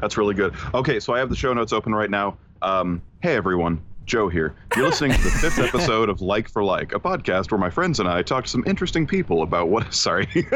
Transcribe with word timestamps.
That's 0.00 0.16
really 0.16 0.34
good. 0.34 0.54
Okay, 0.74 1.00
so 1.00 1.14
I 1.14 1.18
have 1.18 1.28
the 1.30 1.36
show 1.36 1.52
notes 1.52 1.72
open 1.72 1.94
right 1.94 2.10
now. 2.10 2.36
Um, 2.62 3.02
hey 3.22 3.36
everyone, 3.36 3.80
Joe 4.04 4.28
here. 4.28 4.54
You're 4.76 4.86
listening 4.86 5.12
to 5.12 5.22
the 5.22 5.30
fifth 5.30 5.58
episode 5.74 6.08
of 6.08 6.20
Like 6.20 6.48
for 6.48 6.64
Like, 6.64 6.92
a 6.94 7.00
podcast 7.00 7.50
where 7.50 7.58
my 7.58 7.70
friends 7.70 8.00
and 8.00 8.08
I 8.08 8.22
talk 8.22 8.44
to 8.44 8.50
some 8.50 8.64
interesting 8.66 9.06
people 9.06 9.42
about 9.42 9.68
what. 9.68 9.92
Sorry. 9.98 10.26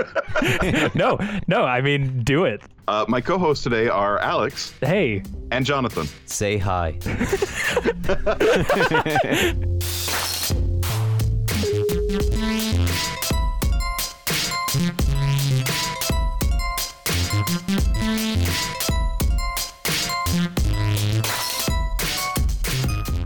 no, 0.95 1.19
no, 1.47 1.63
I 1.65 1.81
mean, 1.81 2.23
do 2.25 2.45
it. 2.45 2.63
uh, 2.89 3.05
my 3.09 3.21
co-hosts 3.21 3.63
today 3.63 3.89
are 3.89 4.19
Alex 4.21 4.75
Hey, 4.81 5.23
and 5.50 5.64
Jonathan. 5.66 6.06
Say 6.27 6.56
hi. 6.59 6.98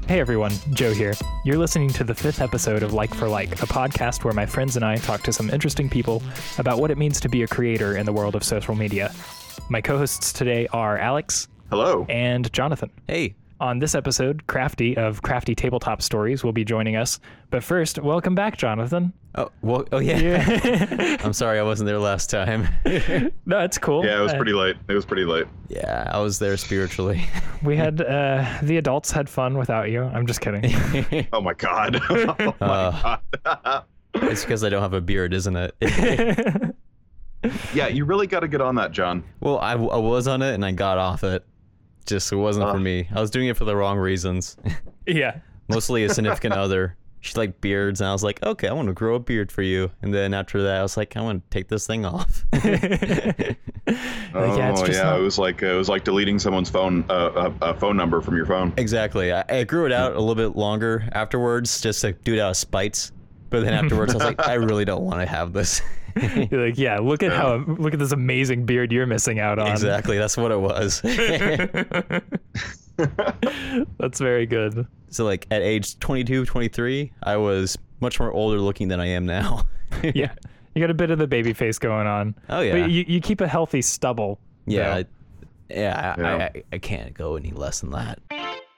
Hey 0.06 0.20
everyone, 0.20 0.52
Joe 0.73 0.92
here. 0.92 1.15
You're 1.45 1.59
listening 1.59 1.88
to 1.91 2.05
the 2.05 2.15
fifth 2.15 2.41
episode 2.41 2.83
of 2.83 2.92
Like 2.92 3.12
for 3.12 3.28
Like, 3.28 3.52
a 3.62 3.66
podcast 3.66 4.24
where 4.24 4.32
my 4.32 4.46
friends 4.46 4.77
and 4.77 4.84
I 4.84 4.96
talk 4.96 5.23
to 5.23 5.32
some 5.32 5.51
interesting 5.51 5.91
people 5.91 6.23
about 6.59 6.79
what 6.79 6.91
it 6.91 6.98
means 6.98 7.20
to 7.20 7.29
be 7.29 7.42
a 7.42 7.46
creator 7.48 7.96
in 7.96 8.06
the 8.06 8.12
world 8.12 8.37
of 8.37 8.45
social 8.45 8.74
media. 8.74 9.12
My 9.69 9.80
co 9.80 9.98
hosts 9.98 10.32
today 10.32 10.69
are 10.73 10.96
Alex 10.98 11.48
Hello. 11.70 12.06
and 12.09 12.52
Jonathan. 12.52 12.91
Hey. 13.09 13.34
On 13.59 13.78
this 13.78 13.95
episode, 13.95 14.46
Crafty 14.48 14.95
of 14.98 15.23
Crafty 15.23 15.55
Tabletop 15.55 16.02
Stories 16.02 16.45
will 16.45 16.52
be 16.52 16.62
joining 16.62 16.96
us. 16.96 17.19
But 17.51 17.65
first, 17.65 17.98
welcome 17.98 18.34
back, 18.34 18.59
Jonathan. 18.59 19.15
Oh, 19.34 19.51
well, 19.62 19.87
oh 19.92 19.98
yeah. 19.98 21.16
I'm 21.24 21.32
sorry 21.32 21.59
I 21.59 21.62
wasn't 21.62 21.87
there 21.87 21.98
last 21.98 22.29
time. 22.29 22.69
No, 23.46 23.60
it's 23.60 23.79
cool. 23.79 24.05
Yeah, 24.05 24.19
it 24.19 24.23
was 24.23 24.32
Uh, 24.32 24.37
pretty 24.37 24.52
late. 24.52 24.77
It 24.88 24.92
was 24.92 25.06
pretty 25.06 25.24
late. 25.24 25.46
yeah, 25.69 26.10
I 26.12 26.19
was 26.20 26.38
there 26.38 26.56
spiritually. 26.56 27.24
We 27.62 27.74
had 27.77 28.02
uh, 28.02 28.45
the 28.62 28.77
adults 28.77 29.10
had 29.10 29.29
fun 29.30 29.57
without 29.57 29.91
you. 29.91 30.02
I'm 30.02 30.26
just 30.26 30.41
kidding. 30.43 30.73
Oh 31.32 31.41
my 31.41 31.54
god. 31.54 31.98
oh 32.10 32.54
my 32.60 32.66
Uh. 32.66 33.16
god. 33.43 33.85
it's 34.16 34.43
because 34.45 34.63
I 34.65 34.68
don't 34.68 34.82
have 34.82 34.93
a 34.93 35.01
beard, 35.01 35.32
isn't 35.32 35.57
it? 35.57 35.74
yeah, 37.74 37.88
you 37.88 38.04
really 38.04 38.26
got 38.26 38.41
to 38.41 38.48
get 38.48 38.60
on 38.60 38.74
that, 38.74 38.93
John. 38.93 39.24
well, 39.41 39.59
I, 39.59 39.73
I 39.73 39.96
was 39.96 40.29
on 40.29 40.43
it 40.43 40.52
and 40.54 40.65
I 40.65 40.73
got 40.73 40.98
off 40.98 41.24
it. 41.24 41.45
Just 42.07 42.32
it 42.32 42.37
wasn't 42.37 42.71
for 42.71 42.79
me. 42.80 43.09
I 43.15 43.21
was 43.21 43.30
doing 43.30 43.49
it 43.49 43.57
for 43.57 43.65
the 43.65 43.76
wrong 43.76 43.99
reasons. 43.99 44.57
yeah. 45.07 45.38
Mostly 45.68 46.04
a 46.04 46.09
significant 46.10 46.54
other. 46.65 46.96
She 47.21 47.35
liked 47.37 47.60
beards, 47.60 48.01
and 48.01 48.09
I 48.09 48.13
was 48.13 48.23
like, 48.23 48.40
okay, 48.45 48.68
I 48.68 48.73
want 48.73 48.87
to 48.87 48.95
grow 48.95 49.16
a 49.16 49.18
beard 49.18 49.51
for 49.51 49.63
you. 49.63 49.90
And 50.01 50.15
then 50.15 50.32
after 50.32 50.63
that, 50.63 50.76
I 50.76 50.82
was 50.82 50.96
like, 50.96 51.16
I 51.16 51.23
want 51.23 51.43
to 51.43 51.54
take 51.54 51.66
this 51.68 51.87
thing 51.87 52.04
off. 52.04 52.46
Oh 54.35 54.57
yeah, 54.57 54.71
it's 54.73 54.80
just 54.82 54.98
yeah, 54.98 55.04
not- 55.04 55.21
it 55.21 55.23
was 55.23 55.38
like 55.38 55.63
it 55.63 55.73
was 55.74 55.88
like 55.88 56.02
deleting 56.04 56.38
someone's 56.40 56.68
phone 56.68 57.04
uh, 57.09 57.51
a, 57.63 57.71
a 57.71 57.74
phone 57.74 57.96
number 57.96 58.20
from 58.20 58.37
your 58.37 58.45
phone. 58.45 58.74
Exactly. 58.76 59.32
I, 59.32 59.45
I 59.48 59.65
grew 59.65 59.87
it 59.87 59.93
out 59.93 60.15
a 60.16 60.18
little 60.20 60.35
bit 60.35 60.57
longer 60.57 61.09
afterwards, 61.13 61.80
just 61.80 62.01
to 62.01 62.13
do 62.13 62.35
it 62.35 62.41
out 62.41 62.51
of 62.51 62.57
spite. 62.57 63.10
But 63.51 63.65
then 63.65 63.75
afterwards, 63.75 64.12
I 64.12 64.16
was 64.16 64.25
like, 64.25 64.41
I 64.49 64.55
really 64.55 64.84
don't 64.84 65.03
want 65.05 65.21
to 65.21 65.27
have 65.27 65.53
this. 65.53 65.83
You're 66.50 66.66
like, 66.66 66.78
yeah, 66.78 66.99
look 66.99 67.22
at 67.22 67.33
how 67.33 67.56
look 67.66 67.93
at 67.93 67.99
this 67.99 68.12
amazing 68.12 68.65
beard 68.65 68.91
you're 68.91 69.06
missing 69.06 69.38
out 69.38 69.59
on. 69.59 69.71
exactly. 69.71 70.16
That's 70.19 70.37
what 70.37 70.50
it 70.50 70.59
was. 70.59 71.00
That's 73.99 74.19
very 74.21 74.47
good. 74.47 74.87
so, 75.11 75.25
like, 75.25 75.47
at 75.50 75.62
age 75.62 75.99
22, 75.99 76.47
23, 76.47 77.12
I 77.22 77.37
was 77.37 77.77
much 78.00 78.19
more 78.19 78.33
older 78.33 78.59
looking 78.59 78.88
than 78.88 79.00
I 79.00 79.06
am 79.09 79.27
now. 79.27 79.65
Yeah. 80.03 80.33
You 80.75 80.81
got 80.81 80.91
a 80.91 80.94
bit 80.94 81.10
of 81.10 81.19
the 81.19 81.27
baby 81.27 81.53
face 81.53 81.78
going 81.78 82.06
on. 82.06 82.34
Oh, 82.50 82.60
yeah. 82.60 82.81
But 82.81 82.91
you, 82.91 83.05
you 83.06 83.21
keep 83.21 83.41
a 83.41 83.49
healthy 83.49 83.81
stubble. 83.83 84.38
yeah. 84.66 84.97
I, 84.97 85.05
yeah, 85.71 86.15
I, 86.16 86.21
Yeah. 86.21 86.50
I, 86.55 86.62
I 86.72 86.78
can't 86.78 87.15
go 87.15 87.37
any 87.37 87.50
less 87.53 87.81
than 87.81 87.91
that. 87.91 88.19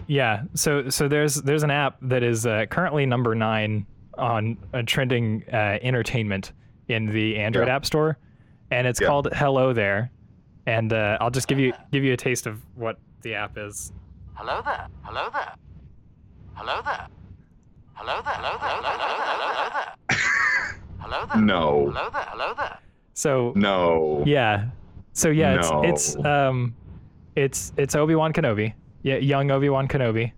Yeah. 0.07 0.43
So 0.55 0.89
so 0.91 1.07
there's 1.09 1.35
there's 1.37 1.63
an 1.63 1.71
app 1.71 1.97
that 2.03 2.23
is 2.23 2.47
uh, 2.47 2.65
currently 2.71 3.05
number 3.05 3.35
nine 3.35 3.85
on 4.19 4.59
a 4.73 4.83
trending 4.83 5.45
uh, 5.53 5.79
entertainment 5.83 6.53
in 6.89 7.07
the 7.07 7.37
Android. 7.37 7.69
App 7.69 7.87
Store, 7.87 8.19
and 8.71 8.87
it's 8.87 9.01
called 9.01 9.29
Hello 9.33 9.73
There. 9.73 10.11
And 10.67 10.93
uh, 10.93 11.17
I'll 11.21 11.31
just 11.31 11.49
give 11.49 11.59
you 11.59 11.73
give 11.93 12.05
you 12.05 12.13
a 12.13 12.17
taste 12.17 12.47
of 12.47 12.61
what 12.75 12.99
the 13.23 13.35
app 13.35 13.57
is. 13.57 13.93
Hello 14.35 14.61
there. 14.65 14.87
Hello 15.03 15.29
there. 15.33 15.55
Hello 16.55 16.81
there. 16.85 17.07
Hello 17.95 18.21
there. 18.23 18.35
Hello 18.35 18.59
there. 18.61 18.71
Hello 18.79 19.71
there. 19.73 20.19
Hello 21.01 21.27
there. 21.27 21.43
No. 21.43 21.91
Hello 21.91 22.11
there. 22.13 22.27
Hello 22.29 22.55
there. 22.57 22.79
So 23.15 23.53
no. 23.57 24.23
Yeah. 24.27 24.67
So 25.13 25.31
yeah, 25.31 25.55
no. 25.55 25.83
it's 25.83 26.15
it's 26.15 26.25
um, 26.25 26.75
it's 27.35 27.73
it's 27.77 27.95
Obi 27.95 28.15
Wan 28.15 28.33
Kenobi. 28.33 28.75
Yeah, 29.03 29.17
young 29.17 29.51
Obi 29.51 29.69
Wan 29.69 29.89
Kenobi 29.89 30.33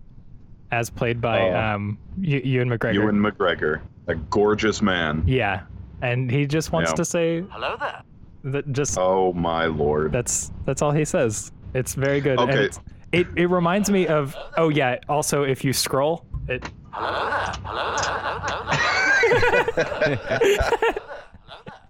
as 0.71 0.89
played 0.89 1.19
by 1.21 1.41
Oh. 1.49 1.55
um 1.55 1.97
Ew- 2.19 2.41
Ewan 2.43 2.69
McGregor. 2.69 2.93
Ewan 2.93 3.15
McGregor, 3.19 3.81
a 4.07 4.15
gorgeous 4.15 4.81
man. 4.81 5.23
Yeah. 5.25 5.61
And 6.01 6.31
he 6.31 6.45
just 6.47 6.71
wants 6.71 6.91
Yeah. 6.91 6.95
to 6.95 7.05
say 7.05 7.41
Hello 7.51 7.75
there. 7.79 8.01
that 8.45 8.71
just 8.73 8.97
Oh 8.97 9.33
my 9.33 9.65
lord. 9.65 10.11
that's 10.11 10.51
that's 10.65 10.81
all 10.81 10.91
he 10.91 11.05
says. 11.05 11.51
It's 11.73 11.93
very 11.95 12.19
good. 12.21 12.39
And 12.39 12.49
Okay. 12.49 12.65
it's, 12.65 12.79
it 13.11 13.27
it 13.35 13.47
reminds 13.49 13.89
me 13.91 14.07
of 14.07 14.35
oh 14.57 14.69
yeah, 14.69 14.97
also 15.09 15.43
if 15.43 15.63
you 15.63 15.73
scroll, 15.73 16.25
it 16.47 16.69
Hello 16.91 17.29
there. 17.29 17.53
Hello 17.63 17.95
there. 17.95 18.39
Hello 18.47 18.65
there. 18.71 20.15
Hello 20.29 20.91
there. 20.91 20.95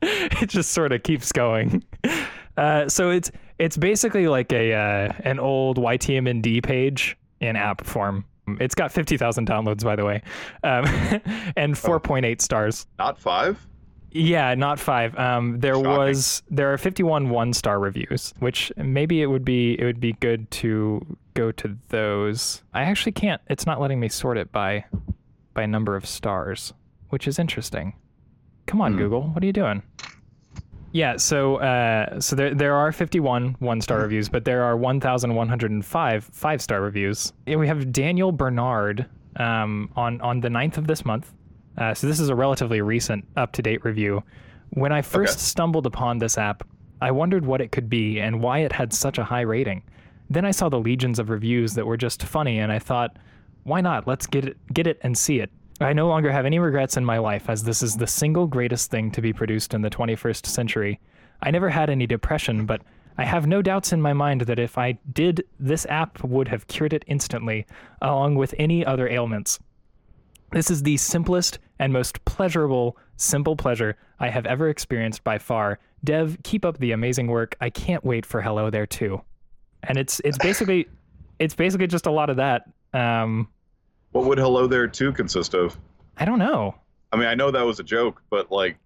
it 0.41 0.49
just 0.49 0.71
sort 0.71 0.91
of 0.91 1.03
keeps 1.03 1.31
going. 1.31 1.83
Uh, 2.57 2.87
so 2.89 3.09
it's 3.11 3.31
it's 3.59 3.77
basically 3.77 4.27
like 4.27 4.51
a 4.51 4.73
uh, 4.73 5.13
an 5.19 5.39
old 5.39 5.77
YTMND 5.77 6.63
page 6.63 7.17
in 7.39 7.55
app 7.55 7.85
form. 7.85 8.25
It's 8.59 8.75
got 8.75 8.91
fifty 8.91 9.17
thousand 9.17 9.47
downloads, 9.47 9.83
by 9.83 9.95
the 9.95 10.05
way, 10.05 10.21
um, 10.63 10.85
and 11.55 11.77
four 11.77 11.99
point 11.99 12.25
eight 12.25 12.41
stars. 12.41 12.87
Not 12.99 13.17
five? 13.19 13.65
Yeah, 14.13 14.55
not 14.55 14.77
five. 14.79 15.17
Um, 15.17 15.59
there 15.61 15.75
Shocking. 15.75 15.89
was 15.89 16.43
there 16.49 16.73
are 16.73 16.77
fifty 16.77 17.03
one 17.03 17.29
one 17.29 17.53
star 17.53 17.79
reviews, 17.79 18.33
which 18.39 18.71
maybe 18.75 19.21
it 19.21 19.27
would 19.27 19.45
be 19.45 19.79
it 19.79 19.85
would 19.85 19.99
be 20.01 20.13
good 20.13 20.49
to 20.51 21.05
go 21.33 21.51
to 21.53 21.77
those. 21.89 22.61
I 22.73 22.81
actually 22.83 23.13
can't. 23.13 23.41
It's 23.47 23.65
not 23.65 23.79
letting 23.79 23.99
me 23.99 24.09
sort 24.09 24.37
it 24.37 24.51
by 24.51 24.83
by 25.53 25.65
number 25.65 25.95
of 25.95 26.05
stars, 26.05 26.73
which 27.09 27.27
is 27.27 27.39
interesting. 27.39 27.93
Come 28.67 28.81
on, 28.81 28.93
Hmm. 28.93 28.97
Google, 28.99 29.21
what 29.29 29.43
are 29.43 29.45
you 29.45 29.53
doing? 29.53 29.81
Yeah, 30.93 31.15
so 31.17 31.57
uh, 31.57 32.19
so 32.19 32.35
there 32.35 32.53
there 32.53 32.75
are 32.75 32.91
51 32.91 33.55
one-star 33.59 33.99
reviews, 33.99 34.27
but 34.27 34.43
there 34.43 34.63
are 34.63 34.75
1,105 34.75 36.23
five-star 36.33 36.81
reviews. 36.81 37.31
And 37.47 37.59
we 37.59 37.67
have 37.67 37.91
Daniel 37.93 38.31
Bernard 38.31 39.05
um, 39.37 39.89
on 39.95 40.19
on 40.21 40.41
the 40.41 40.49
9th 40.49 40.77
of 40.77 40.87
this 40.87 41.05
month. 41.05 41.31
Uh, 41.77 41.93
so 41.93 42.07
this 42.07 42.19
is 42.19 42.27
a 42.27 42.35
relatively 42.35 42.81
recent, 42.81 43.25
up-to-date 43.37 43.85
review. 43.85 44.21
When 44.71 44.91
I 44.91 45.01
first 45.01 45.35
Okay. 45.37 45.39
stumbled 45.41 45.85
upon 45.85 46.17
this 46.17 46.37
app, 46.37 46.63
I 47.01 47.11
wondered 47.11 47.45
what 47.45 47.61
it 47.61 47.71
could 47.71 47.89
be 47.89 48.19
and 48.19 48.41
why 48.41 48.59
it 48.59 48.73
had 48.73 48.91
such 48.93 49.17
a 49.17 49.23
high 49.23 49.41
rating. 49.41 49.83
Then 50.29 50.43
I 50.45 50.51
saw 50.51 50.67
the 50.67 50.79
legions 50.79 51.17
of 51.19 51.29
reviews 51.29 51.73
that 51.75 51.85
were 51.85 51.97
just 51.97 52.23
funny, 52.23 52.59
and 52.59 52.71
I 52.71 52.79
thought, 52.79 53.15
why 53.63 53.79
not? 53.81 54.07
Let's 54.07 54.27
get 54.27 54.45
it, 54.45 54.57
get 54.73 54.87
it 54.87 54.99
and 55.01 55.17
see 55.17 55.39
it. 55.39 55.49
I 55.83 55.93
no 55.93 56.07
longer 56.07 56.31
have 56.31 56.45
any 56.45 56.59
regrets 56.59 56.97
in 56.97 57.05
my 57.05 57.17
life, 57.17 57.49
as 57.49 57.63
this 57.63 57.81
is 57.81 57.97
the 57.97 58.07
single 58.07 58.47
greatest 58.47 58.91
thing 58.91 59.11
to 59.11 59.21
be 59.21 59.33
produced 59.33 59.73
in 59.73 59.81
the 59.81 59.89
21st 59.89 60.45
century. 60.45 60.99
I 61.41 61.51
never 61.51 61.69
had 61.69 61.89
any 61.89 62.05
depression, 62.05 62.65
but 62.65 62.81
I 63.17 63.25
have 63.25 63.47
no 63.47 63.61
doubts 63.61 63.91
in 63.91 64.01
my 64.01 64.13
mind 64.13 64.41
that 64.41 64.59
if 64.59 64.77
I 64.77 64.99
did, 65.11 65.43
this 65.59 65.85
app 65.87 66.23
would 66.23 66.47
have 66.47 66.67
cured 66.67 66.93
it 66.93 67.03
instantly, 67.07 67.65
along 68.01 68.35
with 68.35 68.53
any 68.57 68.85
other 68.85 69.07
ailments. 69.07 69.59
This 70.51 70.69
is 70.69 70.83
the 70.83 70.97
simplest 70.97 71.59
and 71.79 71.93
most 71.93 72.23
pleasurable 72.25 72.97
simple 73.15 73.55
pleasure 73.55 73.97
I 74.19 74.29
have 74.29 74.45
ever 74.45 74.69
experienced 74.69 75.23
by 75.23 75.37
far. 75.37 75.79
Dev, 76.03 76.37
keep 76.43 76.65
up 76.65 76.79
the 76.79 76.91
amazing 76.91 77.27
work. 77.27 77.55
I 77.61 77.69
can't 77.69 78.03
wait 78.03 78.25
for 78.25 78.41
Hello 78.41 78.69
There 78.69 78.87
too. 78.87 79.21
And 79.83 79.97
it's 79.97 80.19
it's 80.25 80.37
basically 80.37 80.87
it's 81.39 81.55
basically 81.55 81.87
just 81.87 82.05
a 82.05 82.11
lot 82.11 82.29
of 82.29 82.37
that. 82.37 82.63
Um, 82.93 83.47
What 84.11 84.25
would 84.25 84.37
Hello 84.37 84.67
There 84.67 84.87
2 84.87 85.13
consist 85.13 85.53
of? 85.53 85.77
I 86.17 86.25
don't 86.25 86.39
know. 86.39 86.75
I 87.11 87.17
mean, 87.17 87.27
I 87.27 87.35
know 87.35 87.51
that 87.51 87.61
was 87.65 87.79
a 87.79 87.83
joke, 87.83 88.21
but 88.29 88.51
like, 88.51 88.77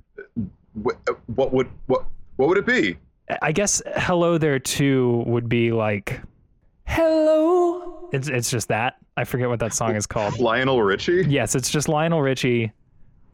what, 0.74 0.98
what 1.28 1.54
would 1.54 1.68
what 1.88 2.06
what 2.38 2.50
would 2.50 2.58
it 2.58 2.66
be? 2.66 2.98
I 3.42 3.52
guess 3.52 3.82
Hello 3.96 4.38
There 4.38 4.60
too 4.60 5.24
would 5.28 5.48
be 5.50 5.72
like 5.72 6.20
Hello. 6.88 8.10
It's 8.14 8.28
it's 8.28 8.50
just 8.50 8.68
that. 8.70 8.96
I 9.18 9.24
forget 9.24 9.50
what 9.50 9.60
that 9.60 9.74
song 9.74 9.96
is 9.96 10.06
called. 10.06 10.40
Lionel 10.40 10.82
Richie? 10.82 11.26
Yes, 11.28 11.56
it's 11.56 11.70
just 11.70 11.88
Lionel 11.88 12.22
Richie, 12.22 12.72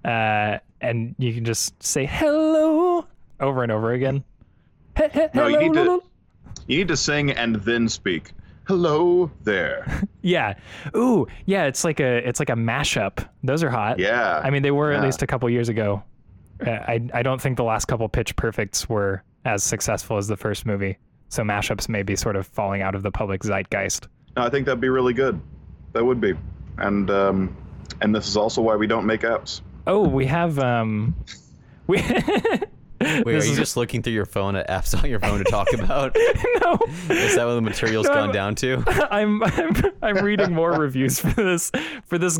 uh, 0.05 0.57
and 0.81 1.15
you 1.17 1.33
can 1.33 1.43
just 1.45 1.81
say 1.83 2.05
hello 2.05 3.05
over 3.39 3.63
and 3.63 3.71
over 3.71 3.93
again. 3.93 4.23
He- 4.97 5.07
he- 5.09 5.27
No, 5.33 5.47
you 5.47 5.57
need 5.59 5.73
to- 5.73 5.83
hello. 5.83 6.03
You 6.67 6.77
need 6.79 6.89
to 6.89 6.97
sing 6.97 7.31
and 7.31 7.55
then 7.57 7.89
speak. 7.89 8.31
Hello 8.65 9.29
there. 9.43 9.85
Yeah. 10.23 10.53
Ooh, 10.95 11.25
yeah. 11.47 11.65
It's 11.65 11.83
like 11.83 11.99
a 11.99 12.17
it's 12.27 12.39
like 12.39 12.49
a 12.51 12.55
mashup. 12.55 13.27
Those 13.43 13.63
are 13.63 13.71
hot. 13.71 13.97
Yeah. 13.97 14.39
I 14.43 14.51
mean, 14.51 14.61
they 14.61 14.69
were 14.69 14.91
at 14.91 15.01
least 15.03 15.23
a 15.23 15.27
couple 15.27 15.49
years 15.49 15.67
ago. 15.67 16.03
Uh, 16.63 16.69
I 16.69 17.01
I 17.11 17.23
don't 17.23 17.41
think 17.41 17.57
the 17.57 17.63
last 17.63 17.85
couple 17.85 18.07
Pitch 18.07 18.35
Perfects 18.35 18.87
were 18.87 19.23
as 19.45 19.63
successful 19.63 20.17
as 20.17 20.27
the 20.27 20.37
first 20.37 20.67
movie. 20.67 20.99
so 21.29 21.41
mashups 21.41 21.89
may 21.89 22.03
be 22.03 22.15
sort 22.15 22.35
of 22.35 22.45
falling 22.45 22.83
out 22.83 22.93
of 22.93 23.01
the 23.01 23.09
public 23.09 23.41
zeitgeist. 23.41 24.07
No, 24.37 24.43
I 24.43 24.49
think 24.51 24.67
that'd 24.67 24.79
be 24.79 24.89
really 24.89 25.13
good. 25.13 25.41
That 25.93 26.05
would 26.05 26.21
be, 26.21 26.35
and 26.77 27.09
um, 27.09 27.57
and 27.99 28.13
this 28.13 28.27
is 28.27 28.37
also 28.37 28.61
why 28.61 28.75
we 28.75 28.85
don't 28.85 29.07
make 29.07 29.21
apps. 29.21 29.61
Oh, 29.87 30.07
we 30.07 30.27
have 30.27 30.59
um, 30.59 31.15
we. 31.87 31.97
Wait, 33.01 33.25
This 33.25 33.43
are 33.43 33.47
you 33.47 33.51
is- 33.53 33.57
just 33.57 33.77
looking 33.77 34.01
through 34.01 34.13
your 34.13 34.25
phone 34.25 34.55
at 34.55 34.67
apps 34.69 34.97
on 35.01 35.09
your 35.09 35.19
phone 35.19 35.37
to 35.39 35.43
talk 35.45 35.67
about? 35.73 36.15
no. 36.61 36.79
Is 37.09 37.35
that 37.35 37.45
what 37.45 37.55
the 37.55 37.61
material's 37.61 38.07
No, 38.07 38.13
gone 38.13 38.23
I'm- 38.25 38.31
down 38.33 38.55
to? 38.55 38.83
I'm, 39.11 39.43
I'm 39.43 39.75
I'm 40.01 40.17
reading 40.25 40.53
more 40.53 40.71
reviews 40.73 41.19
for 41.19 41.31
this 41.43 41.71
for 42.05 42.17
this 42.17 42.39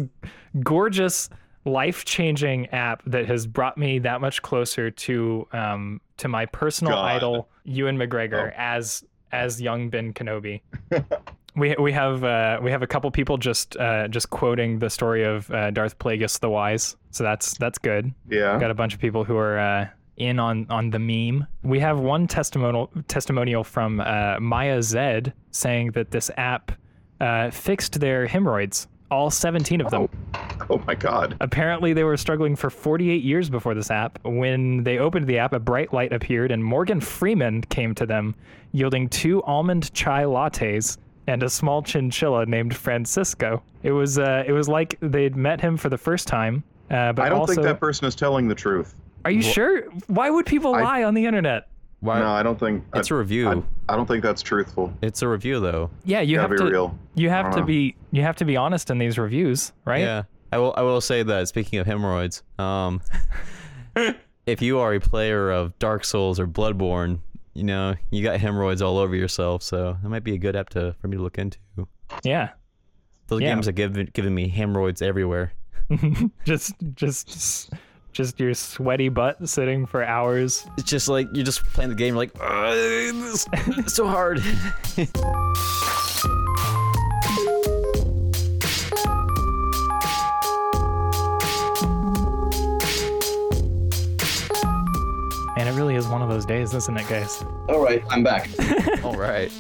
gorgeous 0.64 1.30
life-changing 1.66 2.68
app 2.70 3.02
that 3.06 3.26
has 3.28 3.46
brought 3.48 3.78
me 3.78 4.00
that 4.00 4.20
much 4.22 4.42
closer 4.42 4.92
to 4.92 5.48
um 5.54 6.02
to 6.18 6.28
my 6.28 6.46
personal 6.48 6.94
God. 6.94 7.06
idol 7.06 7.50
Ewan 7.64 7.98
McGregor 7.98 8.50
Oh. 8.52 8.56
as 8.58 9.04
as 9.32 9.62
young 9.62 9.90
Ben 9.90 10.14
Kenobi. 10.14 10.62
we 11.56 11.76
we 11.80 11.92
have 11.92 12.24
uh, 12.24 12.60
we 12.62 12.72
have 12.72 12.82
a 12.84 12.88
couple 12.88 13.10
people 13.12 13.38
just 13.38 13.78
uh, 13.78 14.08
just 14.08 14.30
quoting 14.30 14.80
the 14.80 14.90
story 14.90 15.24
of 15.24 15.50
uh, 15.52 15.72
Darth 15.72 15.98
Plagueis 16.00 16.40
the 16.40 16.50
Wise, 16.50 16.96
so 17.12 17.24
that's 17.24 17.58
that's 17.58 17.78
good. 17.78 18.12
Yeah. 18.30 18.60
Got 18.60 18.72
a 18.72 18.74
bunch 18.76 18.94
of 18.94 19.00
people 19.00 19.24
who 19.24 19.38
are 19.38 19.58
uh, 19.60 19.88
in 20.22 20.40
on 20.40 20.66
on 20.70 20.90
the 20.90 21.00
meme. 21.00 21.48
We 21.64 21.80
have 21.80 22.00
one 22.00 22.28
testimonial 22.28 22.90
testimonial 23.08 23.64
from 23.64 24.00
uh, 24.00 24.40
Maya 24.40 24.82
Zed 24.82 25.34
saying 25.52 25.92
that 25.92 26.12
this 26.12 26.32
app 26.38 26.72
uh, 27.20 27.52
fixed 27.52 28.00
their 28.00 28.26
hemorrhoids, 28.26 28.88
all 29.12 29.30
17 29.30 29.82
of 29.82 29.92
them. 29.92 30.10
Oh 30.70 30.82
my 30.88 30.96
God. 30.96 31.36
Apparently, 31.42 31.94
they 31.94 32.04
were 32.04 32.18
struggling 32.18 32.56
for 32.56 32.70
48 32.70 33.24
years 33.24 33.50
before 33.50 33.74
this 33.74 33.92
app. 33.92 34.20
When 34.24 34.84
they 34.84 35.00
opened 35.00 35.28
the 35.28 35.38
app, 35.38 35.54
a 35.54 35.60
bright 35.60 35.94
light 35.94 36.14
appeared, 36.14 36.52
and 36.52 36.64
Morgan 36.64 37.02
Freeman 37.02 37.62
came 37.64 37.94
to 37.96 38.06
them, 38.06 38.36
yielding 38.72 39.10
two 39.10 39.44
almond 39.44 39.94
chai 39.94 40.24
lattes 40.24 40.98
and 41.28 41.44
a 41.44 41.50
small 41.50 41.82
chinchilla 41.82 42.46
named 42.46 42.76
Francisco. 42.76 43.62
It 43.84 43.92
was 43.92 44.18
uh, 44.18 44.44
it 44.48 44.52
was 44.52 44.68
like 44.68 44.98
they'd 45.02 45.36
met 45.36 45.62
him 45.62 45.78
for 45.78 45.90
the 45.90 45.98
first 45.98 46.28
time. 46.28 46.64
Uh, 46.90 47.14
but 47.14 47.26
I 47.26 47.30
don't 47.30 47.40
also, 47.40 47.54
think 47.54 47.66
that 47.66 47.80
person 47.80 48.06
is 48.06 48.16
telling 48.16 48.48
the 48.48 48.56
truth. 48.56 48.96
Are 49.26 49.32
you 49.32 49.42
sure? 49.42 49.84
Why 50.08 50.30
would 50.30 50.46
people 50.46 50.74
I- 50.76 50.82
lie 50.84 51.04
on 51.04 51.14
the 51.14 51.26
internet? 51.26 51.68
Why? 52.00 52.20
No, 52.20 52.30
I 52.32 52.42
don't 52.42 52.60
think. 52.60 52.84
it's 52.96 53.12
I, 53.12 53.16
a 53.16 53.18
review. 53.20 53.48
I, 53.48 53.94
I 53.94 53.96
don't 53.96 54.08
think 54.08 54.24
that's 54.24 54.42
truthful. 54.42 54.92
it's 55.04 55.22
a 55.22 55.28
review, 55.28 55.60
though. 55.60 55.92
Yeah, 56.04 56.22
you 56.22 56.38
Gotta 56.38 56.50
have 56.50 56.58
to. 56.58 56.66
real. 56.72 56.98
You 57.14 57.30
have 57.30 57.52
to 57.54 57.60
know. 57.60 57.66
be. 57.66 57.96
You 58.12 58.24
have 58.24 58.36
to 58.38 58.46
be 58.46 58.58
honest 58.58 58.90
in 58.90 58.98
these 58.98 59.20
reviews, 59.20 59.72
right? 59.86 60.02
Yeah. 60.02 60.24
I 60.52 60.58
will. 60.58 60.74
I 60.76 60.82
will 60.82 61.00
say 61.02 61.22
that. 61.22 61.48
Speaking 61.48 61.78
of 61.78 61.86
hemorrhoids, 61.86 62.42
um, 62.58 63.02
if 64.46 64.62
you 64.62 64.80
are 64.80 64.94
a 64.96 65.00
player 65.00 65.52
of 65.52 65.78
Dark 65.80 66.04
Souls 66.04 66.40
or 66.40 66.48
Bloodborne, 66.48 67.20
you 67.54 67.64
know 67.64 67.94
you 68.10 68.24
got 68.24 68.40
hemorrhoids 68.40 68.82
all 68.82 68.98
over 68.98 69.16
yourself. 69.16 69.62
So 69.64 69.98
that 70.02 70.10
might 70.10 70.24
be 70.24 70.34
a 70.34 70.38
good 70.40 70.56
app 70.56 70.70
to 70.70 70.96
for 71.02 71.08
me 71.08 71.18
to 71.18 71.24
look 71.24 71.38
into. 71.38 71.60
Yeah. 72.24 72.50
Those 73.28 73.42
Yeah. 73.42 73.54
games 73.54 73.68
have 73.68 73.76
given 73.76 74.10
given 74.14 74.34
me 74.34 74.50
hemorrhoids 74.50 75.02
everywhere. 75.02 75.54
just, 76.46 76.74
just, 76.96 77.72
just 78.12 78.40
your 78.40 78.54
sweaty 78.54 79.10
butt 79.10 79.48
sitting 79.48 79.86
for 79.86 80.04
hours. 80.04 80.66
It's 80.78 80.90
just 80.90 81.08
like 81.08 81.28
you're 81.34 81.46
just 81.46 81.64
playing 81.74 81.90
the 81.90 81.96
game, 81.96 82.16
like, 82.16 82.32
it's 82.36 83.94
so 83.94 84.08
hard. 84.08 84.42
And 95.58 95.70
it 95.70 95.74
really 95.74 95.96
is 95.96 96.08
one 96.08 96.22
of 96.22 96.30
those 96.30 96.46
days, 96.46 96.74
isn't 96.74 96.98
it, 96.98 97.08
guys? 97.08 97.44
All 97.70 97.84
right, 97.84 98.04
I'm 98.10 98.24
back. 98.24 98.50
all 99.04 99.16
right. 99.16 99.52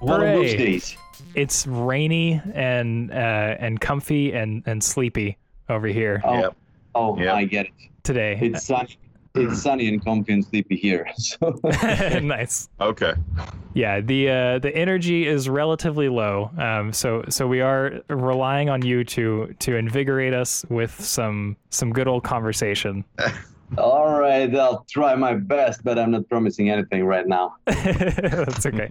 One 0.00 0.22
of 0.22 0.28
those 0.34 0.52
days. 0.54 0.96
It's 1.34 1.66
rainy 1.66 2.40
and 2.54 3.10
uh, 3.10 3.14
and 3.58 3.80
comfy 3.80 4.32
and 4.32 4.62
and 4.66 4.82
sleepy 4.82 5.38
over 5.68 5.86
here 5.86 6.20
Oh, 6.24 6.40
Yep. 6.40 6.56
Oh, 6.96 7.18
Yep. 7.18 7.34
I 7.34 7.44
get 7.44 7.66
it. 7.66 7.72
today. 8.02 8.38
It's 8.40 8.64
sunny. 8.66 8.98
It's 9.34 9.60
sunny 9.62 9.86
and 9.88 10.02
comfy 10.02 10.32
and 10.32 10.42
sleepy 10.44 10.76
here. 10.76 11.06
So 11.18 11.60
nice. 12.22 12.70
Okay. 12.80 13.12
Yeah, 13.74 14.00
the 14.00 14.30
uh, 14.30 14.58
the 14.60 14.74
energy 14.74 15.26
is 15.26 15.48
relatively 15.50 16.08
low. 16.08 16.50
Um, 16.56 16.90
so 16.92 17.22
so 17.28 17.46
we 17.46 17.60
are 17.60 18.00
relying 18.08 18.70
on 18.70 18.80
you 18.82 19.04
to 19.04 19.54
to 19.58 19.76
invigorate 19.76 20.32
us 20.32 20.64
with 20.70 20.98
some 20.98 21.56
some 21.68 21.92
good 21.92 22.08
old 22.08 22.24
conversation. 22.24 23.04
all 23.78 24.18
right, 24.18 24.54
I'll 24.56 24.86
try 24.88 25.14
my 25.16 25.34
best, 25.34 25.84
but 25.84 25.98
I'm 25.98 26.12
not 26.12 26.26
promising 26.30 26.70
anything 26.70 27.04
right 27.04 27.26
now. 27.26 27.56
That's 27.66 28.64
okay. 28.64 28.90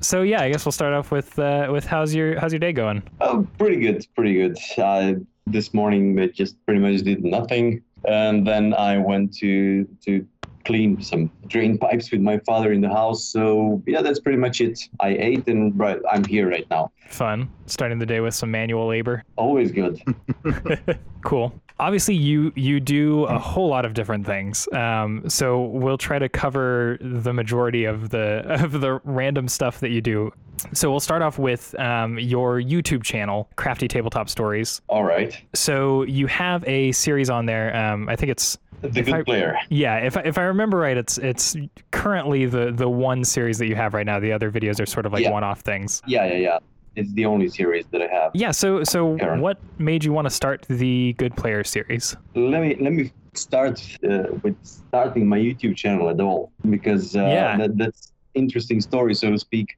so 0.00 0.22
yeah, 0.22 0.42
I 0.42 0.50
guess 0.50 0.64
we'll 0.64 0.72
start 0.72 0.92
off 0.94 1.12
with 1.12 1.38
uh, 1.38 1.68
with 1.70 1.86
how's 1.86 2.12
your 2.12 2.40
how's 2.40 2.52
your 2.52 2.58
day 2.60 2.72
going? 2.72 3.00
Oh, 3.20 3.46
pretty 3.58 3.76
good, 3.78 4.04
pretty 4.16 4.34
good. 4.34 4.58
Uh, 4.76 5.12
this 5.52 5.74
morning 5.74 6.14
I 6.14 6.34
just 6.34 6.64
pretty 6.64 6.80
much 6.80 7.02
did 7.02 7.24
nothing, 7.24 7.82
and 8.04 8.46
then 8.46 8.74
I 8.74 8.98
went 8.98 9.34
to 9.38 9.84
to 10.04 10.26
clean 10.64 11.00
some 11.00 11.30
drain 11.46 11.78
pipes 11.78 12.10
with 12.10 12.20
my 12.20 12.38
father 12.38 12.72
in 12.72 12.80
the 12.80 12.88
house. 12.88 13.24
So 13.24 13.82
yeah, 13.86 14.02
that's 14.02 14.20
pretty 14.20 14.38
much 14.38 14.60
it. 14.60 14.80
I 15.00 15.10
ate 15.10 15.46
and 15.48 15.78
right, 15.78 15.98
I'm 16.10 16.24
here 16.24 16.48
right 16.50 16.66
now. 16.70 16.90
Fun. 17.08 17.50
Starting 17.66 17.98
the 17.98 18.06
day 18.06 18.20
with 18.20 18.34
some 18.34 18.50
manual 18.50 18.86
labor. 18.88 19.24
Always 19.36 19.72
good. 19.72 20.02
Cool. 21.24 21.52
Obviously, 21.80 22.14
you 22.14 22.52
you 22.56 22.80
do 22.80 23.24
a 23.24 23.38
whole 23.38 23.68
lot 23.68 23.84
of 23.84 23.94
different 23.94 24.26
things. 24.26 24.68
Um, 24.72 25.28
so 25.28 25.62
we'll 25.62 25.98
try 25.98 26.18
to 26.18 26.28
cover 26.28 26.98
the 27.00 27.32
majority 27.32 27.84
of 27.84 28.10
the 28.10 28.42
of 28.64 28.80
the 28.80 29.00
random 29.04 29.48
stuff 29.48 29.80
that 29.80 29.90
you 29.90 30.00
do. 30.00 30.32
So 30.72 30.90
we'll 30.90 31.00
start 31.00 31.22
off 31.22 31.38
with 31.38 31.78
um, 31.78 32.18
your 32.18 32.60
YouTube 32.60 33.04
channel, 33.04 33.48
Crafty 33.54 33.86
Tabletop 33.86 34.28
Stories. 34.28 34.80
All 34.88 35.04
right, 35.04 35.40
So 35.54 36.02
you 36.02 36.26
have 36.26 36.66
a 36.66 36.90
series 36.92 37.30
on 37.30 37.46
there. 37.46 37.74
Um, 37.76 38.08
I 38.08 38.16
think 38.16 38.32
it's 38.32 38.58
the 38.80 39.02
good 39.02 39.14
I- 39.14 39.22
player. 39.22 39.58
yeah. 39.70 39.96
If 39.98 40.16
I, 40.16 40.20
if 40.22 40.38
I 40.38 40.42
remember 40.42 40.78
right, 40.78 40.96
it's 40.96 41.18
it's 41.18 41.56
currently 41.90 42.46
the 42.46 42.72
the 42.72 42.88
one 42.88 43.24
series 43.24 43.58
that 43.58 43.66
you 43.66 43.74
have 43.76 43.94
right 43.94 44.06
now. 44.06 44.18
The 44.20 44.32
other 44.32 44.50
videos 44.50 44.80
are 44.80 44.86
sort 44.86 45.06
of 45.06 45.12
like 45.12 45.24
Yeah. 45.24 45.30
one 45.32 45.44
off 45.44 45.60
things. 45.60 46.02
Yeah, 46.06 46.26
yeah, 46.26 46.34
yeah. 46.36 46.58
It's 46.96 47.12
the 47.12 47.26
only 47.26 47.48
series 47.48 47.86
that 47.92 48.02
I 48.02 48.08
have. 48.08 48.32
Yeah. 48.34 48.50
So 48.50 48.82
so 48.84 49.16
what 49.38 49.58
made 49.78 50.04
you 50.04 50.12
want 50.12 50.26
to 50.26 50.30
start 50.30 50.66
the 50.68 51.14
Good 51.18 51.36
Player 51.36 51.62
series? 51.64 52.16
let 52.34 52.60
me 52.62 52.76
let 52.80 52.92
me 52.92 53.12
start 53.34 53.80
uh, 54.08 54.24
with 54.42 54.56
starting 54.62 55.26
my 55.28 55.38
YouTube 55.38 55.76
channel 55.76 56.08
at 56.10 56.20
all 56.20 56.50
because 56.70 57.14
uh, 57.14 57.20
Yeah. 57.20 57.56
that, 57.56 57.78
that's 57.78 58.12
interesting 58.34 58.80
story 58.80 59.14
so 59.14 59.30
to 59.30 59.38
speak. 59.38 59.76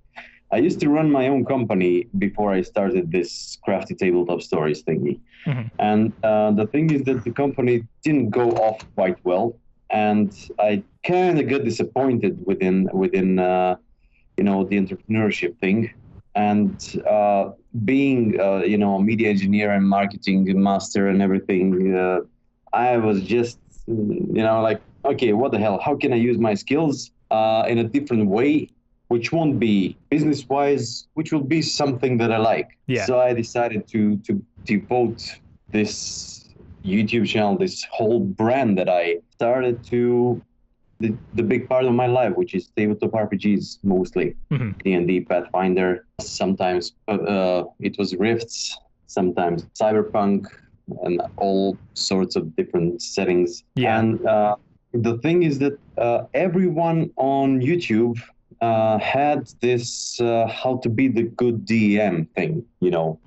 I 0.53 0.57
used 0.57 0.81
to 0.81 0.89
run 0.89 1.09
my 1.11 1.29
own 1.29 1.45
company 1.45 2.09
before 2.19 2.51
I 2.53 2.63
started 2.63 3.13
this 3.13 3.57
crafty 3.65 3.95
tabletop 3.95 4.43
stories 4.43 4.83
thingy, 4.83 5.21
Mhm. 5.47 5.71
and 5.79 6.13
uh, 6.23 6.51
the 6.53 6.67
thing 6.67 6.91
is 6.91 7.03
that 7.05 7.25
the 7.25 7.31
company 7.31 7.85
didn't 8.05 8.31
go 8.31 8.51
off 8.67 8.79
quite 8.95 9.17
well, 9.25 9.57
and 9.91 10.31
I 10.59 10.83
kind 11.05 11.39
of 11.41 11.49
got 11.49 11.65
disappointed 11.65 12.35
within 12.47 12.89
within 12.93 13.39
uh, 13.39 13.77
you 14.37 14.45
know 14.45 14.65
the 14.65 14.77
entrepreneurship 14.83 15.59
thing, 15.59 15.91
and 16.35 16.75
uh, 17.09 17.51
being 17.85 18.41
uh, 18.41 18.63
you 18.73 18.79
know 18.79 18.97
a 18.97 19.03
media 19.03 19.29
engineer 19.31 19.71
and 19.73 19.89
marketing 19.89 20.45
master 20.63 21.09
and 21.09 21.23
everything. 21.23 21.97
Uh, 21.97 22.21
I 22.73 22.97
was 22.99 23.23
just, 23.23 23.59
you 23.89 24.45
know, 24.47 24.63
like, 24.63 24.81
okay, 25.05 25.33
what 25.33 25.51
the 25.51 25.59
hell? 25.59 25.81
How 25.81 25.97
can 25.97 26.13
I 26.13 26.17
use 26.17 26.39
my 26.39 26.55
skills 26.55 27.11
uh, 27.31 27.65
in 27.69 27.79
a 27.79 27.85
different 27.85 28.29
way, 28.29 28.71
which 29.09 29.33
won't 29.33 29.59
be 29.59 29.97
business 30.09 30.49
wise, 30.49 31.09
which 31.15 31.33
will 31.33 31.43
be 31.43 31.63
something 31.63 32.19
that 32.19 32.31
I 32.31 32.39
like? 32.39 32.69
Yeah. 32.87 33.07
So 33.07 33.19
I 33.19 33.35
decided 33.35 33.89
to 33.89 34.17
to 34.19 34.41
devote 34.65 35.23
this 35.71 36.49
YouTube 36.85 37.27
channel, 37.27 37.57
this 37.57 37.85
whole 37.91 38.21
brand 38.21 38.79
that 38.79 38.89
I 38.89 39.19
started 39.33 39.85
to 39.85 40.41
the, 41.01 41.15
the 41.35 41.43
big 41.43 41.67
part 41.69 41.85
of 41.87 41.95
my 41.95 42.07
life, 42.07 42.37
which 42.37 42.55
is 42.55 42.69
tabletop 42.77 43.13
RPGs 43.13 43.79
mostly, 43.83 44.37
Mhm. 44.51 44.83
D&D, 44.83 45.21
Pathfinder. 45.23 46.05
Sometimes 46.21 46.93
uh, 47.09 47.65
it 47.81 47.97
was 47.99 48.15
Rifts, 48.17 48.77
sometimes 49.07 49.65
Cyberpunk, 49.81 50.47
and 51.03 51.23
all 51.37 51.79
sorts 51.95 52.37
of 52.37 52.55
different 52.57 53.01
settings. 53.01 53.65
Yeah. 53.77 53.99
And 53.99 54.27
uh, 54.27 54.57
the 54.93 55.17
thing 55.19 55.43
is 55.43 55.59
that 55.61 55.79
uh, 55.97 56.25
everyone 56.35 57.11
on 57.17 57.61
YouTube 57.61 58.19
uh, 58.61 58.99
had 58.99 59.49
this 59.61 60.21
uh, 60.21 60.47
how 60.49 60.77
to 60.79 60.89
be 60.91 61.09
the 61.09 61.23
good 61.23 61.65
DM 61.65 62.29
thing, 62.35 62.63
you 62.81 62.91
know. 62.91 63.19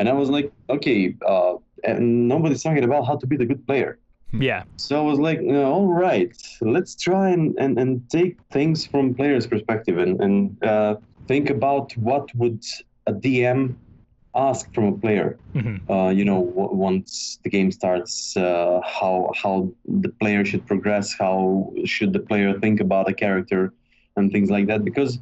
And 0.00 0.08
I 0.08 0.14
was 0.14 0.30
like, 0.30 0.50
okay, 0.70 1.14
uh, 1.28 1.56
and 1.84 2.26
nobody's 2.26 2.62
talking 2.62 2.84
about 2.84 3.06
how 3.06 3.16
to 3.16 3.26
be 3.26 3.36
the 3.36 3.44
good 3.44 3.64
player. 3.66 3.98
Yeah. 4.32 4.62
So 4.76 4.98
I 4.98 5.04
was 5.10 5.18
like, 5.18 5.40
"No, 5.42 5.64
all 5.74 5.92
right, 6.06 6.34
let's 6.62 6.94
try 6.96 7.28
and, 7.30 7.54
and, 7.58 7.78
and 7.78 8.08
take 8.08 8.38
things 8.50 8.86
from 8.86 9.14
players' 9.14 9.46
perspective 9.46 9.98
and, 9.98 10.18
and 10.24 10.64
uh, 10.64 10.96
think 11.28 11.50
about 11.50 11.94
what 11.98 12.34
would 12.34 12.64
a 13.06 13.12
DM 13.12 13.74
ask 14.34 14.72
from 14.74 14.84
a 14.84 14.96
player. 15.04 15.28
hmm 15.52 15.76
Uh, 15.94 16.10
you 16.18 16.24
know, 16.30 16.40
w- 16.56 16.74
once 16.90 17.10
the 17.44 17.50
game 17.56 17.70
starts, 17.80 18.14
uh, 18.36 18.80
how 18.98 19.14
how 19.42 19.54
the 20.04 20.12
player 20.20 20.42
should 20.50 20.64
progress, 20.72 21.06
how 21.24 21.38
should 21.94 22.12
the 22.16 22.24
player 22.30 22.50
think 22.64 22.76
about 22.86 23.04
a 23.12 23.14
character, 23.24 23.62
and 24.16 24.24
things 24.34 24.48
like 24.56 24.66
that. 24.70 24.80
Because 24.90 25.12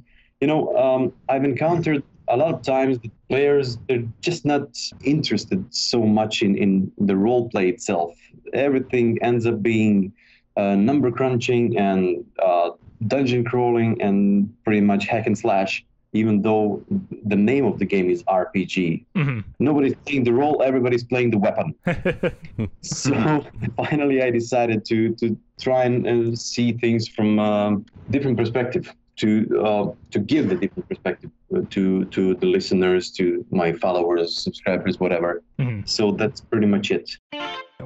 you 0.42 0.49
know, 0.50 0.61
um, 0.85 1.02
I've 1.32 1.47
encountered 1.52 2.02
a 2.30 2.37
lot 2.37 2.54
of 2.54 2.62
times 2.62 2.99
the 2.99 3.11
players 3.28 3.78
they're 3.88 4.04
just 4.20 4.44
not 4.44 4.68
interested 5.04 5.64
so 5.75 6.02
much 6.02 6.42
in 6.42 6.56
in 6.56 6.92
the 6.99 7.16
role 7.16 7.49
play 7.49 7.68
itself. 7.68 8.14
Everything 8.52 9.18
ends 9.23 9.47
up 9.47 9.62
being 9.62 10.12
uh, 10.56 10.75
number 10.75 11.11
crunching 11.11 11.78
and 11.78 12.25
uh, 12.42 12.70
dungeon 13.06 13.44
crawling 13.44 14.00
and 14.02 14.52
pretty 14.64 14.80
much 14.80 15.06
hack 15.06 15.26
and 15.26 15.38
slash. 15.38 15.85
Even 16.14 16.40
though 16.40 16.82
the 17.26 17.37
name 17.37 17.66
of 17.66 17.78
the 17.78 17.85
game 17.85 18.08
is 18.08 18.23
RPG, 18.25 19.04
hmm 19.14 19.40
nobody's 19.58 19.94
playing 20.06 20.25
the 20.25 20.32
role; 20.32 20.62
everybody's 20.62 21.04
playing 21.04 21.30
the 21.30 21.38
weapon. 21.38 21.75
so 22.80 23.44
finally 23.76 24.23
i 24.23 24.30
decided 24.30 24.85
to 24.87 25.14
to 25.20 25.37
try 25.61 25.85
and 25.85 25.97
uh, 26.06 26.35
see 26.35 26.73
things 26.73 27.06
from 27.08 27.38
um, 27.38 27.85
different 28.11 28.37
perspective 28.38 28.94
to 29.18 29.28
uh, 29.68 29.84
to 30.10 30.18
give 30.18 30.48
the 30.48 30.54
different 30.54 30.88
perspective 30.88 31.30
uh, 31.54 31.60
to 31.70 32.04
to 32.06 32.34
the 32.37 32.46
listeners 32.46 33.10
to 33.18 33.44
my 33.50 33.72
followers 33.72 34.37
subscribers 34.46 34.98
whatever 35.00 35.42
hmm 35.58 35.80
so 35.84 36.10
that's 36.12 36.40
pretty 36.40 36.66
much 36.66 36.90
it 36.90 37.10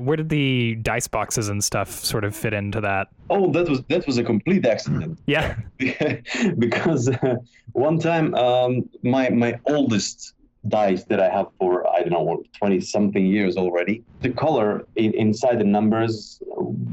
Where 0.06 0.16
did 0.16 0.28
the 0.28 0.76
dice 0.90 1.08
boxes 1.08 1.48
and 1.52 1.62
stuff 1.62 1.90
sort 2.12 2.24
of 2.24 2.34
fit 2.34 2.52
into 2.54 2.80
that? 2.88 3.08
oh 3.30 3.50
that 3.52 3.68
was 3.68 3.80
that 3.92 4.06
was 4.06 4.16
a 4.18 4.24
complete 4.32 4.64
accident 4.74 5.18
Yeah. 5.26 5.56
because 6.64 7.08
uh, 7.08 7.36
one 7.72 7.98
time 7.98 8.34
um, 8.34 8.88
my 9.02 9.28
my 9.30 9.58
oldest 9.66 10.34
dice 10.68 11.02
that 11.10 11.20
I 11.20 11.28
have 11.28 11.48
for 11.58 11.72
I 11.88 12.00
don't 12.02 12.10
know 12.12 12.42
twenty 12.58 12.80
something 12.80 13.24
years 13.26 13.56
already, 13.56 14.02
the 14.20 14.30
color 14.30 14.68
in, 14.96 15.12
inside 15.14 15.56
the 15.58 15.64
numbers 15.78 16.40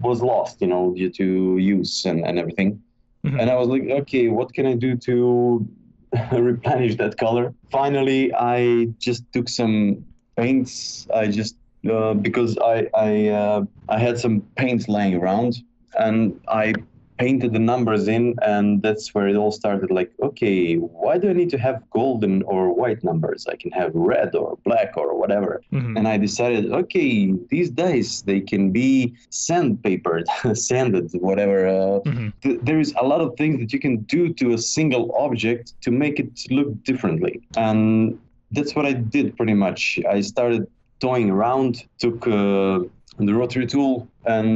was 0.08 0.22
lost, 0.22 0.55
you 0.62 0.67
know, 0.74 0.93
due 0.96 1.12
to 1.22 1.58
use 1.58 2.05
and, 2.05 2.25
and 2.27 2.39
everything. 2.39 2.81
Mhm. 3.26 3.40
And 3.42 3.50
I 3.50 3.56
was 3.56 3.68
like, 3.68 3.84
okay, 3.84 4.30
what 4.30 4.54
can 4.54 4.66
I 4.66 4.74
do 4.74 4.96
to 4.96 5.68
replenish 6.32 6.96
that 6.98 7.18
color? 7.18 7.54
Finally, 7.72 8.34
I 8.34 8.86
just 9.00 9.24
took 9.34 9.50
some 9.50 10.06
paints. 10.38 11.08
I 11.14 11.28
just 11.28 11.56
uh, 11.92 12.14
because 12.14 12.58
I 12.58 12.88
I 12.94 13.28
uh, 13.28 13.66
I 13.90 14.00
had 14.00 14.18
some 14.20 14.42
paints 14.56 14.88
laying 14.88 15.16
around, 15.16 15.62
and 15.98 16.40
I 16.48 16.74
painted 17.20 17.52
the 17.54 17.60
numbers 17.74 18.08
in, 18.08 18.34
and 18.54 18.82
that's 18.82 19.14
where 19.14 19.28
it 19.28 19.36
all 19.36 19.52
started. 19.52 19.92
Like, 19.92 20.12
okay, 20.24 20.76
why 20.76 21.18
do 21.18 21.30
I 21.30 21.34
need 21.34 21.50
to 21.56 21.58
have 21.68 21.78
golden 21.92 22.42
or 22.44 22.74
white 22.74 23.04
numbers? 23.04 23.46
I 23.54 23.56
can 23.58 23.72
have 23.72 23.92
red 23.94 24.34
or 24.42 24.58
black 24.64 24.92
or 25.02 25.10
whatever. 25.22 25.62
Mhm. 25.74 25.98
And 25.98 26.08
I 26.08 26.16
decided, 26.18 26.72
okay, 26.82 27.34
these 27.52 27.70
dice 27.70 28.22
they 28.22 28.40
can 28.52 28.72
be 28.72 29.14
sandpapered, 29.46 30.26
sanded, 30.70 31.08
whatever. 31.30 31.58
Uh, 31.68 32.00
Mhm. 32.10 32.28
th- 32.44 32.60
there 32.68 32.80
is 32.86 32.92
a 33.04 33.06
lot 33.12 33.22
of 33.26 33.30
things 33.42 33.56
that 33.62 33.72
you 33.74 33.80
can 33.88 33.96
do 34.16 34.22
to 34.40 34.46
a 34.58 34.58
single 34.78 35.06
object 35.26 35.66
to 35.86 35.90
make 36.04 36.16
it 36.24 36.32
look 36.58 36.70
differently 36.90 37.36
and 37.68 38.18
that's 38.56 38.74
what 38.76 38.86
i 38.92 38.94
did 39.16 39.26
pretty 39.38 39.54
much 39.66 39.82
i 40.16 40.20
started 40.34 40.62
toying 41.06 41.30
around 41.36 41.72
took 42.04 42.20
uh, 42.28 42.80
the 43.28 43.34
rotary 43.42 43.68
tool 43.74 43.94
and 44.36 44.52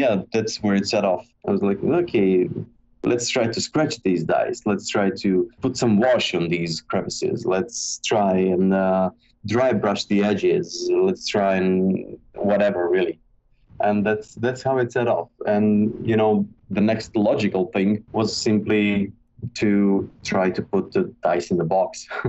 yeah 0.00 0.14
that's 0.34 0.54
where 0.62 0.74
it 0.80 0.86
set 0.94 1.04
off 1.12 1.24
i 1.46 1.50
was 1.50 1.62
like 1.62 1.82
okay 1.84 2.48
let's 3.04 3.28
try 3.28 3.46
to 3.46 3.60
scratch 3.60 4.02
these 4.02 4.24
dice. 4.24 4.62
Let's 4.66 4.88
try 4.88 5.10
to 5.10 5.50
put 5.60 5.76
some 5.76 5.98
wash 5.98 6.34
on 6.34 6.48
these 6.48 6.80
crevices. 6.80 7.44
Let's 7.46 8.00
try 8.04 8.36
and 8.36 8.72
uh, 8.74 9.10
dry 9.46 9.72
brush 9.72 10.06
the 10.06 10.22
edges. 10.22 10.88
Let's 10.92 11.26
try 11.26 11.56
and 11.56 12.18
whatever 12.34 12.88
really. 12.88 13.18
And 13.80 14.06
that's 14.06 14.34
that's 14.36 14.62
how 14.62 14.78
it 14.78 14.92
set 14.92 15.08
off. 15.08 15.28
And 15.46 15.92
you 16.06 16.16
know 16.16 16.46
the 16.70 16.80
next 16.80 17.14
logical 17.16 17.66
thing 17.66 18.04
was 18.12 18.34
simply 18.34 19.12
to 19.54 20.10
try 20.22 20.50
to 20.50 20.62
put 20.62 20.92
the 20.92 21.12
dice 21.22 21.50
in 21.50 21.56
the 21.58 21.64
box 21.64 22.06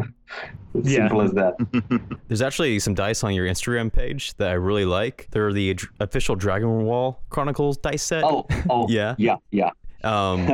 it's 0.74 0.90
Yeah. 0.90 1.08
simple 1.08 1.22
as 1.22 1.32
that 1.34 1.56
There's 2.28 2.42
actually 2.42 2.80
some 2.80 2.94
dice 2.94 3.24
on 3.24 3.34
your 3.34 3.46
Instagram 3.48 3.92
page 3.94 4.34
that 4.36 4.50
I 4.50 4.54
really 4.54 4.86
like. 4.86 5.28
They're 5.32 5.54
the 5.54 5.74
dr- 5.76 5.94
official 6.00 6.36
Dragon 6.36 6.84
Wall 6.86 7.22
Chronicles 7.30 7.78
dice 7.78 8.04
set. 8.04 8.24
oh 8.24 8.46
oh 8.70 8.88
Yeah. 8.90 9.16
yeah 9.18 9.38
yeah 9.52 9.72
Um, 10.04 10.48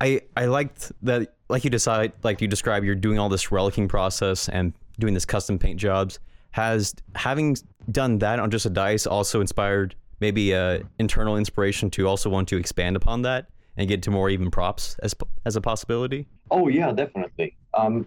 I 0.00 0.22
I 0.36 0.46
liked 0.46 0.92
that, 1.02 1.34
like 1.48 1.64
you 1.64 1.70
decide, 1.70 2.12
like 2.22 2.40
you 2.40 2.48
describe, 2.48 2.84
you're 2.84 2.94
doing 2.94 3.18
all 3.18 3.28
this 3.28 3.46
relicking 3.46 3.88
process 3.88 4.48
and 4.48 4.72
doing 4.98 5.14
this 5.14 5.24
custom 5.26 5.58
paint 5.58 5.78
jobs. 5.78 6.18
Has 6.52 6.94
having 7.14 7.56
done 7.90 8.18
that 8.18 8.38
on 8.40 8.50
just 8.50 8.66
a 8.66 8.70
dice 8.70 9.06
also 9.06 9.40
inspired 9.40 9.94
maybe 10.20 10.52
a 10.52 10.82
internal 10.98 11.36
inspiration 11.36 11.90
to 11.90 12.06
also 12.08 12.28
want 12.30 12.48
to 12.48 12.56
expand 12.56 12.96
upon 12.96 13.22
that 13.22 13.46
and 13.76 13.88
get 13.88 14.02
to 14.02 14.10
more 14.10 14.30
even 14.30 14.50
props 14.50 14.96
as 15.02 15.14
as 15.46 15.56
a 15.56 15.60
possibility? 15.60 16.26
Oh 16.50 16.68
yeah, 16.68 16.92
definitely. 16.92 17.56
Um, 17.74 18.06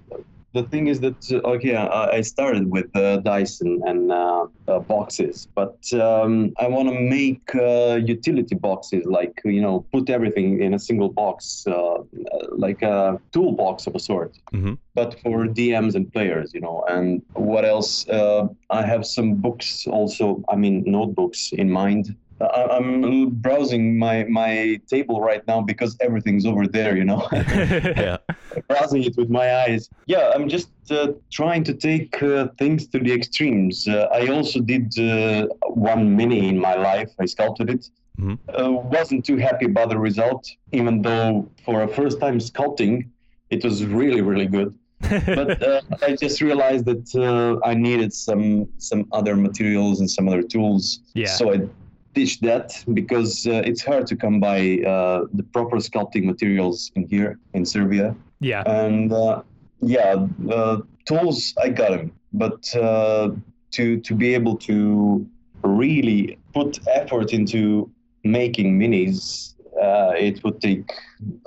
the 0.53 0.63
thing 0.63 0.87
is 0.87 0.99
that 0.99 1.31
uh, 1.31 1.47
okay, 1.53 1.75
I, 1.75 2.21
started 2.21 2.69
with 2.69 2.95
uh, 2.95 3.17
dice 3.17 3.59
and, 3.61 3.81
and 3.83 4.11
uh, 4.11 4.45
uh, 4.67 4.79
boxes, 4.79 5.47
but 5.55 5.77
um, 5.93 6.53
I 6.59 6.67
want 6.67 6.89
to 6.89 6.99
make 6.99 7.55
uh, 7.55 7.95
utility 7.95 8.55
boxes, 8.55 9.03
like 9.05 9.41
you 9.43 9.61
know, 9.61 9.85
put 9.91 10.09
everything 10.09 10.61
in 10.61 10.75
a 10.75 10.79
single 10.79 11.09
box, 11.09 11.65
uh, 11.67 12.03
like 12.51 12.83
a 12.83 13.19
toolbox 13.31 13.87
of 13.87 13.95
a 13.95 13.99
sort. 13.99 14.37
Mhm. 14.53 14.77
But 14.93 15.19
for 15.21 15.47
DMs 15.47 15.95
and 15.95 16.11
players, 16.13 16.53
you 16.53 16.61
know. 16.61 16.83
And 16.87 17.23
what 17.33 17.65
else? 17.65 18.07
Uh, 18.07 18.47
I 18.69 18.83
have 18.83 19.05
some 19.07 19.33
books 19.33 19.87
also. 19.87 20.43
I 20.49 20.55
mean, 20.55 20.83
notebooks 20.85 21.51
in 21.51 21.71
mind. 21.71 22.15
I- 22.47 22.77
I'm 22.77 23.29
browsing 23.29 23.97
my 23.97 24.23
my 24.25 24.79
table 24.87 25.21
right 25.21 25.45
now 25.47 25.61
because 25.61 25.95
everything's 26.01 26.45
over 26.45 26.67
there, 26.67 26.95
you 26.97 27.05
know. 27.05 27.27
yeah. 27.31 28.17
browsing 28.67 29.03
it 29.03 29.15
with 29.17 29.29
my 29.29 29.47
eyes. 29.63 29.89
Yeah, 30.05 30.31
I'm 30.35 30.47
just 30.49 30.69
uh, 30.91 31.13
trying 31.31 31.63
to 31.65 31.73
take 31.73 32.21
uh, 32.23 32.47
things 32.57 32.87
to 32.87 32.99
the 32.99 33.11
extremes. 33.13 33.87
Uh, 33.87 34.07
I 34.19 34.27
also 34.27 34.59
did 34.59 34.97
uh, 34.99 35.47
one 35.93 36.15
mini 36.15 36.49
in 36.49 36.57
my 36.59 36.75
life. 36.75 37.11
I 37.19 37.25
sculpted 37.25 37.69
it. 37.69 37.89
Mhm. 38.19 38.37
Uh, 38.47 38.71
wasn't 38.97 39.25
too 39.25 39.37
happy 39.37 39.65
about 39.65 39.89
the 39.89 39.97
result, 39.97 40.43
even 40.71 41.01
though 41.01 41.47
for 41.65 41.81
a 41.83 41.87
first 41.87 42.19
time 42.19 42.37
sculpting, 42.39 43.07
it 43.49 43.63
was 43.63 43.83
really 43.85 44.21
really 44.21 44.47
good. 44.57 44.71
But 45.39 45.61
uh, 45.61 45.81
I 46.07 46.15
just 46.15 46.39
realized 46.41 46.85
that 46.91 47.05
uh, 47.15 47.59
I 47.69 47.73
needed 47.73 48.13
some 48.13 48.67
some 48.77 49.01
other 49.11 49.35
materials 49.35 49.99
and 50.01 50.09
some 50.09 50.25
other 50.29 50.43
tools. 50.53 50.83
Yeah. 51.13 51.35
So 51.39 51.43
I 51.55 51.57
ditched 52.13 52.41
that 52.43 52.83
because 52.93 53.47
uh, 53.47 53.61
it's 53.65 53.83
hard 53.83 54.05
to 54.07 54.15
come 54.15 54.39
by 54.39 54.79
uh, 54.85 55.25
the 55.33 55.43
proper 55.51 55.77
sculpting 55.77 56.23
materials 56.25 56.91
in 56.95 57.07
here 57.07 57.39
in 57.53 57.65
Serbia 57.65 58.15
yeah. 58.43 58.63
and 58.65 59.11
uh, 59.11 59.41
yeah, 59.81 60.25
uh, 60.51 60.77
tools 61.05 61.53
I 61.61 61.69
got 61.69 61.91
them, 61.91 62.11
but 62.33 62.75
uh, 62.75 63.31
to 63.71 63.99
to 63.99 64.15
be 64.15 64.33
able 64.33 64.57
to 64.57 65.27
really 65.63 66.37
put 66.53 66.79
effort 66.87 67.33
into 67.33 67.89
making 68.23 68.79
minis, 68.79 69.55
uh, 69.81 70.13
it 70.17 70.43
would 70.43 70.61
take 70.61 70.91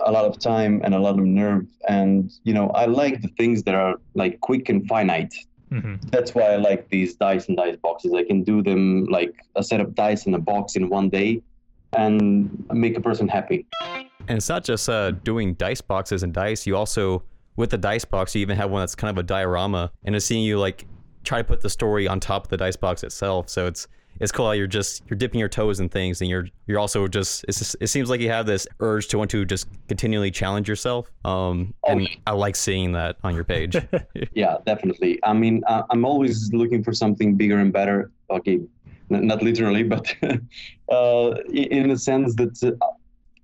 a 0.04 0.10
lot 0.10 0.24
of 0.24 0.38
time 0.38 0.80
and 0.84 0.94
a 0.94 0.98
lot 0.98 1.18
of 1.18 1.24
nerve. 1.24 1.66
And 1.88 2.32
you 2.44 2.54
know, 2.54 2.70
I 2.70 2.86
like 2.86 3.22
the 3.22 3.28
things 3.28 3.62
that 3.64 3.74
are 3.74 3.96
like 4.14 4.40
quick 4.40 4.68
and 4.68 4.86
finite. 4.88 5.34
Hmm 5.68 5.94
That's 6.10 6.34
why 6.34 6.52
I 6.52 6.56
like 6.56 6.88
these 6.88 7.14
dice 7.14 7.48
and 7.48 7.56
dice 7.56 7.76
boxes. 7.76 8.12
I 8.14 8.24
can 8.24 8.42
do 8.42 8.62
them 8.62 9.04
like 9.04 9.34
a 9.56 9.62
set 9.62 9.80
of 9.80 9.94
dice 9.94 10.26
in 10.26 10.34
a 10.34 10.38
box 10.38 10.76
in 10.76 10.88
one 10.88 11.08
day, 11.08 11.42
and 11.96 12.64
make 12.72 12.96
a 12.96 13.00
person 13.00 13.28
happy. 13.28 13.66
And 14.28 14.38
it's 14.38 14.48
not 14.48 14.64
just 14.64 14.88
uh, 14.88 15.12
doing 15.12 15.54
dice 15.54 15.80
boxes 15.80 16.22
and 16.22 16.32
dice. 16.32 16.66
You 16.66 16.76
also, 16.76 17.22
with 17.56 17.70
the 17.70 17.78
dice 17.78 18.04
box, 18.04 18.34
you 18.34 18.40
even 18.40 18.56
have 18.56 18.70
one 18.70 18.82
that's 18.82 18.94
kind 18.94 19.10
of 19.10 19.18
a 19.18 19.26
diorama, 19.26 19.90
and 20.04 20.14
it's 20.16 20.26
seeing 20.26 20.44
you 20.44 20.58
like 20.58 20.86
try 21.24 21.38
to 21.38 21.44
put 21.44 21.60
the 21.60 21.70
story 21.70 22.06
on 22.06 22.20
top 22.20 22.44
of 22.44 22.50
the 22.50 22.56
dice 22.56 22.76
box 22.76 23.02
itself. 23.02 23.48
So 23.48 23.66
it's 23.66 23.88
it's 24.20 24.32
cool 24.32 24.46
how 24.46 24.52
you're 24.52 24.66
just 24.66 25.02
you're 25.08 25.16
dipping 25.16 25.40
your 25.40 25.48
toes 25.48 25.80
in 25.80 25.88
things, 25.88 26.20
and 26.20 26.30
you're 26.30 26.48
you're 26.66 26.78
also 26.78 27.08
just 27.08 27.44
it's 27.48 27.58
just, 27.58 27.76
it 27.80 27.88
seems 27.88 28.10
like 28.10 28.20
you 28.20 28.30
have 28.30 28.46
this 28.46 28.66
urge 28.80 29.08
to 29.08 29.18
want 29.18 29.30
to 29.30 29.44
just 29.44 29.68
continually 29.88 30.30
challenge 30.30 30.68
yourself. 30.68 31.10
Um, 31.24 31.74
and 31.86 32.08
I 32.26 32.32
like 32.32 32.56
seeing 32.56 32.92
that 32.92 33.16
on 33.22 33.34
your 33.34 33.44
page. 33.44 33.76
Yeah, 34.32 34.58
definitely. 34.66 35.18
I 35.22 35.32
mean, 35.32 35.62
uh, 35.66 35.82
I'm 35.90 36.04
always 36.04 36.52
looking 36.52 36.82
for 36.82 36.92
something 36.92 37.36
bigger 37.36 37.58
and 37.58 37.72
better. 37.72 38.10
Okay, 38.30 38.60
not 39.08 39.42
literally, 39.42 39.82
but 39.82 40.14
uh, 40.90 41.34
in 41.52 41.88
the 41.88 41.98
sense 41.98 42.34
that, 42.36 42.76
uh, 42.80 42.86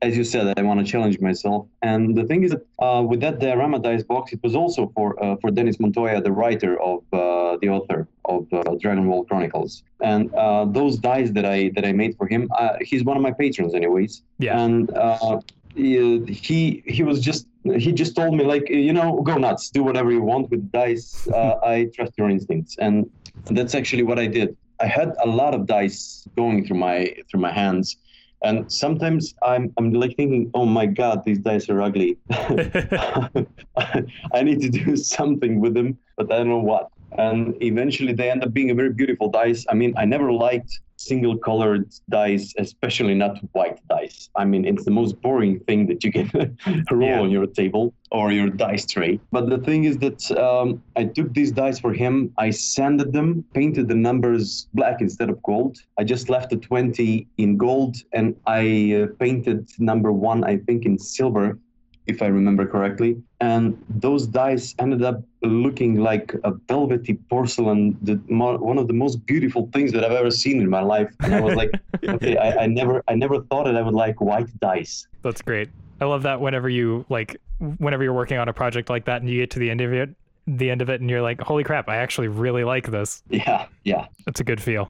as 0.03 0.17
you 0.19 0.25
said, 0.25 0.53
I 0.59 0.63
want 0.63 0.79
to 0.85 0.87
challenge 0.93 1.17
myself. 1.21 1.67
And 1.83 2.17
the 2.19 2.25
thing 2.25 2.43
is 2.47 2.51
that 2.55 2.63
uh, 2.87 3.03
with 3.11 3.21
that 3.21 3.39
diorama 3.39 3.79
dice 3.79 4.03
box, 4.03 4.33
it 4.33 4.41
was 4.43 4.55
also 4.55 4.91
for 4.95 5.09
uh, 5.25 5.37
for 5.41 5.51
Dennis 5.51 5.79
Montoya, 5.83 6.21
the 6.21 6.33
writer 6.41 6.73
of 6.91 6.99
uh, 7.13 7.57
the 7.63 7.69
author 7.77 8.01
of 8.35 8.41
uh, 8.53 8.63
Dragon 8.83 9.05
Ball 9.09 9.25
Chronicles. 9.25 9.85
And 10.13 10.23
uh, 10.35 10.65
those 10.79 10.99
dice 10.99 11.31
that 11.37 11.47
I 11.57 11.59
that 11.77 11.85
I 11.91 11.93
made 11.93 12.13
for 12.19 12.27
him, 12.27 12.43
uh, 12.59 12.75
he's 12.81 13.03
one 13.05 13.17
of 13.17 13.23
my 13.23 13.33
patrons, 13.43 13.73
anyways 13.81 14.13
Yeah. 14.39 14.59
and 14.65 14.91
uh, 15.07 15.39
he 15.75 16.83
he 16.97 17.03
was 17.03 17.19
just 17.29 17.47
he 17.85 17.91
just 17.93 18.13
told 18.21 18.33
me 18.39 18.45
like 18.45 18.67
you 18.69 18.93
know 18.99 19.09
go 19.31 19.35
nuts 19.47 19.65
do 19.71 19.83
whatever 19.89 20.11
you 20.17 20.23
want 20.33 20.45
with 20.51 20.63
dice 20.81 21.07
uh, 21.39 21.55
i 21.75 21.77
trust 21.97 22.13
your 22.21 22.29
instincts 22.37 22.73
and 22.85 22.95
that's 23.57 23.75
actually 23.81 24.03
what 24.11 24.19
i 24.25 24.27
did 24.39 24.49
i 24.81 24.87
had 24.99 25.09
a 25.25 25.29
lot 25.41 25.53
of 25.57 25.61
dice 25.67 26.27
going 26.37 26.59
through 26.67 26.81
my 26.89 26.97
through 27.29 27.41
my 27.49 27.53
hands 27.63 27.87
And 28.45 28.71
sometimes 28.71 29.35
I'm 29.43 29.73
I'm 29.79 29.93
like 29.93 30.17
thinking, 30.17 30.51
oh 30.55 30.67
my 30.67 30.87
god, 30.87 31.25
these 31.25 31.39
dice 31.39 31.69
are 31.69 31.81
ugly. 31.81 32.19
I 32.31 34.43
need 34.43 34.61
to 34.61 34.69
do 34.69 34.97
something 34.97 35.61
with 35.61 35.75
them, 35.75 35.99
but 36.17 36.33
I 36.33 36.39
don't 36.39 36.49
know 36.49 36.59
what. 36.59 36.89
And 37.19 37.55
eventually 37.63 38.13
they 38.13 38.31
end 38.31 38.43
up 38.43 38.53
being 38.53 38.71
a 38.71 38.75
very 38.75 38.93
beautiful 38.93 39.29
dice. 39.29 39.65
I 39.69 39.75
mean, 39.75 39.95
I 39.97 40.05
never 40.05 40.33
liked 40.33 40.81
single 41.09 41.37
colored 41.49 41.87
dice, 42.11 42.55
especially 42.59 43.15
not 43.15 43.39
white 43.53 43.79
dice. 43.89 44.31
I 44.37 44.45
mean, 44.45 44.65
it's 44.65 44.85
the 44.85 44.91
most 45.01 45.21
boring 45.21 45.61
thing 45.61 45.81
that 45.87 46.05
you 46.05 46.11
can 46.13 46.27
roll 46.91 47.09
Yeah. 47.09 47.21
on 47.25 47.31
your 47.31 47.47
table 47.47 47.85
or 48.11 48.31
your 48.33 48.51
dice 48.51 48.87
tray. 48.87 49.19
But 49.37 49.45
the 49.49 49.59
thing 49.59 49.85
is 49.91 49.97
that 49.99 50.21
um, 50.47 50.83
I 50.97 51.05
took 51.17 51.29
these 51.35 51.51
dice 51.53 51.79
for 51.85 51.93
him, 51.93 52.15
I 52.39 52.51
sanded 52.51 53.13
them, 53.13 53.45
painted 53.55 53.89
the 53.89 53.95
numbers 54.09 54.69
black 54.75 55.01
instead 55.01 55.29
of 55.31 55.43
gold. 55.43 55.77
I 56.01 56.05
just 56.05 56.29
left 56.29 56.51
the 56.51 56.57
20 56.57 57.27
in 57.39 57.57
gold 57.57 57.97
and 58.13 58.37
I 58.47 58.63
uh, 59.03 59.07
painted 59.19 59.69
number 59.79 60.13
one, 60.13 60.45
I 60.45 60.59
think, 60.59 60.85
in 60.87 60.99
silver. 60.99 61.59
If 62.07 62.21
I 62.21 62.27
remember 62.27 62.67
correctly, 62.67 63.23
and 63.41 63.81
those 63.89 64.27
dice 64.27 64.75
ended 64.79 65.03
up 65.03 65.23
looking 65.43 66.01
like 66.01 66.35
a 66.45 66.53
velvety 66.69 67.15
porcelain, 67.31 67.97
the, 68.03 68.21
mo- 68.29 68.59
one 68.59 68.79
of 68.79 68.89
the 68.89 68.93
most 68.93 69.25
beautiful 69.27 69.69
things 69.73 69.93
that 69.93 70.05
I've 70.05 70.13
ever 70.13 70.31
seen 70.31 70.61
in 70.61 70.69
my 70.69 70.83
life. 70.83 71.15
And 71.21 71.35
I 71.35 71.41
was 71.41 71.55
like, 71.55 71.71
okay, 72.05 72.37
I, 72.37 72.65
I 72.65 72.67
never, 72.67 73.03
I 73.07 73.15
never 73.15 73.41
thought 73.43 73.65
that 73.65 73.77
I 73.77 73.83
would 73.83 73.95
like 73.95 74.21
white 74.21 74.49
dice. 74.59 75.07
That's 75.23 75.43
great. 75.43 75.69
I 76.01 76.07
love 76.07 76.25
that 76.25 76.41
whenever 76.41 76.69
you 76.69 77.05
like 77.09 77.37
whenever 77.79 78.03
you're 78.03 78.13
working 78.13 78.39
on 78.39 78.49
a 78.49 78.53
project 78.53 78.91
like 78.91 79.05
that 79.05 79.21
and 79.21 79.31
you 79.31 79.41
get 79.41 79.53
to 79.53 79.61
the 79.61 79.71
end 79.71 79.81
of 79.81 79.93
it 79.93 80.11
the 80.47 80.71
end 80.71 80.83
of 80.83 80.89
it 80.91 81.01
and 81.01 81.09
you're 81.09 81.23
like, 81.23 81.41
holy 81.41 81.65
crap, 81.65 81.89
I 81.89 81.97
actually 81.97 82.29
really 82.29 82.65
like 82.65 82.91
this. 82.91 83.23
Yeah, 83.31 83.67
yeah. 83.85 84.07
It's 84.27 84.41
a 84.41 84.45
good 84.45 84.61
feel. 84.61 84.89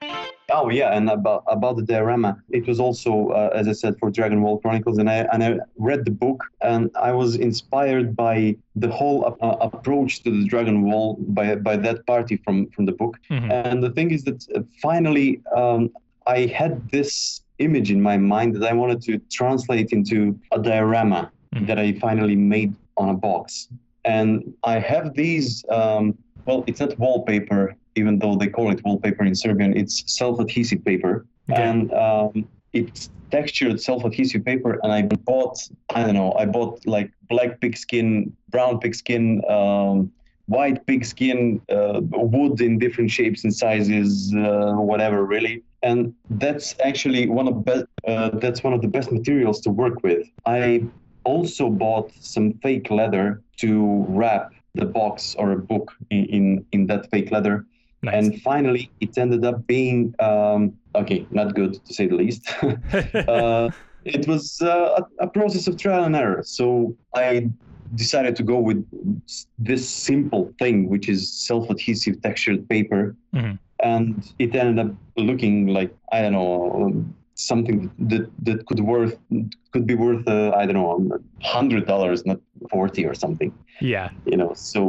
Oh 0.51 0.69
yeah, 0.69 0.95
and 0.97 1.09
about 1.09 1.45
about 1.47 1.77
the 1.77 1.83
diorama, 1.83 2.37
it 2.51 2.67
was 2.67 2.79
also, 2.79 3.29
uh, 3.29 3.51
as 3.55 3.69
I 3.69 3.73
said, 3.73 3.97
for 3.99 4.11
Dragon 4.11 4.43
Ball 4.43 4.59
Chronicles, 4.59 4.99
and 4.99 5.09
I 5.09 5.19
and 5.33 5.43
I 5.43 5.59
read 5.79 6.05
the 6.05 6.11
book, 6.11 6.45
and 6.61 6.91
I 7.01 7.13
was 7.13 7.37
inspired 7.37 8.15
by 8.15 8.57
the 8.77 8.89
whole 8.89 9.25
uh, 9.41 9.57
approach 9.61 10.23
to 10.25 10.31
the 10.31 10.45
Dragon 10.47 10.83
Ball 10.91 11.17
by 11.29 11.55
by 11.57 11.77
that 11.77 12.05
party 12.07 12.37
from 12.45 12.67
from 12.75 12.85
the 12.85 12.93
book. 12.93 13.19
Mhm. 13.31 13.51
And 13.51 13.83
the 13.83 13.91
thing 13.91 14.11
is 14.11 14.25
that 14.25 14.45
uh, 14.55 14.61
finally, 14.83 15.41
um, 15.57 15.91
I 16.27 16.47
had 16.47 16.91
this 16.91 17.41
image 17.59 17.91
in 17.91 18.03
my 18.03 18.19
mind 18.19 18.55
that 18.57 18.65
I 18.69 18.75
wanted 18.75 19.01
to 19.03 19.19
translate 19.31 19.91
into 19.93 20.39
a 20.51 20.59
diorama 20.59 21.31
Mhm. 21.55 21.67
that 21.69 21.79
I 21.79 21.93
finally 22.07 22.37
made 22.37 22.75
on 22.99 23.09
a 23.09 23.15
box. 23.15 23.69
And 24.05 24.55
I 24.65 24.79
have 24.79 25.15
these. 25.15 25.65
Um, 25.71 26.19
well, 26.45 26.65
it's 26.67 26.81
not 26.81 26.99
wallpaper, 26.99 27.77
even 27.95 28.19
though 28.19 28.37
they 28.37 28.49
call 28.49 28.71
it 28.73 28.85
wallpaper 28.85 29.25
in 29.25 29.35
Serbian. 29.35 29.77
It's 29.77 30.03
self-adhesive 30.07 30.85
paper, 30.85 31.27
Okay. 31.51 31.63
and 31.63 31.93
um, 31.93 32.49
it's 32.73 33.11
textured 33.31 33.81
self-adhesive 33.81 34.45
paper. 34.45 34.81
And 34.83 34.93
I 34.93 35.03
bought, 35.03 35.59
I 35.95 36.03
don't 36.05 36.15
know, 36.15 36.33
I 36.33 36.47
bought 36.47 36.85
like 36.87 37.11
black 37.29 37.61
pigskin, 37.61 38.35
brown 38.51 38.81
pigskin, 38.81 39.43
um, 39.49 40.11
white 40.47 40.85
pigskin, 40.87 41.61
uh, 41.71 42.01
wood 42.03 42.61
in 42.61 42.79
different 42.79 43.11
shapes 43.11 43.45
and 43.45 43.55
sizes, 43.55 44.35
uh, 44.35 44.73
whatever, 44.75 45.25
really. 45.25 45.63
And 45.83 46.15
that's 46.31 46.75
actually 46.85 47.29
one 47.29 47.49
of 47.49 47.65
best. 47.65 47.87
Uh, 48.07 48.31
that's 48.39 48.63
one 48.63 48.73
of 48.73 48.83
the 48.83 48.89
best 48.89 49.11
materials 49.13 49.61
to 49.63 49.71
work 49.71 50.03
with. 50.03 50.27
I 50.45 50.85
also 51.25 51.71
bought 51.71 52.13
some 52.21 52.55
fake 52.63 52.91
leather 52.91 53.43
to 53.59 54.05
wrap 54.09 54.53
the 54.75 54.87
box 54.87 55.35
or 55.39 55.53
a 55.53 55.59
book 55.59 55.93
in 56.11 56.25
in, 56.27 56.67
in 56.73 56.87
that 56.87 57.11
fake 57.11 57.31
leather. 57.31 57.67
Nice. 58.03 58.15
And 58.15 58.43
finally, 58.43 58.91
it 59.01 59.17
ended 59.17 59.45
up 59.45 59.67
being 59.67 60.15
um, 60.21 60.73
okay, 60.95 61.27
not 61.31 61.55
good 61.55 61.75
to 61.85 61.95
say 61.95 62.07
the 62.07 62.17
least. 62.17 62.43
uh, 63.29 63.71
it 64.05 64.27
was 64.27 64.61
uh, 64.61 65.01
a, 65.21 65.25
a 65.25 65.29
process 65.29 65.67
of 65.69 65.77
trial 65.77 66.05
and 66.05 66.17
error. 66.17 66.43
So 66.45 66.97
I 67.15 67.49
decided 67.95 68.35
to 68.37 68.43
go 68.43 68.59
with 68.59 68.85
this 69.59 69.89
simple 69.89 70.53
thing, 70.59 70.89
which 70.89 71.09
is 71.09 71.31
self-adhesive 71.47 72.21
textured 72.23 72.69
paper, 72.69 73.15
Mhm. 73.35 73.59
and 73.83 74.33
it 74.39 74.55
ended 74.55 74.79
up 74.87 74.93
looking 75.17 75.67
like 75.67 75.95
I 76.13 76.23
don't 76.23 76.33
know 76.33 76.73
um, 76.83 77.15
something 77.35 77.91
that 78.11 78.31
that 78.47 78.67
could 78.67 78.81
worth 78.81 79.19
could 79.73 79.87
be 79.87 79.95
worth 79.95 80.27
uh, 80.29 80.53
I 80.61 80.67
don't 80.67 80.75
know 80.75 81.19
hundred 81.43 81.87
dollars, 81.87 82.25
not 82.27 82.41
forty 82.71 83.05
or 83.07 83.15
something 83.15 83.53
yeah. 83.81 84.11
you 84.27 84.37
know 84.37 84.53
so 84.55 84.83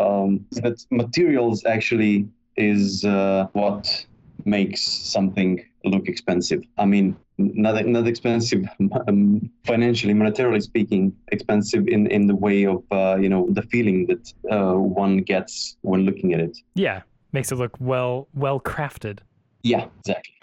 um, 0.00 0.46
that 0.62 0.76
materials 0.90 1.64
actually 1.66 2.26
is 2.56 3.04
uh, 3.04 3.46
what 3.52 4.06
makes 4.44 4.80
something 4.82 5.62
look 5.84 6.08
expensive 6.08 6.62
i 6.78 6.84
mean 6.84 7.16
not 7.38 7.74
not 7.86 8.06
expensive 8.06 8.62
um, 9.06 9.48
financially 9.64 10.14
monetarily 10.14 10.62
speaking 10.62 11.12
expensive 11.36 11.86
in 11.86 12.06
in 12.16 12.26
the 12.26 12.34
way 12.34 12.64
of 12.66 12.82
uh, 12.90 13.16
you 13.22 13.28
know 13.28 13.46
the 13.58 13.62
feeling 13.62 14.06
that 14.06 14.24
uh, 14.50 14.74
one 15.04 15.18
gets 15.18 15.76
when 15.82 16.00
looking 16.08 16.32
at 16.34 16.40
it 16.40 16.56
Yeah. 16.74 17.02
Makes 17.32 17.52
it 17.52 17.56
look 17.56 17.74
well 17.78 18.28
well 18.34 18.58
crafted. 18.70 19.18
yeah 19.62 19.84
exactly 20.00 20.34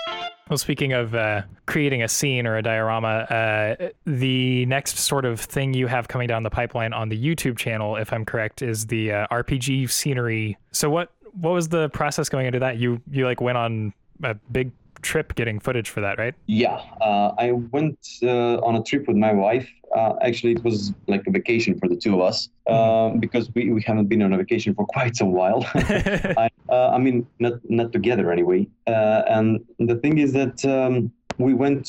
Well, 0.50 0.60
speaking 0.60 0.94
of 0.94 1.16
uh, 1.16 1.42
creating 1.66 2.04
a 2.04 2.08
scene 2.08 2.46
or 2.46 2.58
a 2.58 2.62
diorama, 2.62 3.08
uh, 3.08 3.90
the 4.06 4.68
next 4.68 5.00
sort 5.00 5.26
of 5.26 5.40
thing 5.40 5.74
you 5.74 5.88
have 5.88 6.08
coming 6.08 6.28
down 6.28 6.44
the 6.44 6.52
pipeline 6.52 6.94
on 6.94 7.10
the 7.10 7.18
YouTube 7.18 7.58
channel, 7.58 7.96
if 7.96 8.14
I'm 8.14 8.26
correct, 8.26 8.62
is 8.62 8.86
the 8.86 9.12
uh, 9.12 9.28
RPG 9.32 9.90
scenery. 9.90 10.56
So 10.72 10.88
what 10.90 11.12
what 11.34 11.52
was 11.52 11.70
the 11.70 11.90
process 11.90 12.30
going 12.30 12.46
into 12.46 12.60
that? 12.60 12.78
You 12.78 13.02
you 13.10 13.26
like 13.26 13.42
went 13.42 13.58
on 13.58 13.92
a 14.22 14.36
big 14.52 14.72
trip 15.06 15.36
getting 15.36 15.60
footage 15.60 15.90
for 15.94 16.02
that, 16.02 16.16
right? 16.24 16.34
Yeah, 16.48 16.78
uh, 17.00 17.30
I 17.46 17.48
went 17.76 17.98
uh, 18.24 18.68
on 18.68 18.74
a 18.76 18.84
trip 18.90 19.04
with 19.08 19.18
my 19.28 19.34
wife. 19.46 19.68
Uh, 19.96 20.14
actually, 20.28 20.54
it 20.58 20.64
was 20.64 20.78
like 21.08 21.24
a 21.28 21.32
vacation 21.40 21.72
for 21.80 21.88
the 21.88 21.96
two 22.04 22.14
of 22.16 22.22
us 22.30 22.38
uh, 22.74 23.10
because 23.26 23.46
we, 23.56 23.62
we 23.72 23.82
haven't 23.90 24.08
been 24.14 24.22
on 24.28 24.34
a 24.34 24.38
vacation 24.46 24.74
for 24.78 24.86
quite 24.98 25.18
a 25.22 25.26
while. 25.38 25.62
I, 26.46 26.50
uh, 26.76 26.90
I 26.96 26.98
mean, 27.06 27.18
not 27.46 27.54
not 27.80 27.88
together 27.98 28.26
anyway. 28.38 28.62
Uh, 28.88 29.22
and 29.38 29.48
the 29.92 29.98
thing 30.04 30.16
is 30.26 30.30
that 30.34 30.58
um, 30.66 30.94
we 31.38 31.54
went 31.54 31.86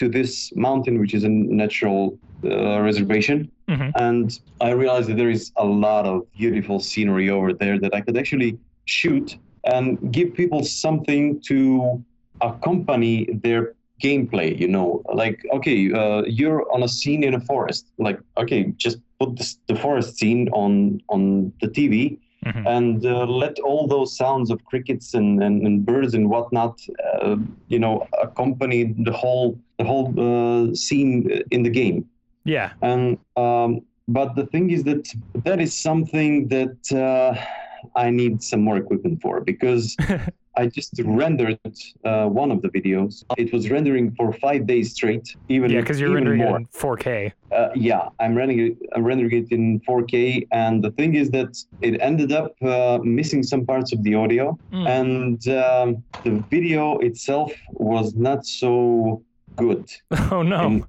to 0.00 0.08
this 0.18 0.30
mountain, 0.66 0.94
which 1.02 1.14
is 1.18 1.24
a 1.24 1.32
natural 1.62 2.02
uh, 2.44 2.80
reservation, 2.88 3.38
Mhm. 3.74 3.90
and 4.08 4.26
I 4.68 4.70
realized 4.82 5.06
that 5.10 5.16
there 5.22 5.34
is 5.38 5.44
a 5.56 5.68
lot 5.86 6.04
of 6.12 6.16
beautiful 6.42 6.78
scenery 6.88 7.28
over 7.36 7.50
there 7.62 7.76
that 7.84 7.92
I 7.98 8.00
could 8.04 8.16
actually 8.22 8.50
shoot 8.96 9.26
and 9.74 9.86
give 10.16 10.28
people 10.40 10.60
something 10.84 11.22
to 11.50 11.58
accompany 12.40 13.26
their 13.42 13.74
gameplay. 14.02 14.58
You 14.58 14.68
know, 14.68 15.02
like 15.12 15.44
okay, 15.52 15.92
uh, 15.92 16.22
you're 16.26 16.70
on 16.72 16.82
a 16.82 16.88
scene 16.88 17.22
in 17.24 17.34
a 17.34 17.40
forest. 17.40 17.86
Like 17.98 18.20
okay, 18.36 18.72
just 18.76 18.98
put 19.18 19.36
this, 19.36 19.58
the 19.66 19.76
forest 19.76 20.18
scene 20.18 20.48
on 20.52 21.00
on 21.08 21.52
the 21.60 21.68
TV 21.68 22.18
Mhm. 22.46 22.66
and 22.66 23.04
uh, 23.04 23.26
let 23.26 23.58
all 23.58 23.88
those 23.88 24.16
sounds 24.16 24.50
of 24.50 24.64
crickets 24.64 25.12
and, 25.14 25.42
and, 25.42 25.66
and 25.66 25.84
birds 25.84 26.14
and 26.14 26.30
whatnot, 26.30 26.80
uh, 27.20 27.36
you 27.66 27.80
know, 27.80 28.06
accompany 28.22 28.84
the 28.84 29.12
whole 29.12 29.58
the 29.78 29.84
whole 29.84 30.08
uh, 30.18 30.72
scene 30.74 31.42
in 31.50 31.64
the 31.64 31.70
game. 31.70 32.06
Yeah. 32.44 32.70
And 32.80 33.18
um, 33.36 33.82
but 34.06 34.36
the 34.36 34.46
thing 34.46 34.70
is 34.70 34.84
that 34.84 35.12
that 35.44 35.60
is 35.60 35.76
something 35.76 36.48
that 36.48 36.78
uh, 36.92 37.34
I 37.96 38.10
need 38.10 38.42
some 38.42 38.62
more 38.62 38.76
equipment 38.76 39.20
for 39.20 39.40
because 39.40 39.96
I 40.58 40.66
just 40.66 40.92
rendered 41.04 41.58
uh, 42.04 42.26
one 42.26 42.50
of 42.50 42.62
the 42.62 42.68
videos. 42.68 43.24
It 43.36 43.52
was 43.52 43.70
rendering 43.70 44.06
for 44.16 44.32
five 44.32 44.66
days 44.66 44.86
straight. 44.92 45.26
Even 45.48 45.70
Yeah, 45.70 45.80
because 45.82 46.00
you're 46.00 46.12
rendering 46.12 46.40
it 46.40 46.48
in 46.48 46.66
4K. 46.66 47.32
Uh, 47.52 47.68
yeah, 47.76 48.08
I'm 48.18 48.34
rendering 48.34 48.60
it. 48.66 48.76
I'm 48.94 49.04
rendering 49.04 49.32
it 49.44 49.52
in 49.52 49.78
4K, 49.88 50.48
and 50.50 50.82
the 50.82 50.90
thing 50.98 51.14
is 51.14 51.30
that 51.30 51.52
it 51.80 51.94
ended 52.00 52.32
up 52.32 52.50
uh, 52.62 52.98
missing 53.18 53.42
some 53.44 53.64
parts 53.64 53.92
of 53.94 54.02
the 54.02 54.14
audio, 54.22 54.58
Mm. 54.72 54.86
and 55.00 55.38
um, 55.64 55.88
the 56.24 56.32
video 56.50 56.98
itself 57.08 57.52
was 57.72 58.06
not 58.26 58.40
so 58.44 58.72
good. 59.62 59.84
Oh 60.34 60.42
no, 60.42 60.60
And- 60.66 60.84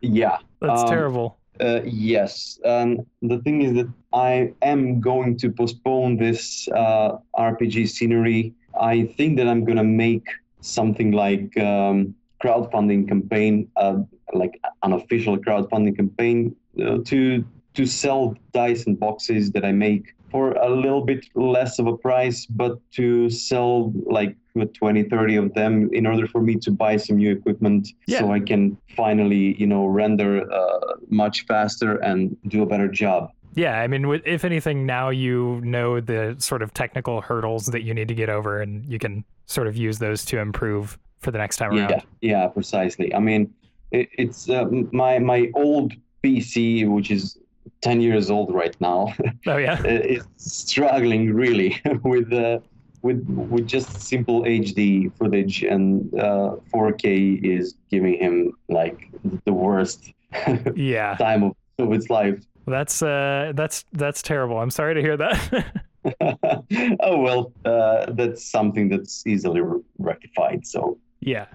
yeah, 0.00 0.38
that's 0.62 0.82
um, 0.82 0.88
terrible. 0.96 1.28
uh, 1.60 1.80
yes, 1.84 2.58
and 2.64 2.88
the 3.30 3.38
thing 3.44 3.56
is 3.66 3.72
that 3.78 3.88
I 4.32 4.52
am 4.62 5.00
going 5.10 5.36
to 5.42 5.46
postpone 5.60 6.16
this 6.16 6.68
uh, 6.82 7.18
RPG 7.52 7.76
scenery. 7.96 8.54
I 8.80 9.06
think 9.16 9.36
that 9.38 9.48
I'm 9.48 9.64
gonna 9.64 9.84
make 9.84 10.26
something 10.60 11.12
like 11.12 11.56
um, 11.58 12.14
crowdfunding 12.42 13.08
campaign, 13.08 13.68
uh, 13.76 13.98
like 14.32 14.60
an 14.82 14.92
official 14.92 15.38
crowdfunding 15.38 15.96
campaign 15.96 16.54
uh, 16.84 16.98
to 17.06 17.44
to 17.74 17.86
sell 17.86 18.36
dice 18.52 18.86
and 18.86 18.98
boxes 18.98 19.50
that 19.52 19.64
I 19.64 19.72
make 19.72 20.14
for 20.30 20.52
a 20.52 20.68
little 20.68 21.00
bit 21.04 21.26
less 21.34 21.78
of 21.78 21.86
a 21.86 21.96
price, 21.96 22.46
but 22.46 22.78
to 22.92 23.30
sell 23.30 23.92
like 24.06 24.36
20, 24.74 25.04
30 25.04 25.36
of 25.36 25.54
them 25.54 25.88
in 25.92 26.06
order 26.06 26.26
for 26.26 26.40
me 26.40 26.56
to 26.56 26.70
buy 26.70 26.96
some 26.96 27.16
new 27.16 27.30
equipment 27.32 27.88
Yeah. 28.06 28.18
so 28.20 28.32
I 28.32 28.40
can 28.40 28.76
finally, 28.96 29.54
you 29.60 29.66
know, 29.66 29.86
render 29.86 30.50
uh, 30.52 30.94
much 31.08 31.46
faster 31.46 31.96
and 31.98 32.36
do 32.48 32.62
a 32.62 32.66
better 32.66 32.88
job. 32.88 33.30
Yeah, 33.54 33.80
I 33.80 33.86
mean, 33.86 34.04
if 34.24 34.44
anything, 34.44 34.86
now 34.86 35.10
you 35.10 35.60
know 35.62 36.00
the 36.00 36.36
sort 36.38 36.62
of 36.62 36.74
technical 36.74 37.20
hurdles 37.20 37.66
that 37.66 37.82
you 37.82 37.94
need 37.94 38.08
to 38.08 38.14
get 38.14 38.28
over, 38.28 38.60
and 38.60 38.84
you 38.86 38.98
can 38.98 39.24
sort 39.46 39.66
of 39.66 39.76
use 39.76 39.98
those 39.98 40.24
to 40.26 40.38
improve 40.38 40.98
for 41.20 41.30
the 41.30 41.38
next 41.38 41.56
time 41.58 41.72
Yeah, 41.74 41.88
around. 41.90 42.02
yeah, 42.20 42.46
precisely. 42.48 43.14
I 43.14 43.18
mean, 43.20 43.52
it, 43.90 44.08
it's 44.18 44.48
uh, 44.50 44.64
my 44.92 45.18
my 45.18 45.50
old 45.54 45.92
PC, 46.22 46.88
which 46.88 47.10
is 47.10 47.38
10 47.82 48.00
years 48.00 48.30
old 48.30 48.52
right 48.52 48.74
now, 48.80 49.12
Oh 49.46 49.56
yeah. 49.56 49.80
is 49.84 50.24
struggling 50.36 51.32
really 51.32 51.80
with 52.02 52.32
uh, 52.32 52.58
with 53.02 53.24
with 53.28 53.66
just 53.66 54.00
simple 54.00 54.42
HD 54.42 55.12
footage, 55.18 55.62
and 55.62 56.12
uh, 56.18 56.56
4K 56.74 57.42
is 57.44 57.74
giving 57.90 58.14
him 58.18 58.52
like 58.68 59.10
the 59.44 59.52
worst 59.52 60.12
Yeah. 60.74 61.16
time 61.16 61.44
of, 61.44 61.52
of 61.78 61.92
its 61.92 62.10
life. 62.10 62.42
That's 62.66 63.02
uh 63.02 63.52
that's 63.54 63.84
that's 63.92 64.22
terrible. 64.22 64.58
I'm 64.58 64.70
sorry 64.70 64.94
to 64.94 65.00
hear 65.00 65.16
that. 65.16 65.82
oh 67.00 67.18
well, 67.18 67.52
uh, 67.64 68.12
that's 68.12 68.44
something 68.44 68.88
that's 68.88 69.26
easily 69.26 69.62
rectified. 69.98 70.66
So 70.66 70.98
yeah. 71.20 71.46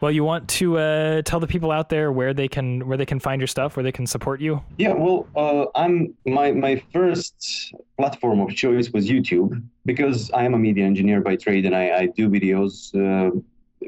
Well, 0.00 0.12
you 0.12 0.24
want 0.24 0.48
to 0.60 0.78
uh 0.78 1.22
tell 1.22 1.40
the 1.40 1.46
people 1.46 1.70
out 1.70 1.88
there 1.88 2.12
where 2.12 2.34
they 2.34 2.48
can 2.48 2.86
where 2.86 2.96
they 2.96 3.06
can 3.06 3.18
find 3.18 3.40
your 3.40 3.48
stuff, 3.48 3.76
where 3.76 3.82
they 3.82 3.92
can 3.92 4.06
support 4.06 4.40
you? 4.40 4.62
yeah, 4.78 4.92
well, 4.92 5.26
uh, 5.36 5.66
I'm 5.74 6.14
my 6.24 6.52
my 6.52 6.82
first 6.92 7.74
platform 7.96 8.40
of 8.40 8.54
choice 8.54 8.90
was 8.90 9.08
YouTube 9.08 9.62
because 9.84 10.30
I 10.32 10.44
am 10.44 10.54
a 10.54 10.58
media 10.58 10.84
engineer 10.84 11.20
by 11.20 11.36
trade 11.36 11.64
and 11.66 11.74
I, 11.74 11.90
I 11.90 12.06
do 12.06 12.28
videos. 12.28 12.94
Uh, 12.94 13.40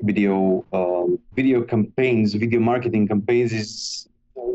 video 0.02 0.64
um, 0.72 1.18
video 1.34 1.62
campaigns 1.62 2.34
video 2.34 2.60
marketing 2.60 3.08
campaigns 3.08 3.52
is 3.52 4.08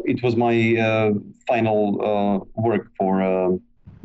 it 0.06 0.22
was 0.24 0.36
my 0.36 0.78
uh, 0.78 1.12
final 1.48 1.82
uh, 2.10 2.62
work 2.62 2.88
for 2.98 3.22
uh, 3.22 3.52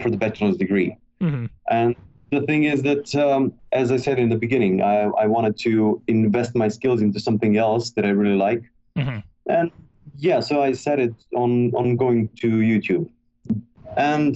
for 0.01 0.11
the 0.11 0.17
bachelor's 0.17 0.57
degree 0.57 0.97
hmm 1.21 1.47
And 1.71 1.97
the 2.31 2.43
thing 2.43 2.64
is 2.64 2.83
that, 2.83 3.14
um, 3.14 3.53
as 3.73 3.91
I 3.91 3.97
said 3.97 4.19
in 4.19 4.29
the 4.29 4.37
beginning, 4.37 4.83
I, 4.83 5.05
I 5.25 5.27
wanted 5.27 5.59
to 5.61 6.01
invest 6.09 6.55
my 6.55 6.69
skills 6.69 7.01
into 7.01 7.21
something 7.21 7.57
else 7.57 7.91
that 7.93 8.05
I 8.05 8.11
really 8.11 8.37
like. 8.37 8.62
Mhm. 8.97 9.23
And 9.49 9.71
yeah, 10.19 10.41
so 10.41 10.62
I 10.62 10.73
set 10.73 10.99
it 11.01 11.14
on, 11.35 11.73
on 11.75 11.97
going 11.97 12.29
to 12.41 12.49
YouTube. 12.49 13.09
And 13.97 14.35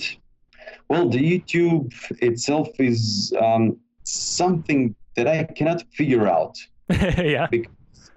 well, 0.88 1.08
the 1.08 1.18
YouTube 1.18 1.92
itself 2.22 2.68
is 2.78 3.34
um, 3.40 3.76
something 4.04 4.94
that 5.16 5.28
I 5.28 5.44
cannot 5.44 5.84
figure 5.92 6.26
out. 6.26 6.56
yeah. 6.90 7.48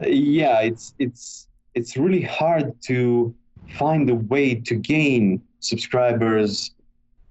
Yeah, 0.01 0.59
it's 0.61 0.93
it's 0.99 1.47
it's 1.75 1.95
really 1.97 2.21
hard 2.21 2.73
to 2.83 3.33
find 3.77 4.09
a 4.09 4.15
way 4.15 4.55
to 4.55 4.75
gain 4.75 5.41
subscribers 5.59 6.71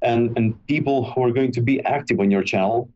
and 0.02 0.36
and 0.36 0.66
people 0.66 1.10
who 1.10 1.24
are 1.24 1.32
going 1.32 1.52
to 1.52 1.60
be 1.60 1.82
active 1.84 2.20
on 2.20 2.30
your 2.30 2.42
channel 2.42 2.88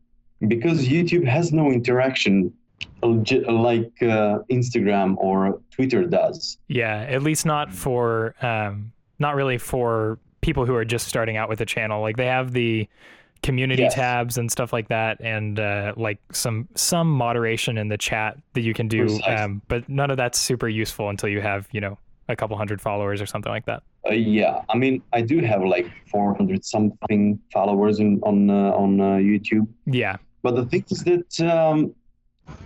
because 0.47 0.87
YouTube 0.87 1.25
has 1.27 1.51
no 1.51 1.71
interaction 1.71 2.53
like 3.01 3.91
uh, 4.01 4.39
Instagram 4.49 5.15
or 5.17 5.59
Twitter 5.71 6.05
does. 6.05 6.57
Yeah, 6.67 7.05
at 7.09 7.23
least 7.23 7.45
not 7.45 7.73
for 7.73 8.35
um 8.41 8.91
not 9.17 9.35
really 9.35 9.57
for 9.57 10.19
people 10.41 10.65
who 10.65 10.75
are 10.75 10.85
just 10.85 11.07
starting 11.07 11.35
out 11.35 11.49
with 11.49 11.59
a 11.61 11.65
channel. 11.65 12.01
Like 12.01 12.15
they 12.17 12.27
have 12.27 12.53
the 12.53 12.87
community 13.41 13.83
Yes. 13.83 13.95
tabs 13.95 14.37
and 14.37 14.51
stuff 14.51 14.73
like 14.73 14.89
that 14.89 15.19
and 15.21 15.59
uh 15.59 15.93
like 15.95 16.19
some 16.33 16.67
some 16.75 17.09
moderation 17.09 17.77
in 17.77 17.87
the 17.87 17.97
chat 17.97 18.37
that 18.53 18.61
you 18.61 18.73
can 18.73 18.87
do 18.87 19.19
um 19.25 19.61
but 19.69 19.87
none 19.87 20.11
of 20.11 20.17
that's 20.17 20.37
super 20.37 20.67
useful 20.67 21.09
until 21.09 21.29
you 21.29 21.39
have, 21.39 21.67
you 21.71 21.79
know, 21.79 21.97
a 22.27 22.35
couple 22.35 22.55
hundred 22.57 22.79
followers 22.81 23.21
or 23.21 23.25
something 23.25 23.51
like 23.51 23.65
that. 23.65 23.81
Uh, 24.07 24.13
yeah, 24.13 24.61
I 24.69 24.77
mean, 24.77 25.01
I 25.13 25.21
do 25.21 25.39
have 25.39 25.63
like 25.63 25.89
400 26.11 26.63
something 26.63 27.39
followers 27.51 27.99
in, 27.99 28.19
on 28.23 28.49
uh, 28.49 28.71
on 28.71 29.01
uh, 29.01 29.03
YouTube. 29.15 29.67
Yeah. 29.85 30.17
But 30.41 30.55
the 30.55 30.65
thing 30.65 30.85
is 30.89 31.03
that 31.03 31.39
um, 31.51 31.93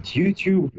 YouTube, 0.04 0.70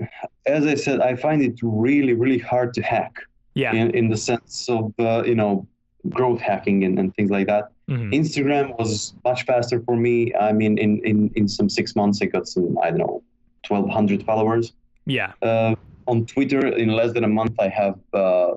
as 0.46 0.66
I 0.66 0.74
said, 0.74 1.00
I 1.00 1.16
find 1.16 1.42
it 1.42 1.59
really, 1.62 2.12
really 2.12 2.38
hard 2.38 2.74
to 2.74 2.83
hack. 2.83 3.14
Yeah. 3.54 3.72
in, 3.72 3.90
in 3.92 4.09
the 4.09 4.16
sense 4.16 4.68
of 4.68 4.92
uh, 4.98 5.22
you 5.24 5.37
know 5.37 5.66
growth 6.11 6.40
hacking 6.40 6.83
and, 6.85 6.98
and 6.98 7.14
things 7.14 7.30
like 7.30 7.46
that 7.46 7.70
Mhm. 7.90 8.12
instagram 8.20 8.66
was 8.79 9.12
much 9.29 9.40
faster 9.44 9.79
for 9.87 9.94
me 10.07 10.35
i 10.49 10.51
mean 10.53 10.79
in, 10.79 10.92
in 11.11 11.31
in 11.38 11.47
some 11.57 11.68
six 11.68 11.94
months 11.94 12.16
i 12.23 12.27
got 12.27 12.44
some 12.49 12.79
i 12.83 12.88
don't 12.90 12.99
know 13.07 13.23
1200 13.68 14.23
followers 14.25 14.73
Yeah. 15.07 15.33
uh, 15.42 15.75
on 16.07 16.25
twitter 16.25 16.62
in 16.83 16.88
less 16.99 17.12
than 17.12 17.25
a 17.25 17.29
month 17.40 17.55
i 17.59 17.68
have 17.68 17.97
uh, 18.14 18.51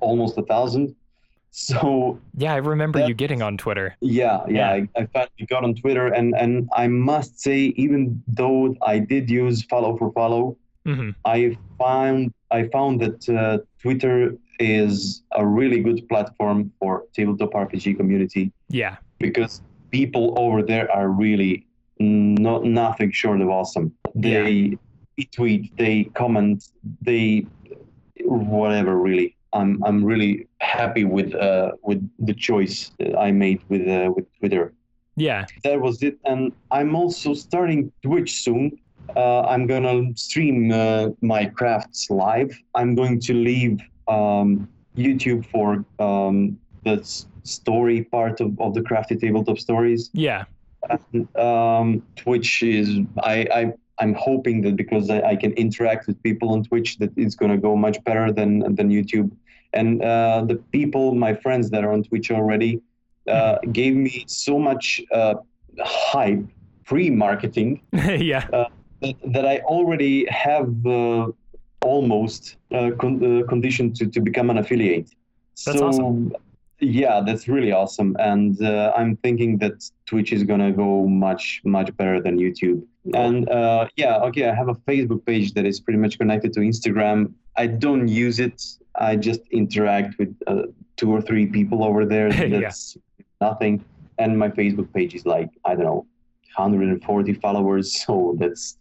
almost 0.00 0.36
a 0.38 0.42
thousand 0.42 0.94
so 1.52 2.18
Yeah, 2.44 2.54
I 2.54 2.56
remember 2.56 2.98
you 3.06 3.14
getting 3.14 3.40
on 3.42 3.54
Twitter. 3.58 3.94
yeah 4.00 4.40
yeah, 4.48 4.54
Yeah. 4.58 4.70
I, 4.96 5.00
I 5.00 5.06
finally 5.14 5.46
got 5.54 5.62
on 5.66 5.72
twitter 5.74 6.06
and 6.18 6.28
and 6.42 6.52
i 6.74 6.86
must 6.88 7.32
say 7.46 7.58
even 7.84 8.00
though 8.26 8.74
i 8.92 8.98
did 8.98 9.24
use 9.30 9.62
follow 9.72 9.92
for 9.98 10.08
follow 10.12 10.56
hmm 10.90 11.10
I 11.24 11.56
found 11.78 12.32
I 12.58 12.60
found 12.76 12.92
that 13.04 13.18
uh, 13.28 13.58
Twitter 13.82 14.16
is 14.58 15.22
a 15.42 15.42
really 15.58 15.80
good 15.86 16.00
platform 16.10 16.58
for 16.78 16.92
tabletop 17.16 17.52
RPG 17.64 17.86
community 18.00 18.44
Yeah. 18.72 18.96
because 19.18 19.62
people 19.90 20.34
over 20.44 20.62
there 20.72 20.90
are 20.90 21.08
really 21.08 21.66
not 22.00 22.64
nothing 22.64 23.12
short 23.12 23.40
of 23.40 23.48
awesome. 23.48 23.92
They 24.14 24.76
tweet, 25.36 25.76
they 25.76 26.04
comment, 26.14 26.58
they 27.02 27.46
whatever. 28.24 28.96
Really, 28.96 29.36
I'm 29.52 29.82
I'm 29.84 30.04
really 30.04 30.48
happy 30.60 31.04
with 31.04 31.34
uh, 31.34 31.72
with 31.82 32.00
the 32.18 32.34
choice 32.34 32.90
I 33.26 33.30
made 33.30 33.60
with 33.68 33.86
uh, 33.86 34.10
with 34.16 34.26
Twitter 34.38 34.72
Yeah. 35.16 35.44
that 35.64 35.78
was 35.80 36.02
it. 36.02 36.16
And 36.24 36.52
I'm 36.70 36.96
also 36.96 37.34
starting 37.34 37.92
Twitch 38.02 38.32
soon. 38.42 38.64
Uh, 39.16 39.42
I'm 39.52 39.66
gonna 39.66 40.16
stream 40.16 40.72
uh, 40.72 41.10
my 41.20 41.44
crafts 41.58 42.08
live. 42.10 42.50
I'm 42.74 42.94
going 42.94 43.20
to 43.28 43.32
leave 43.34 43.78
um, 44.08 44.68
YouTube 44.96 45.44
for 45.52 45.84
um, 45.98 46.58
the 46.84 47.24
story 47.44 48.04
part 48.04 48.40
of, 48.40 48.58
of 48.60 48.74
the 48.74 48.82
crafty 48.82 49.16
tabletop 49.16 49.58
stories. 49.58 50.10
Yeah. 50.12 50.44
Um, 51.36 52.02
Twitch 52.16 52.62
is 52.62 53.00
I, 53.22 53.46
I 53.54 53.72
I'm 53.98 54.14
hoping 54.14 54.62
that 54.62 54.74
because 54.74 55.10
I, 55.10 55.20
I 55.20 55.36
can 55.36 55.52
interact 55.52 56.08
with 56.08 56.20
people 56.22 56.50
on 56.50 56.64
Twitch 56.64 56.98
that 56.98 57.12
it's 57.16 57.36
gonna 57.36 57.58
go 57.58 57.76
much 57.76 58.02
better 58.04 58.32
than 58.32 58.74
than 58.74 58.88
YouTube. 58.90 59.30
And 59.72 60.02
uh, 60.02 60.44
the 60.46 60.56
people, 60.56 61.14
my 61.14 61.34
friends 61.34 61.70
that 61.70 61.84
are 61.84 61.92
on 61.92 62.02
Twitch 62.02 62.30
already, 62.30 62.82
uh, 63.28 63.58
gave 63.70 63.94
me 63.96 64.24
so 64.26 64.58
much 64.58 65.00
uh, 65.12 65.34
hype 65.80 66.44
pre-marketing 66.84 67.80
yeah. 67.92 68.46
that, 69.00 69.16
that 69.26 69.46
I 69.46 69.58
already 69.60 70.26
have 70.26 70.86
uh, 70.86 71.28
almost 71.82 72.56
uh, 72.72 72.90
con- 72.98 73.22
uh, 73.24 73.46
conditioned 73.46 73.96
to, 73.96 74.06
to 74.08 74.20
become 74.20 74.50
an 74.50 74.58
affiliate. 74.58 75.10
That's 75.64 75.78
so, 75.78 75.88
awesome. 75.88 76.32
Yeah, 76.82 77.20
that's 77.24 77.46
really 77.46 77.70
awesome, 77.70 78.16
and 78.18 78.60
uh, 78.60 78.92
I'm 78.96 79.16
thinking 79.18 79.56
that 79.58 79.88
Twitch 80.06 80.32
is 80.32 80.42
gonna 80.42 80.72
go 80.72 81.06
much 81.06 81.60
much 81.64 81.96
better 81.96 82.20
than 82.20 82.38
YouTube. 82.38 82.84
And 83.14 83.48
uh, 83.48 83.86
yeah, 83.94 84.16
okay, 84.26 84.48
I 84.48 84.54
have 84.54 84.66
a 84.66 84.74
Facebook 84.74 85.24
page 85.24 85.54
that 85.54 85.64
is 85.64 85.78
pretty 85.78 86.00
much 86.00 86.18
connected 86.18 86.52
to 86.54 86.60
Instagram. 86.60 87.34
I 87.56 87.68
don't 87.68 88.08
use 88.08 88.40
it. 88.40 88.60
I 88.96 89.14
just 89.14 89.42
interact 89.52 90.18
with 90.18 90.36
uh, 90.48 90.62
two 90.96 91.12
or 91.12 91.22
three 91.22 91.46
people 91.46 91.84
over 91.84 92.04
there. 92.04 92.28
Yeah. 92.48 92.60
That's 92.62 92.96
nothing. 93.40 93.84
And 94.18 94.36
my 94.36 94.48
Facebook 94.48 94.92
page 94.92 95.14
is 95.14 95.24
like 95.24 95.50
I 95.64 95.76
don't 95.76 95.84
know, 95.84 96.06
140 96.56 97.34
followers. 97.34 97.94
So 98.06 98.34
that's 98.40 98.76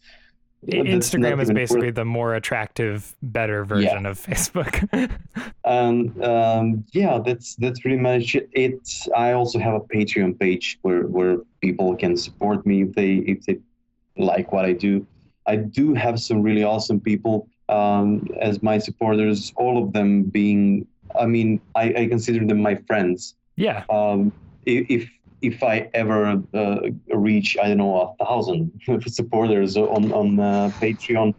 Instagram 0.67 1.41
is 1.41 1.51
basically 1.51 1.91
the 1.91 2.05
more 2.05 2.35
attractive, 2.35 3.15
better 3.23 3.65
version 3.65 4.05
of 4.05 4.19
Facebook. 4.19 5.09
and 5.65 6.23
um, 6.23 6.85
yeah, 6.91 7.19
that's 7.23 7.55
that's 7.55 7.79
pretty 7.79 7.97
much 7.97 8.35
it. 8.35 8.89
I 9.15 9.31
also 9.33 9.57
have 9.59 9.73
a 9.73 9.79
Patreon 9.79 10.39
page 10.39 10.77
where 10.83 11.03
where 11.07 11.37
people 11.61 11.95
can 11.95 12.15
support 12.15 12.65
me 12.65 12.83
if 12.83 12.93
they 12.93 13.15
if 13.15 13.45
they 13.45 13.57
like 14.17 14.51
what 14.51 14.65
I 14.65 14.73
do. 14.73 15.05
I 15.47 15.55
do 15.55 15.95
have 15.95 16.19
some 16.19 16.43
really 16.43 16.63
awesome 16.63 16.99
people 16.99 17.47
um, 17.67 18.27
as 18.39 18.61
my 18.61 18.77
supporters. 18.77 19.51
All 19.55 19.83
of 19.83 19.93
them 19.93 20.23
being, 20.23 20.85
I 21.19 21.25
mean, 21.25 21.59
I, 21.73 21.93
I 21.97 22.07
consider 22.07 22.45
them 22.45 22.61
my 22.61 22.75
friends. 22.75 23.35
yeah. 23.55 23.83
Um, 23.89 24.31
if 24.67 25.09
if 25.41 25.63
I 25.63 25.89
ever 25.93 26.41
uh, 26.53 26.79
reach, 27.13 27.57
I 27.61 27.69
don't 27.69 27.77
know, 27.77 28.15
a 28.19 28.25
thousand 28.25 28.71
supporters 29.07 29.77
on 29.77 30.11
on 30.11 30.39
uh, 30.39 30.71
Patreon, 30.79 31.33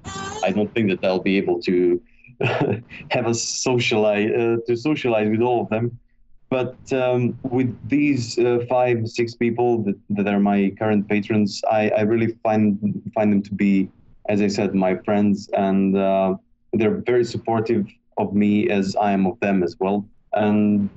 I 0.44 0.50
don't 0.50 0.72
think 0.74 0.90
that 0.90 1.04
I'll 1.06 1.20
be 1.20 1.36
able 1.38 1.60
to 1.62 2.00
have 3.10 3.26
a 3.26 3.34
socialize 3.34 4.30
uh, 4.30 4.56
to 4.66 4.76
socialize 4.76 5.28
with 5.30 5.40
all 5.40 5.62
of 5.62 5.68
them. 5.68 5.98
But 6.50 6.76
um, 6.92 7.38
with 7.44 7.72
these 7.88 8.38
uh, 8.38 8.58
five, 8.68 9.08
six 9.08 9.34
people 9.34 9.82
that, 9.84 9.98
that 10.10 10.28
are 10.28 10.38
my 10.38 10.70
current 10.78 11.08
patrons, 11.08 11.62
I, 11.70 11.88
I 11.90 12.02
really 12.02 12.36
find 12.42 12.78
find 13.14 13.32
them 13.32 13.42
to 13.42 13.54
be, 13.54 13.88
as 14.28 14.42
I 14.42 14.48
said, 14.48 14.74
my 14.74 14.96
friends, 14.96 15.48
and 15.56 15.96
uh, 15.96 16.34
they're 16.74 16.98
very 17.06 17.24
supportive 17.24 17.86
of 18.18 18.34
me 18.34 18.68
as 18.68 18.96
I 18.96 19.12
am 19.12 19.26
of 19.26 19.40
them 19.40 19.62
as 19.62 19.76
well. 19.80 20.04
And 20.34 20.90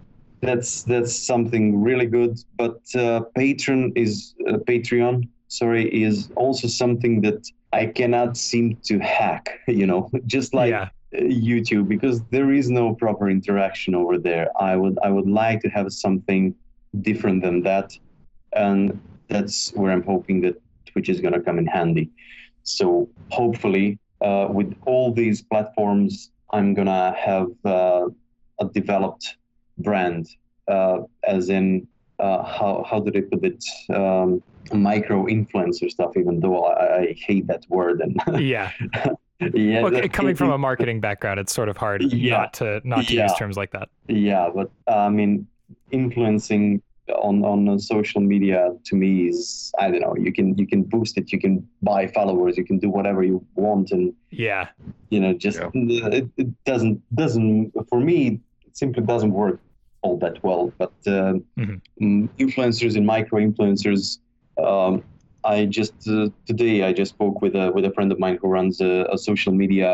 that's 0.45 0.83
that's 0.83 1.15
something 1.15 1.81
really 1.81 2.05
good. 2.05 2.37
But 2.57 2.79
uh, 2.95 3.21
Patreon 3.37 3.91
is 3.95 4.35
uh, 4.47 4.57
Patreon. 4.57 5.27
Sorry, 5.47 5.83
is 6.03 6.31
also 6.35 6.67
something 6.67 7.21
that 7.21 7.45
I 7.73 7.87
cannot 7.87 8.37
seem 8.37 8.77
to 8.85 8.99
hack. 8.99 9.59
You 9.67 9.87
know, 9.87 10.09
just 10.25 10.53
like 10.53 10.71
yeah. 10.71 10.89
uh, 11.15 11.21
YouTube 11.21 11.87
because 11.87 12.21
there 12.31 12.51
is 12.51 12.69
no 12.69 12.95
proper 12.95 13.29
interaction 13.29 13.95
over 13.95 14.17
there. 14.17 14.49
I 14.59 14.75
would 14.75 14.97
I 15.03 15.09
would 15.09 15.27
like 15.27 15.61
to 15.61 15.69
have 15.69 15.91
something 15.91 16.55
different 17.01 17.43
than 17.43 17.61
that, 17.63 17.97
and 18.53 18.99
that's 19.27 19.71
where 19.73 19.91
I'm 19.91 20.03
hoping 20.03 20.41
that 20.41 20.55
Twitch 20.85 21.09
is 21.09 21.19
gonna 21.21 21.41
come 21.41 21.57
in 21.57 21.67
handy. 21.67 22.09
So 22.63 23.09
hopefully, 23.29 23.99
uh, 24.21 24.47
with 24.49 24.73
all 24.85 25.11
these 25.11 25.41
platforms, 25.41 26.31
I'm 26.51 26.73
gonna 26.73 27.13
have 27.17 27.49
uh, 27.65 28.07
a 28.59 28.65
developed 28.73 29.35
brand, 29.77 30.27
uh, 30.67 30.99
as 31.27 31.49
in 31.49 31.87
uh, 32.19 32.43
how 32.43 32.85
how 32.89 32.99
do 32.99 33.11
they 33.11 33.21
put 33.21 33.43
it? 33.43 33.63
Um, 33.93 34.41
micro 34.73 35.25
influencer 35.25 35.89
stuff. 35.91 36.11
Even 36.17 36.39
though 36.39 36.63
I, 36.65 36.97
I 37.01 37.15
hate 37.19 37.45
that 37.47 37.65
word 37.69 38.01
and 38.01 38.19
Yeah. 38.41 38.71
yeah, 39.53 39.81
Well, 39.81 39.91
that- 39.91 40.11
coming 40.13 40.35
from 40.41 40.49
a 40.51 40.57
marketing 40.57 41.01
background, 41.01 41.39
it's 41.39 41.53
sort 41.53 41.69
of 41.69 41.77
hard 41.77 42.01
Yeah. 42.03 42.37
not 42.37 42.53
to 42.53 42.81
not 42.83 43.05
to 43.07 43.13
Yeah. 43.15 43.23
use 43.23 43.33
terms 43.37 43.57
like 43.57 43.71
that. 43.71 43.89
Yeah, 44.07 44.49
but 44.53 44.71
uh, 44.87 44.97
I 44.97 45.09
mean, 45.09 45.45
influencing 45.91 46.81
on 47.13 47.45
on 47.45 47.77
social 47.79 48.19
media 48.21 48.73
to 48.85 48.95
me 48.95 49.27
is 49.27 49.71
I 49.77 49.91
don't 49.91 50.01
know. 50.01 50.15
You 50.17 50.31
can 50.33 50.57
you 50.57 50.65
can 50.65 50.81
boost 50.83 51.17
it. 51.19 51.31
You 51.31 51.39
can 51.39 51.67
buy 51.83 52.07
followers. 52.07 52.57
You 52.57 52.65
can 52.65 52.79
do 52.79 52.89
whatever 52.89 53.21
you 53.23 53.45
want, 53.55 53.91
and 53.91 54.13
Yeah. 54.31 54.69
you 55.09 55.19
know, 55.19 55.33
just 55.33 55.59
Yeah. 55.59 56.09
it, 56.19 56.27
it 56.37 56.63
doesn't 56.65 57.01
doesn't 57.13 57.71
for 57.89 57.99
me. 57.99 58.39
It 58.67 58.75
simply 58.77 59.03
doesn't 59.03 59.31
work 59.31 59.59
all 60.05 60.17
that 60.25 60.35
well. 60.47 60.63
But 60.81 60.93
uh, 61.07 61.33
Mhm. 61.61 61.77
mm, 62.01 62.29
influencers 62.45 62.93
and 62.97 63.05
micro 63.15 63.37
influencers. 63.47 64.03
Um, 64.69 64.93
I 65.55 65.57
just 65.79 65.95
uh, 66.15 66.29
today 66.51 66.75
I 66.89 66.91
just 67.01 67.11
spoke 67.17 67.37
with 67.43 67.55
a 67.63 67.65
with 67.75 67.85
a 67.89 67.91
friend 67.95 68.09
of 68.13 68.17
mine 68.23 68.37
who 68.41 68.47
runs 68.59 68.75
a, 68.81 68.93
a 69.15 69.17
social 69.29 69.53
media 69.63 69.89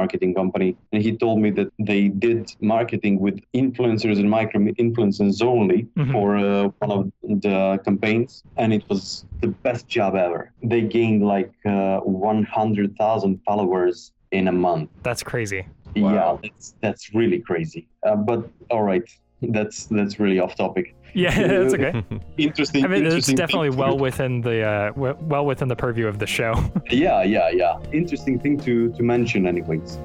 marketing 0.00 0.32
company, 0.40 0.70
and 0.92 1.00
he 1.06 1.12
told 1.24 1.36
me 1.44 1.50
that 1.58 1.68
they 1.90 2.02
did 2.26 2.40
marketing 2.74 3.14
with 3.24 3.36
influencers 3.62 4.16
and 4.22 4.28
micro 4.38 4.58
influencers 4.86 5.36
only 5.54 5.80
Mhm. 5.96 6.12
for 6.14 6.26
uh, 6.36 6.64
one 6.84 6.90
of 6.98 7.06
the 7.46 7.56
campaigns, 7.86 8.30
and 8.60 8.68
it 8.78 8.82
was 8.90 9.02
the 9.44 9.50
best 9.66 9.84
job 9.96 10.12
ever. 10.26 10.40
They 10.72 10.82
gained 10.98 11.22
like 11.36 11.54
uh, 11.74 11.98
one 12.30 12.40
hundred 12.58 12.88
thousand 13.02 13.32
followers 13.48 13.96
in 14.38 14.44
a 14.48 14.56
month. 14.68 14.88
That's 15.08 15.22
crazy. 15.32 15.62
Wow. 15.96 16.12
Yeah, 16.14 16.30
that's 16.42 16.66
that's 16.84 17.04
really 17.20 17.40
crazy. 17.50 17.82
Uh, 18.06 18.16
but 18.30 18.40
all 18.72 18.84
right, 18.92 19.06
that's 19.42 19.86
that's 19.86 20.18
really 20.20 20.38
off 20.40 20.54
topic. 20.56 20.94
Yeah, 21.14 21.30
that's 21.48 21.74
okay. 21.74 22.02
Interesting. 22.36 22.84
I 22.84 22.88
mean, 22.88 23.04
it's 23.06 23.14
interesting 23.14 23.36
definitely 23.36 23.68
thing 23.70 23.78
to- 23.78 23.82
well 23.84 23.98
within 23.98 24.40
the 24.40 24.62
uh, 24.62 24.92
well 24.96 25.46
within 25.46 25.68
the 25.68 25.76
purview 25.76 26.06
of 26.06 26.18
the 26.18 26.26
show. 26.26 26.54
Yeah, 26.90 27.22
yeah, 27.22 27.50
yeah. 27.50 27.78
Interesting 27.92 28.38
thing 28.38 28.58
to 28.60 28.92
to 28.92 29.02
mention, 29.02 29.46
anyways. 29.46 29.98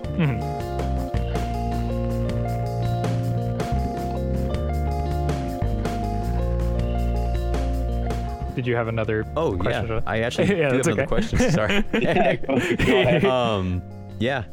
Did 8.56 8.68
you 8.68 8.76
have 8.76 8.88
another? 8.88 9.26
Oh 9.36 9.58
Question, 9.58 9.82
yeah, 9.82 10.00
Joe? 10.00 10.04
I 10.06 10.20
actually 10.20 10.48
Yeah, 10.60 10.70
do 10.70 10.76
that's 10.76 10.88
have 10.88 10.98
another 11.00 11.08
question. 11.08 11.40
Sorry. 11.52 11.84
Yeah, 12.00 12.36
go- 12.36 12.56
go 12.56 12.62
ahead. 13.02 13.26
um, 13.26 13.82
yeah. 14.20 14.44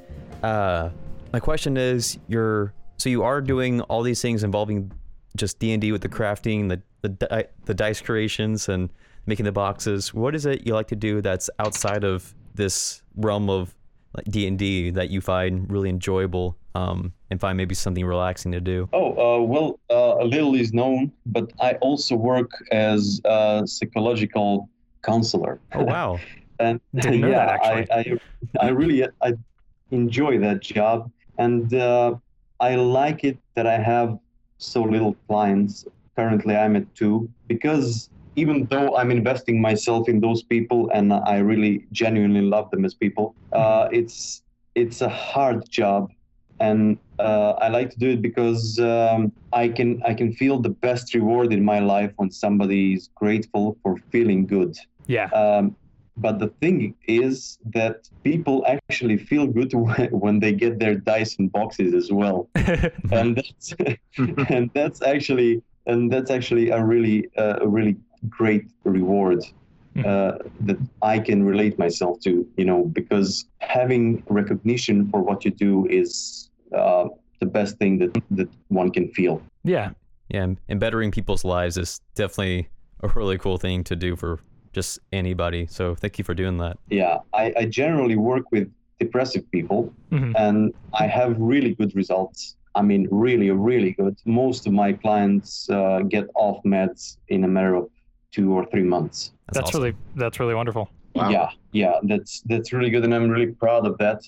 Uh, 0.42 0.88
my 1.34 1.38
question 1.40 1.76
is, 1.76 2.18
you're 2.26 2.72
so 3.00 3.08
you 3.08 3.22
are 3.22 3.40
doing 3.40 3.80
all 3.82 4.02
these 4.02 4.20
things 4.20 4.44
involving 4.44 4.92
just 5.36 5.58
D 5.58 5.72
and 5.72 5.80
D 5.80 5.90
with 5.90 6.02
the 6.02 6.08
crafting, 6.08 6.68
the 6.68 6.82
the 7.00 7.08
di- 7.08 7.46
the 7.64 7.72
dice 7.72 8.00
creations, 8.00 8.68
and 8.68 8.90
making 9.26 9.44
the 9.44 9.52
boxes. 9.52 10.12
What 10.12 10.34
is 10.34 10.44
it 10.44 10.66
you 10.66 10.74
like 10.74 10.88
to 10.88 10.96
do 10.96 11.22
that's 11.22 11.48
outside 11.58 12.04
of 12.04 12.34
this 12.54 13.02
realm 13.16 13.48
of 13.48 13.74
like 14.14 14.26
D 14.26 14.46
and 14.46 14.58
D 14.58 14.90
that 14.90 15.08
you 15.08 15.22
find 15.22 15.70
really 15.70 15.88
enjoyable, 15.88 16.58
um, 16.74 17.12
and 17.30 17.40
find 17.40 17.56
maybe 17.56 17.74
something 17.74 18.04
relaxing 18.04 18.52
to 18.52 18.60
do? 18.60 18.86
Oh, 18.92 19.12
uh, 19.12 19.42
well, 19.42 19.80
uh, 19.90 20.22
a 20.22 20.26
little 20.26 20.54
is 20.54 20.74
known, 20.74 21.10
but 21.24 21.50
I 21.58 21.74
also 21.74 22.16
work 22.16 22.50
as 22.70 23.20
a 23.24 23.62
psychological 23.64 24.68
counselor. 25.02 25.58
Oh 25.74 25.84
wow. 25.84 26.20
and 26.58 26.80
yeah, 26.92 27.00
that, 27.02 27.48
actually. 27.48 27.90
I, 27.90 28.60
I, 28.60 28.66
I 28.66 28.68
really 28.68 29.06
I 29.22 29.32
enjoy 29.90 30.38
that 30.40 30.60
job, 30.60 31.10
and 31.38 31.72
uh, 31.72 32.16
I 32.60 32.74
like 32.74 33.24
it 33.24 33.38
that 33.54 33.66
I 33.66 33.78
have 33.78 34.18
so 34.58 34.82
little 34.82 35.16
clients. 35.26 35.86
Currently, 36.16 36.54
I'm 36.56 36.76
at 36.76 36.94
two 36.94 37.30
because 37.48 38.10
even 38.36 38.66
though 38.66 38.96
I'm 38.96 39.10
investing 39.10 39.60
myself 39.60 40.08
in 40.08 40.20
those 40.20 40.42
people, 40.42 40.90
and 40.92 41.12
I 41.12 41.38
really 41.38 41.86
genuinely 41.92 42.42
love 42.42 42.70
them 42.70 42.84
as 42.84 42.94
people, 42.94 43.34
uh, 43.52 43.88
it's 43.90 44.42
it's 44.74 45.00
a 45.00 45.08
hard 45.08 45.68
job, 45.70 46.10
and 46.60 46.98
uh, 47.18 47.52
I 47.58 47.68
like 47.68 47.90
to 47.90 47.98
do 47.98 48.10
it 48.10 48.22
because 48.22 48.78
um, 48.78 49.32
I 49.52 49.68
can 49.68 50.02
I 50.04 50.14
can 50.14 50.32
feel 50.32 50.58
the 50.60 50.70
best 50.70 51.14
reward 51.14 51.52
in 51.52 51.64
my 51.64 51.80
life 51.80 52.12
when 52.16 52.30
somebody 52.30 52.94
is 52.94 53.08
grateful 53.14 53.76
for 53.82 53.96
feeling 54.10 54.46
good. 54.46 54.76
Yeah. 55.06 55.28
Um, 55.30 55.76
but 56.20 56.38
the 56.38 56.48
thing 56.60 56.94
is 57.08 57.58
that 57.74 58.08
people 58.24 58.64
actually 58.66 59.16
feel 59.16 59.46
good 59.46 59.72
when, 60.24 60.40
they 60.40 60.52
get 60.52 60.78
their 60.78 60.94
dice 60.94 61.32
in 61.36 61.48
boxes 61.48 61.94
as 61.94 62.08
well, 62.12 62.48
and 63.12 63.36
that's 63.36 63.74
and 64.54 64.70
that's 64.74 65.00
actually 65.02 65.62
and 65.86 66.12
that's 66.12 66.30
actually 66.30 66.66
a 66.70 66.80
really 66.92 67.18
uh, 67.36 67.58
a 67.66 67.68
really 67.76 67.96
great 68.28 68.66
reward 68.84 69.40
uh, 70.04 70.32
that 70.66 70.78
I 71.02 71.18
can 71.18 71.42
relate 71.42 71.78
myself 71.78 72.20
to. 72.26 72.32
You 72.56 72.64
know, 72.64 72.84
because 72.84 73.46
having 73.58 74.22
recognition 74.28 75.08
for 75.10 75.20
what 75.22 75.44
you 75.44 75.50
do 75.50 75.86
is 75.86 76.50
uh, 76.76 77.06
the 77.40 77.46
best 77.46 77.78
thing 77.78 77.98
that 77.98 78.12
that 78.38 78.48
one 78.68 78.90
can 78.90 79.08
feel. 79.18 79.42
yeah. 79.64 79.90
Yeah, 80.32 80.44
and- 80.44 80.60
and 80.68 80.78
bettering 80.78 81.10
people's 81.10 81.44
lives 81.44 81.76
is 81.76 82.00
definitely 82.14 82.68
a 83.02 83.08
really 83.08 83.36
cool 83.36 83.58
thing 83.58 83.82
to 83.90 83.96
do 83.96 84.14
for 84.14 84.38
just 84.72 84.98
anybody. 85.12 85.66
So 85.66 85.94
thank 85.94 86.18
you 86.18 86.24
for 86.24 86.34
doing 86.34 86.58
that. 86.58 86.78
Yeah, 86.88 87.18
I, 87.32 87.52
I 87.56 87.64
generally 87.66 88.16
work 88.16 88.50
with 88.52 88.70
depressive 88.98 89.50
people, 89.50 89.92
Mhm. 90.12 90.32
and 90.36 90.74
I 90.92 91.06
have 91.06 91.36
really 91.38 91.74
good 91.74 91.94
results. 91.96 92.56
I 92.74 92.82
mean, 92.82 93.08
really, 93.10 93.50
really 93.50 93.92
good. 93.92 94.16
Most 94.24 94.66
of 94.66 94.72
my 94.72 94.92
clients 94.92 95.68
uh, 95.70 96.00
get 96.08 96.28
off 96.34 96.62
meds 96.64 97.16
in 97.28 97.44
a 97.44 97.48
matter 97.48 97.74
of 97.74 97.88
two 98.30 98.52
or 98.52 98.64
three 98.66 98.82
months. 98.84 99.32
That's, 99.46 99.56
That's 99.58 99.68
awesome. 99.70 99.82
really 99.82 99.96
that's 100.14 100.38
really 100.38 100.54
wonderful. 100.54 100.88
Wow. 101.16 101.30
Yeah, 101.30 101.48
yeah, 101.72 101.94
that's 102.04 102.42
that's 102.42 102.72
really 102.72 102.90
good, 102.90 103.04
and 103.04 103.12
I'm 103.12 103.28
really 103.28 103.52
proud 103.52 103.86
of 103.86 103.98
that. 103.98 104.22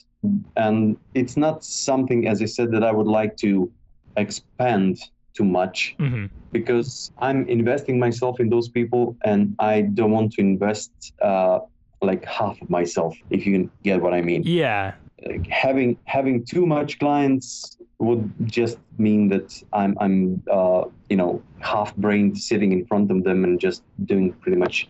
And 0.56 0.96
it's 1.14 1.36
not 1.36 1.62
something, 1.64 2.26
as 2.26 2.42
I 2.42 2.46
said, 2.46 2.72
that 2.72 2.82
I 2.82 2.90
would 2.90 3.06
like 3.06 3.36
to 3.38 3.70
expand 4.16 4.98
too 5.34 5.44
much 5.44 5.94
hmm 5.98 6.26
because 6.52 7.10
I'm 7.18 7.48
investing 7.48 7.98
myself 7.98 8.38
in 8.38 8.48
those 8.50 8.68
people, 8.68 9.16
and 9.24 9.56
I 9.58 9.82
don't 9.82 10.12
want 10.12 10.32
to 10.34 10.40
invest 10.40 10.92
uh, 11.22 11.60
like 12.02 12.24
half 12.24 12.60
of 12.60 12.70
myself, 12.70 13.16
if 13.30 13.46
you 13.46 13.70
get 13.82 14.00
what 14.00 14.14
I 14.14 14.20
mean. 14.20 14.42
Yeah. 14.44 14.94
Like, 15.26 15.46
having 15.48 15.96
having 16.04 16.44
too 16.44 16.66
much 16.66 16.98
clients 16.98 17.78
would 17.98 18.30
just 18.44 18.78
mean 18.98 19.28
that 19.28 19.62
I'm 19.72 19.96
I'm 19.98 20.42
uh, 20.50 20.84
you 21.08 21.16
know 21.16 21.42
half 21.60 21.94
brained 21.96 22.38
sitting 22.38 22.72
in 22.72 22.84
front 22.86 23.10
of 23.10 23.24
them 23.24 23.44
and 23.44 23.58
just 23.58 23.82
doing 24.04 24.32
pretty 24.34 24.58
much 24.58 24.88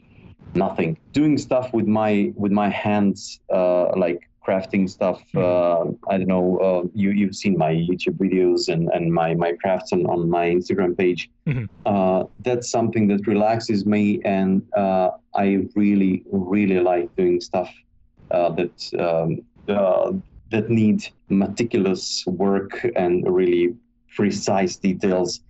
nothing. 0.54 0.98
Doing 1.12 1.38
stuff 1.38 1.72
with 1.72 1.86
my 1.86 2.32
with 2.34 2.52
my 2.52 2.68
hands, 2.68 3.40
uh, 3.52 3.96
like 3.96 4.28
crafting 4.46 4.88
stuff. 4.88 5.22
Uh, 5.34 5.84
I 6.08 6.18
don't 6.18 6.28
know. 6.28 6.58
Uh, 6.58 6.88
you 6.94 7.10
you've 7.10 7.36
seen 7.36 7.56
my 7.56 7.72
YouTube 7.72 8.16
videos 8.18 8.68
and, 8.68 8.88
and 8.92 9.12
my 9.12 9.34
my 9.34 9.52
crafts 9.52 9.92
on, 9.92 10.06
on 10.06 10.28
my 10.28 10.46
Instagram 10.48 10.96
page. 10.96 11.30
Mhm. 11.46 11.68
Uh, 11.86 12.24
that's 12.44 12.70
something 12.70 13.08
that 13.08 13.26
relaxes 13.26 13.86
me, 13.86 14.20
and 14.24 14.62
uh, 14.76 15.10
I 15.34 15.66
really 15.74 16.24
really 16.30 16.80
like 16.80 17.14
doing 17.16 17.40
stuff 17.40 17.70
uh, 18.30 18.50
that 18.50 18.76
um, 18.98 19.42
uh, 19.68 20.12
that 20.50 20.70
need 20.70 21.06
meticulous 21.28 22.24
work 22.26 22.86
and 22.96 23.24
really 23.26 23.74
precise 24.16 24.76
details. 24.76 25.40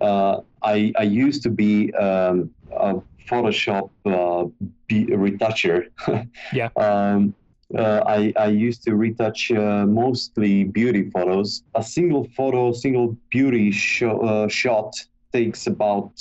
Uh, 0.00 0.40
I 0.62 0.92
I 0.96 1.02
used 1.02 1.42
to 1.44 1.50
be 1.50 1.92
um, 1.94 2.50
a 2.76 3.00
Photoshop 3.28 3.90
uh, 4.04 4.44
retoucher. 4.90 5.86
Yeah. 6.52 6.68
Um, 6.76 7.34
uh, 7.76 8.02
I, 8.06 8.32
I 8.36 8.46
used 8.48 8.82
to 8.84 8.94
retouch 8.94 9.50
uh, 9.50 9.86
mostly 9.86 10.64
beauty 10.64 11.10
photos. 11.10 11.62
A 11.74 11.82
single 11.82 12.26
photo, 12.36 12.72
single 12.72 13.16
beauty 13.30 13.70
sho- 13.70 14.20
uh, 14.20 14.48
shot 14.48 14.94
takes 15.32 15.66
about, 15.66 16.12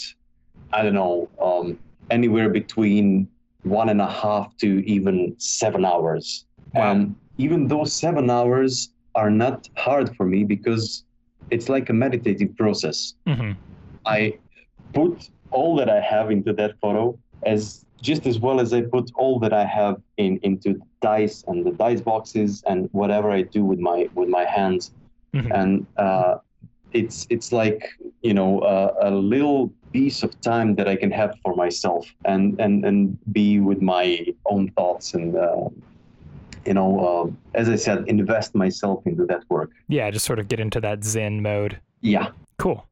I 0.72 0.84
don't 0.84 0.94
know, 0.94 1.30
um, 1.42 1.78
anywhere 2.10 2.50
between 2.50 3.28
one 3.64 3.90
and 3.90 4.02
a 4.02 4.10
half 4.10 4.56
to 4.58 4.68
even 4.86 5.36
seven 5.38 5.86
hours. 5.86 6.46
Wow. 6.74 6.92
And 6.92 7.16
even 7.38 7.68
those 7.68 7.94
seven 7.94 8.30
hours 8.30 8.90
are 9.16 9.30
not 9.30 9.68
hard 9.78 10.16
for 10.16 10.26
me 10.26 10.44
because 10.44 11.04
it's 11.50 11.68
like 11.70 11.90
a 11.90 11.94
meditative 11.94 12.56
process. 12.58 13.14
hmm 13.28 13.52
I 14.06 14.40
put 14.94 15.30
all 15.52 15.76
that 15.76 15.90
I 15.90 16.00
have 16.02 16.32
into 16.32 16.54
that 16.54 16.80
photo 16.82 17.18
as 17.46 17.86
just 18.02 18.26
as 18.26 18.40
well 18.40 18.60
as 18.60 18.74
I 18.74 18.82
put 18.82 19.12
all 19.16 19.38
that 19.40 19.54
I 19.54 19.64
have 19.66 20.02
in 20.18 20.40
into 20.44 20.74
the 20.74 20.82
dice 21.02 21.44
and 21.48 21.66
the 21.66 21.72
dice 21.72 22.02
boxes 22.02 22.64
and 22.68 22.90
whatever 22.94 23.30
I 23.32 23.44
do 23.44 23.64
with 23.64 23.80
my 23.80 24.10
with 24.16 24.30
my 24.30 24.44
hands, 24.46 24.92
Mhm. 25.36 25.52
and 25.60 25.86
uh, 25.98 26.38
it's 26.94 27.28
it's 27.30 27.52
like 27.52 27.82
you 28.22 28.34
know 28.34 28.60
uh, 28.60 28.94
a 29.02 29.12
little 29.12 29.72
piece 29.94 30.24
of 30.24 30.40
time 30.42 30.76
that 30.76 30.88
I 30.88 30.96
can 30.96 31.12
have 31.12 31.36
for 31.44 31.56
myself 31.56 32.08
and 32.26 32.60
and 32.60 32.86
and 32.86 33.18
be 33.32 33.60
with 33.60 33.82
my 33.82 34.26
own 34.46 34.70
thoughts 34.72 35.14
and 35.14 35.36
uh, 35.36 35.70
you 36.66 36.74
know 36.74 36.90
uh, 37.08 37.58
as 37.60 37.70
I 37.70 37.76
said 37.76 38.04
invest 38.08 38.56
myself 38.56 39.06
into 39.06 39.26
that 39.28 39.44
work. 39.50 39.70
Yeah, 39.90 40.10
just 40.12 40.26
sort 40.26 40.40
of 40.40 40.48
get 40.48 40.60
into 40.60 40.80
that 40.82 41.04
Zen 41.04 41.42
mode. 41.42 41.80
Yeah. 42.02 42.30
Cool. 42.58 42.86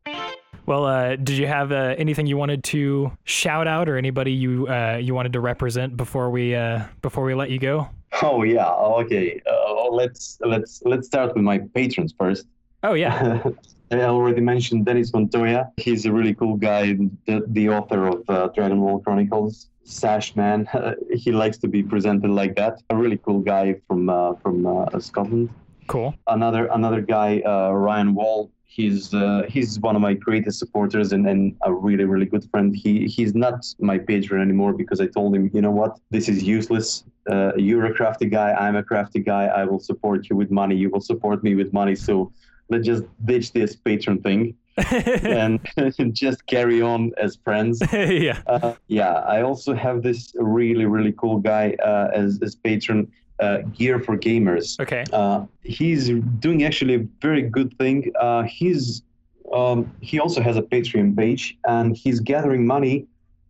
Well, 0.69 0.85
uh, 0.85 1.15
did 1.15 1.35
you 1.39 1.47
have 1.47 1.71
uh, 1.71 1.95
anything 1.97 2.27
you 2.27 2.37
wanted 2.37 2.63
to 2.65 3.11
shout 3.23 3.65
out, 3.65 3.89
or 3.89 3.97
anybody 3.97 4.33
you 4.33 4.67
uh, 4.67 4.99
you 5.01 5.15
wanted 5.15 5.33
to 5.33 5.39
represent 5.39 5.97
before 5.97 6.29
we 6.29 6.53
uh, 6.53 6.83
before 7.01 7.23
we 7.23 7.33
let 7.33 7.49
you 7.49 7.57
go? 7.57 7.87
Oh 8.21 8.43
yeah. 8.43 8.69
Okay. 9.01 9.41
Uh, 9.51 9.89
let's 9.89 10.37
let's 10.41 10.83
let's 10.85 11.07
start 11.07 11.33
with 11.33 11.43
my 11.43 11.57
patrons 11.73 12.13
first. 12.15 12.45
Oh 12.83 12.93
yeah, 12.93 13.41
I 13.91 14.01
already 14.01 14.41
mentioned 14.41 14.85
Dennis 14.85 15.11
Montoya. 15.11 15.71
He's 15.77 16.05
a 16.05 16.11
really 16.11 16.35
cool 16.35 16.55
guy, 16.55 16.93
the, 17.25 17.43
the 17.47 17.69
author 17.69 18.05
of 18.05 18.29
uh, 18.29 18.49
Dragon 18.49 18.79
Ball 18.79 18.99
Chronicles. 18.99 19.71
Sash 19.85 20.35
man, 20.35 20.69
he 21.11 21.31
likes 21.31 21.57
to 21.57 21.67
be 21.67 21.81
presented 21.81 22.29
like 22.29 22.55
that. 22.57 22.83
A 22.91 22.95
really 22.95 23.17
cool 23.17 23.39
guy 23.39 23.73
from 23.87 24.07
uh, 24.07 24.35
from 24.35 24.67
uh, 24.67 24.99
Scotland. 24.99 25.49
cool. 25.87 26.13
Another 26.27 26.67
another 26.67 27.01
guy, 27.01 27.39
uh, 27.39 27.71
Ryan 27.71 28.13
Wall. 28.13 28.51
He's 28.71 29.15
uh, 29.15 29.43
he's 29.49 29.79
one 29.79 29.95
of 29.95 30.01
my 30.01 30.13
greatest 30.13 30.59
supporters 30.59 31.11
and, 31.11 31.27
and 31.27 31.55
a 31.63 31.73
really 31.73 32.05
really 32.05 32.27
good 32.27 32.47
friend. 32.51 32.75
He 32.75 33.07
he's 33.07 33.33
not 33.33 33.65
my 33.79 33.97
patron 33.97 34.41
anymore 34.41 34.73
because 34.73 35.01
I 35.01 35.07
told 35.07 35.35
him, 35.35 35.49
you 35.55 35.61
know 35.61 35.71
what, 35.71 35.99
this 36.11 36.29
is 36.29 36.43
useless. 36.43 37.03
Uh, 37.29 37.51
you're 37.55 37.85
a 37.85 37.93
crafty 37.93 38.27
guy. 38.27 38.53
I'm 38.53 38.75
a 38.75 38.83
crafty 38.83 39.21
guy. 39.21 39.45
I 39.45 39.65
will 39.65 39.79
support 39.79 40.29
you 40.29 40.35
with 40.35 40.51
money. 40.51 40.75
You 40.75 40.91
will 40.91 41.01
support 41.01 41.43
me 41.43 41.55
with 41.55 41.73
money. 41.73 41.95
So 41.95 42.31
let's 42.69 42.85
just 42.85 43.05
ditch 43.25 43.51
this 43.53 43.75
patron 43.75 44.21
thing 44.21 44.55
and 44.91 45.59
just 46.13 46.45
carry 46.45 46.81
on 46.81 47.11
as 47.17 47.37
friends. 47.43 47.81
yeah. 47.93 48.41
Uh, 48.47 48.73
yeah, 48.87 49.13
I 49.13 49.41
also 49.41 49.73
have 49.73 50.03
this 50.03 50.33
really, 50.35 50.85
really 50.85 51.13
cool 51.13 51.39
guy 51.39 51.75
uh, 51.83 52.09
as, 52.13 52.39
as 52.41 52.55
patron, 52.55 53.11
uh, 53.39 53.59
Gear 53.77 53.99
for 53.99 54.17
Gamers. 54.17 54.79
Okay. 54.79 55.03
Uh, 55.13 55.45
he's 55.63 56.09
doing 56.39 56.63
actually 56.63 56.95
a 56.95 57.05
very 57.21 57.41
good 57.43 57.77
thing. 57.77 58.11
Uh, 58.19 58.43
he's 58.43 59.03
um, 59.53 59.91
he 60.01 60.19
also 60.19 60.41
has 60.41 60.57
a 60.57 60.61
Patreon 60.61 61.17
page, 61.17 61.57
and 61.67 61.95
he's 61.97 62.19
gathering 62.19 62.65
money 62.67 63.07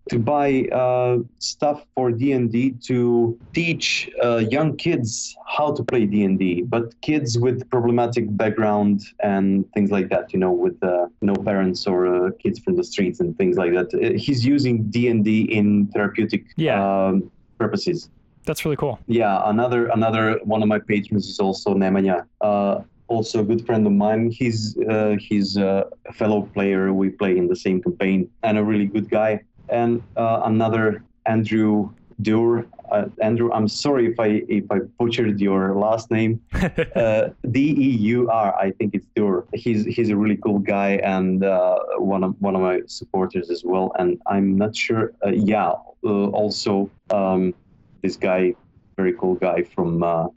to 0.09 0.17
buy 0.17 0.63
uh, 0.71 1.17
stuff 1.37 1.85
for 1.93 2.11
D&D 2.11 2.71
to 2.81 3.37
teach 3.53 4.09
uh, 4.23 4.37
young 4.37 4.75
kids 4.75 5.35
how 5.47 5.71
to 5.71 5.83
play 5.83 6.05
D&D, 6.05 6.63
but 6.63 6.99
kids 7.01 7.37
with 7.37 7.69
problematic 7.69 8.25
background 8.35 9.01
and 9.21 9.71
things 9.73 9.91
like 9.91 10.09
that, 10.09 10.33
you 10.33 10.39
know, 10.39 10.51
with 10.51 10.81
uh, 10.83 11.05
no 11.21 11.35
parents 11.35 11.85
or 11.85 12.07
uh, 12.07 12.31
kids 12.41 12.57
from 12.59 12.75
the 12.75 12.83
streets 12.83 13.19
and 13.19 13.37
things 13.37 13.55
like 13.57 13.71
that. 13.73 13.93
Uh, 13.93 14.17
He's 14.17 14.43
using 14.43 14.83
D&D 14.89 15.41
in 15.41 15.87
therapeutic 15.87 16.45
Yeah. 16.55 16.81
um, 16.83 17.29
purposes. 17.59 18.09
That's 18.49 18.65
really 18.65 18.77
cool. 18.77 18.97
Yeah, 19.05 19.43
another 19.45 19.89
another 19.89 20.39
one 20.43 20.63
of 20.63 20.67
my 20.67 20.79
patrons 20.79 21.27
is 21.29 21.37
also 21.37 21.75
Nemanja. 21.75 22.25
Uh, 22.41 22.81
also 23.07 23.41
a 23.41 23.43
good 23.43 23.63
friend 23.63 23.85
of 23.85 23.93
mine. 23.93 24.31
He's 24.31 24.75
uh, 24.89 25.17
he's 25.19 25.55
a 25.55 25.85
fellow 26.15 26.41
player. 26.55 26.91
We 26.91 27.09
play 27.09 27.37
in 27.37 27.47
the 27.47 27.55
same 27.55 27.79
campaign, 27.79 28.27
and 28.41 28.57
a 28.57 28.63
really 28.63 28.87
good 28.87 29.07
guy. 29.07 29.41
And 29.81 30.01
uh, 30.17 30.41
another 30.45 31.03
Andrew 31.27 31.91
Deur. 32.23 32.65
Uh, 32.91 33.05
Andrew, 33.21 33.51
I'm 33.53 33.67
sorry 33.67 34.07
if 34.11 34.19
I 34.19 34.41
if 34.49 34.65
I 34.71 34.79
butchered 34.97 35.39
your 35.39 35.75
last 35.75 36.09
name. 36.09 36.41
Uh, 36.95 37.29
D 37.51 37.59
E 37.87 37.89
U 38.15 38.31
R. 38.31 38.55
I 38.57 38.71
think 38.71 38.95
it's 38.95 39.05
Deur. 39.15 39.45
He's 39.53 39.85
he's 39.85 40.09
a 40.09 40.17
really 40.17 40.37
cool 40.37 40.57
guy 40.57 40.91
and 41.15 41.43
uh, 41.43 41.77
one 41.97 42.23
of 42.23 42.33
one 42.41 42.55
of 42.55 42.61
my 42.61 42.81
supporters 42.87 43.51
as 43.51 43.63
well. 43.63 43.91
And 43.99 44.19
I'm 44.25 44.57
not 44.57 44.75
sure. 44.75 45.13
Uh, 45.23 45.29
yeah. 45.29 45.73
Uh, 46.01 46.29
also, 46.41 46.89
um, 47.11 47.53
this 48.01 48.15
guy, 48.15 48.55
very 48.97 49.13
cool 49.13 49.35
guy 49.35 49.63
from 49.63 50.03
uh, 50.03 50.27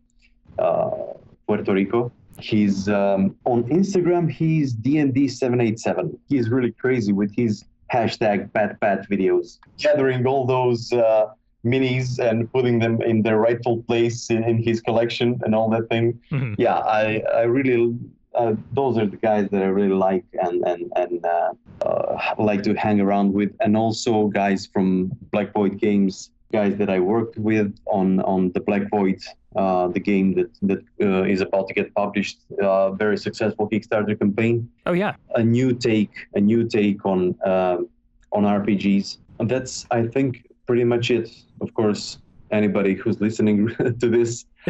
uh, 0.59 0.91
Puerto 1.47 1.73
Rico. 1.73 2.13
He's 2.39 2.89
um, 2.89 3.37
on 3.45 3.65
Instagram. 3.65 4.31
He's 4.31 4.75
DND787. 4.75 6.19
He's 6.29 6.49
really 6.49 6.73
crazy 6.73 7.13
with 7.13 7.35
his 7.35 7.65
hashtag 7.93 8.53
Pat 8.53 8.81
Pat 8.81 9.09
videos, 9.11 9.59
gathering 9.79 10.27
all 10.27 10.47
those 10.47 10.93
uh, 10.93 11.27
minis 11.65 12.19
and 12.19 12.51
putting 12.53 12.79
them 12.79 13.01
in 13.03 13.23
their 13.23 13.39
rightful 13.39 13.83
place 13.85 14.31
in, 14.31 14.43
in 14.45 14.63
his 14.63 14.81
collection 14.81 15.39
and 15.45 15.55
all 15.55 15.69
that 15.71 15.89
thing. 15.89 16.19
Mhm. 16.31 16.55
Yeah, 16.59 16.79
I 16.79 17.23
I 17.35 17.43
really. 17.43 17.97
Uh, 18.35 18.55
those 18.73 18.97
are 18.97 19.05
the 19.05 19.19
guys 19.19 19.47
that 19.51 19.63
I 19.63 19.67
really 19.67 19.95
like 19.95 20.25
and 20.33 20.67
and 20.67 20.91
and 20.97 21.25
uh, 21.27 21.53
uh, 21.85 22.35
like 22.39 22.63
to 22.63 22.73
hang 22.75 22.99
around 22.99 23.35
with, 23.35 23.55
and 23.61 23.77
also 23.77 24.29
guys 24.29 24.67
from 24.73 25.13
Black 25.33 25.53
Void 25.53 25.79
Games, 25.79 26.31
guys 26.53 26.77
that 26.77 26.91
I 26.91 27.01
worked 27.01 27.37
with 27.39 27.75
on 27.87 28.21
on 28.21 28.53
the 28.53 28.61
Black 28.61 28.91
Void, 28.91 29.21
uh, 29.57 29.89
the 29.89 30.01
game 30.01 30.35
that 30.35 30.51
that 30.63 30.83
uh, 31.01 31.25
is 31.25 31.41
about 31.41 31.69
to 31.69 31.75
get 31.75 31.95
published. 31.95 32.39
Uh, 32.63 32.93
very 32.93 33.17
successful 33.17 33.69
Kickstarter 33.69 34.19
campaign. 34.19 34.71
Oh 34.87 34.93
yeah. 34.93 35.15
A 35.35 35.43
new 35.43 35.73
take, 35.73 36.15
a 36.35 36.41
new 36.41 36.69
take 36.69 37.05
on 37.05 37.35
um 37.45 37.89
on 38.33 38.45
RPGs. 38.45 39.19
And 39.39 39.51
that's 39.51 39.87
I 39.91 40.07
think 40.07 40.47
pretty 40.67 40.85
much 40.85 41.11
it. 41.11 41.29
Of 41.61 41.75
course, 41.75 42.19
anybody 42.51 42.95
who's 42.95 43.21
listening 43.21 43.69
to 44.01 44.09
this 44.17 44.45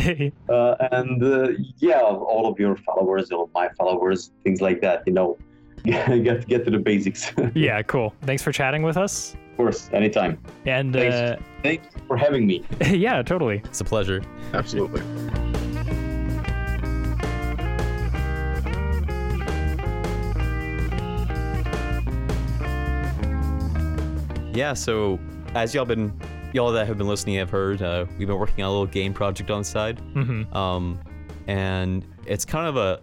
uh, 0.48 0.74
and 0.92 1.22
uh, 1.22 1.48
yeah, 1.78 2.00
all 2.00 2.46
of 2.50 2.58
your 2.58 2.76
followers, 2.76 3.30
all 3.30 3.44
of 3.44 3.52
my 3.52 3.68
followers, 3.76 4.30
things 4.42 4.60
like 4.62 4.80
that. 4.80 5.02
You 5.06 5.12
know, 5.12 5.36
get 5.84 6.46
get 6.46 6.64
to 6.64 6.70
the 6.70 6.78
basics. 6.78 7.32
yeah. 7.54 7.82
Cool. 7.82 8.14
Thanks 8.22 8.42
for 8.42 8.52
chatting 8.52 8.82
with 8.82 8.96
us. 8.96 9.34
Of 9.52 9.56
course, 9.56 9.90
anytime. 9.92 10.38
And 10.64 10.94
uh, 10.96 11.00
Thanks. 11.00 11.42
Thanks 11.62 11.86
for 12.06 12.16
having 12.16 12.46
me. 12.46 12.64
yeah, 12.86 13.22
totally. 13.22 13.62
It's 13.64 13.80
a 13.80 13.84
pleasure. 13.84 14.22
Absolutely. 14.54 15.02
Yeah, 24.54 24.74
so 24.74 25.18
as 25.54 25.74
y'all 25.74 25.84
been 25.84 26.12
y'all 26.52 26.70
that 26.72 26.86
have 26.86 26.98
been 26.98 27.08
listening 27.08 27.36
have 27.36 27.50
heard, 27.50 27.82
uh, 27.82 28.04
we've 28.18 28.28
been 28.28 28.38
working 28.38 28.62
on 28.62 28.68
a 28.68 28.72
little 28.72 28.86
game 28.86 29.14
project 29.14 29.50
on 29.50 29.62
the 29.62 29.64
side. 29.64 29.98
hmm 29.98 30.44
Um, 30.54 31.00
and 31.46 32.06
it's 32.26 32.44
kind 32.44 32.68
of 32.68 32.76
a 32.76 33.00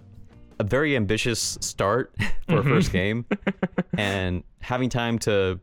a 0.59 0.63
very 0.63 0.95
ambitious 0.95 1.57
start 1.61 2.13
for 2.47 2.59
a 2.59 2.63
first 2.63 2.91
game, 2.91 3.25
and 3.97 4.43
having 4.59 4.89
time 4.89 5.19
to 5.19 5.59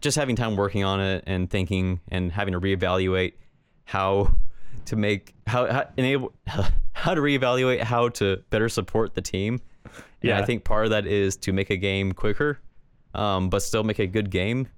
just 0.00 0.16
having 0.16 0.36
time 0.36 0.56
working 0.56 0.84
on 0.84 1.00
it 1.00 1.24
and 1.26 1.50
thinking 1.50 2.00
and 2.08 2.30
having 2.30 2.52
to 2.52 2.60
reevaluate 2.60 3.32
how 3.84 4.34
to 4.86 4.96
make 4.96 5.34
how, 5.46 5.66
how 5.70 5.84
enable 5.96 6.32
how 6.92 7.14
to 7.14 7.20
reevaluate 7.20 7.80
how 7.82 8.08
to 8.10 8.42
better 8.50 8.68
support 8.68 9.14
the 9.14 9.22
team. 9.22 9.60
Yeah, 10.22 10.36
Yeah. 10.36 10.40
I 10.40 10.44
think 10.44 10.64
part 10.64 10.84
of 10.84 10.90
that 10.90 11.06
is 11.06 11.36
to 11.38 11.52
make 11.52 11.70
a 11.70 11.76
game 11.76 12.12
quicker, 12.12 12.58
um, 13.14 13.48
but 13.48 13.60
still 13.62 13.82
make 13.84 13.98
a 13.98 14.06
good 14.06 14.30
game. 14.30 14.68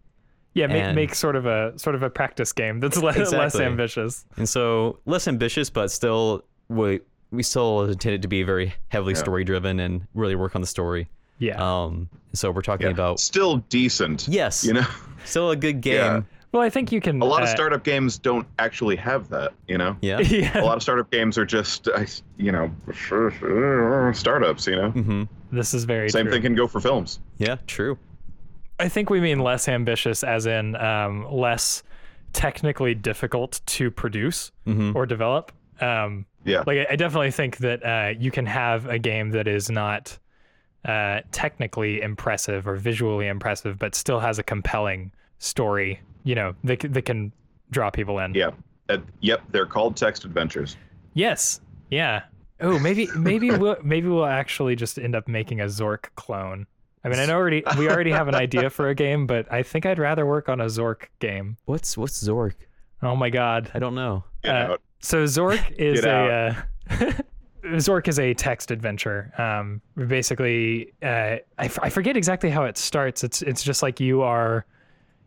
Yeah, 0.55 0.66
make, 0.66 0.83
And- 0.83 0.95
make 0.95 1.14
sort 1.14 1.35
of 1.37 1.47
a 1.47 1.79
sort 1.79 1.95
of 1.95 2.03
a 2.03 2.11
practice 2.11 2.53
game 2.53 2.79
that's 2.81 2.97
less, 3.03 3.33
less 3.33 3.57
ambitious. 3.57 4.25
And 4.37 4.49
so 4.49 4.99
less 5.07 5.27
ambitious, 5.27 5.68
but 5.71 5.90
still 5.90 6.45
we 6.68 7.01
we 7.33 7.42
still 7.42 7.83
intend 7.85 8.14
it 8.14 8.23
to 8.23 8.29
be 8.29 8.42
very 8.45 8.75
heavily 8.88 9.14
Yeah. 9.14 9.18
story 9.21 9.42
driven 9.45 9.81
and 9.81 10.07
really 10.14 10.37
work 10.37 10.55
on 10.55 10.61
the 10.61 10.66
story. 10.66 11.09
Yeah. 11.38 11.57
Um, 11.57 12.09
so 12.35 12.51
we're 12.53 12.62
talking 12.62 12.87
Yeah. 12.87 12.92
about 12.92 13.18
Still 13.18 13.57
decent. 13.68 14.29
yes, 14.29 14.62
You 14.64 14.75
know, 14.75 14.87
still 15.25 15.51
a 15.51 15.57
good 15.57 15.81
game. 15.81 15.95
Yeah. 15.97 16.21
well, 16.53 16.62
I 16.62 16.71
think 16.71 16.92
you 16.92 17.01
can. 17.01 17.21
a 17.21 17.25
lot 17.25 17.42
of 17.42 17.49
uh, 17.49 17.53
startup 17.53 17.83
games 17.85 18.18
don't 18.18 18.47
actually 18.59 18.97
have 18.97 19.29
that. 19.31 19.53
You 19.66 19.79
know, 19.79 19.97
Yeah. 20.03 20.21
yeah. 20.21 20.61
a 20.61 20.64
lot 20.64 20.77
of 20.77 20.83
startup 20.83 21.11
games 21.11 21.37
are 21.38 21.47
just, 21.47 21.88
uh, 21.88 22.05
you 22.37 22.53
know, 22.53 22.71
startups. 24.12 24.66
You 24.66 24.77
know, 24.77 24.90
Mm-hmm. 24.92 25.23
This 25.51 25.75
is 25.75 25.85
very 25.85 26.11
same 26.11 26.25
true. 26.27 26.33
thing 26.33 26.42
can 26.42 26.54
go 26.54 26.67
for 26.67 26.81
films. 26.81 27.21
Yeah. 27.38 27.57
True. 27.67 27.98
I 28.79 28.88
think 28.88 29.11
we 29.11 29.21
mean 29.21 29.38
less 29.40 29.69
ambitious, 29.69 30.25
as 30.25 30.46
in 30.46 30.77
um, 30.77 31.27
less 31.31 31.83
technically 32.33 32.94
difficult 32.94 33.61
to 33.67 33.90
produce 33.90 34.50
hmm 34.65 34.92
or 34.94 35.04
develop. 35.07 35.52
Um, 35.81 36.27
Yeah. 36.45 36.65
like 36.67 36.79
I- 36.79 36.93
I 36.93 36.97
definitely 36.97 37.31
think 37.31 37.59
that 37.59 37.85
uh, 37.85 38.15
you 38.19 38.31
can 38.31 38.47
have 38.47 38.87
a 38.87 38.99
game 38.99 39.31
that 39.31 39.47
is 39.49 39.71
not 39.71 40.19
uh, 40.85 41.21
technically 41.31 42.01
impressive 42.01 42.67
or 42.67 42.77
visually 42.77 43.29
impressive, 43.29 43.79
but 43.79 43.95
still 43.95 44.19
has 44.21 44.38
a 44.38 44.43
compelling 44.43 45.13
story. 45.38 46.01
You 46.25 46.35
know, 46.35 46.55
that 46.65 46.83
c- 46.83 46.88
that 46.88 47.03
can 47.03 47.33
draw 47.71 47.90
people 47.90 48.19
in. 48.19 48.35
Yeah. 48.35 48.51
Uh, 48.88 48.99
yep. 49.21 49.43
They're 49.51 49.67
called 49.67 49.97
text 49.97 50.25
adventures. 50.25 50.77
Yes. 51.15 51.61
Yeah. 51.90 52.23
Oh, 52.61 52.79
maybe 52.79 53.09
maybe 53.17 53.51
we'll 53.57 53.77
maybe 53.83 54.09
we'll 54.09 54.27
actually 54.27 54.77
just 54.77 54.99
end 54.99 55.15
up 55.15 55.29
making 55.29 55.61
a 55.61 55.67
Zork 55.67 56.07
clone. 56.17 56.67
I 57.05 57.09
mean, 57.09 57.19
I 57.19 57.27
know 57.27 57.35
already 57.35 57.65
we 57.79 57.88
already 57.88 58.13
have 58.13 58.29
an 58.29 58.35
idea 58.37 58.71
for 58.71 58.88
a 58.88 58.95
game, 58.95 59.27
but 59.27 59.51
I 59.53 59.63
think 59.65 59.87
I'd 59.87 59.99
rather 59.99 60.25
work 60.25 60.49
on 60.49 60.61
a 60.61 60.67
Zork 60.67 61.07
game. 61.19 61.57
What's 61.65 61.97
what's 61.97 62.23
Zork? 62.23 62.55
Oh 63.03 63.17
my 63.17 63.31
god. 63.31 63.71
I 63.75 63.79
don't 63.81 63.95
know. 63.97 64.25
Get 64.45 64.55
Uh, 64.55 64.73
out. 64.75 64.83
So 65.03 65.25
Zork 65.25 65.61
is 65.79 66.05
a 66.05 66.65
uh, 66.90 67.13
Zork 67.65 68.09
is 68.09 68.19
a 68.19 68.35
text 68.35 68.71
adventure. 68.71 69.33
Um, 69.38 69.81
basically, 70.09 70.92
uh, 71.03 71.07
I, 71.59 71.65
f- 71.67 71.79
I 71.83 71.90
forget 71.90 72.17
exactly 72.17 72.50
how 72.50 72.65
it 72.65 72.77
starts. 72.79 73.23
It's 73.25 73.42
it's 73.42 73.63
just 73.63 73.83
like 73.83 74.00
you 74.00 74.23
are 74.23 74.65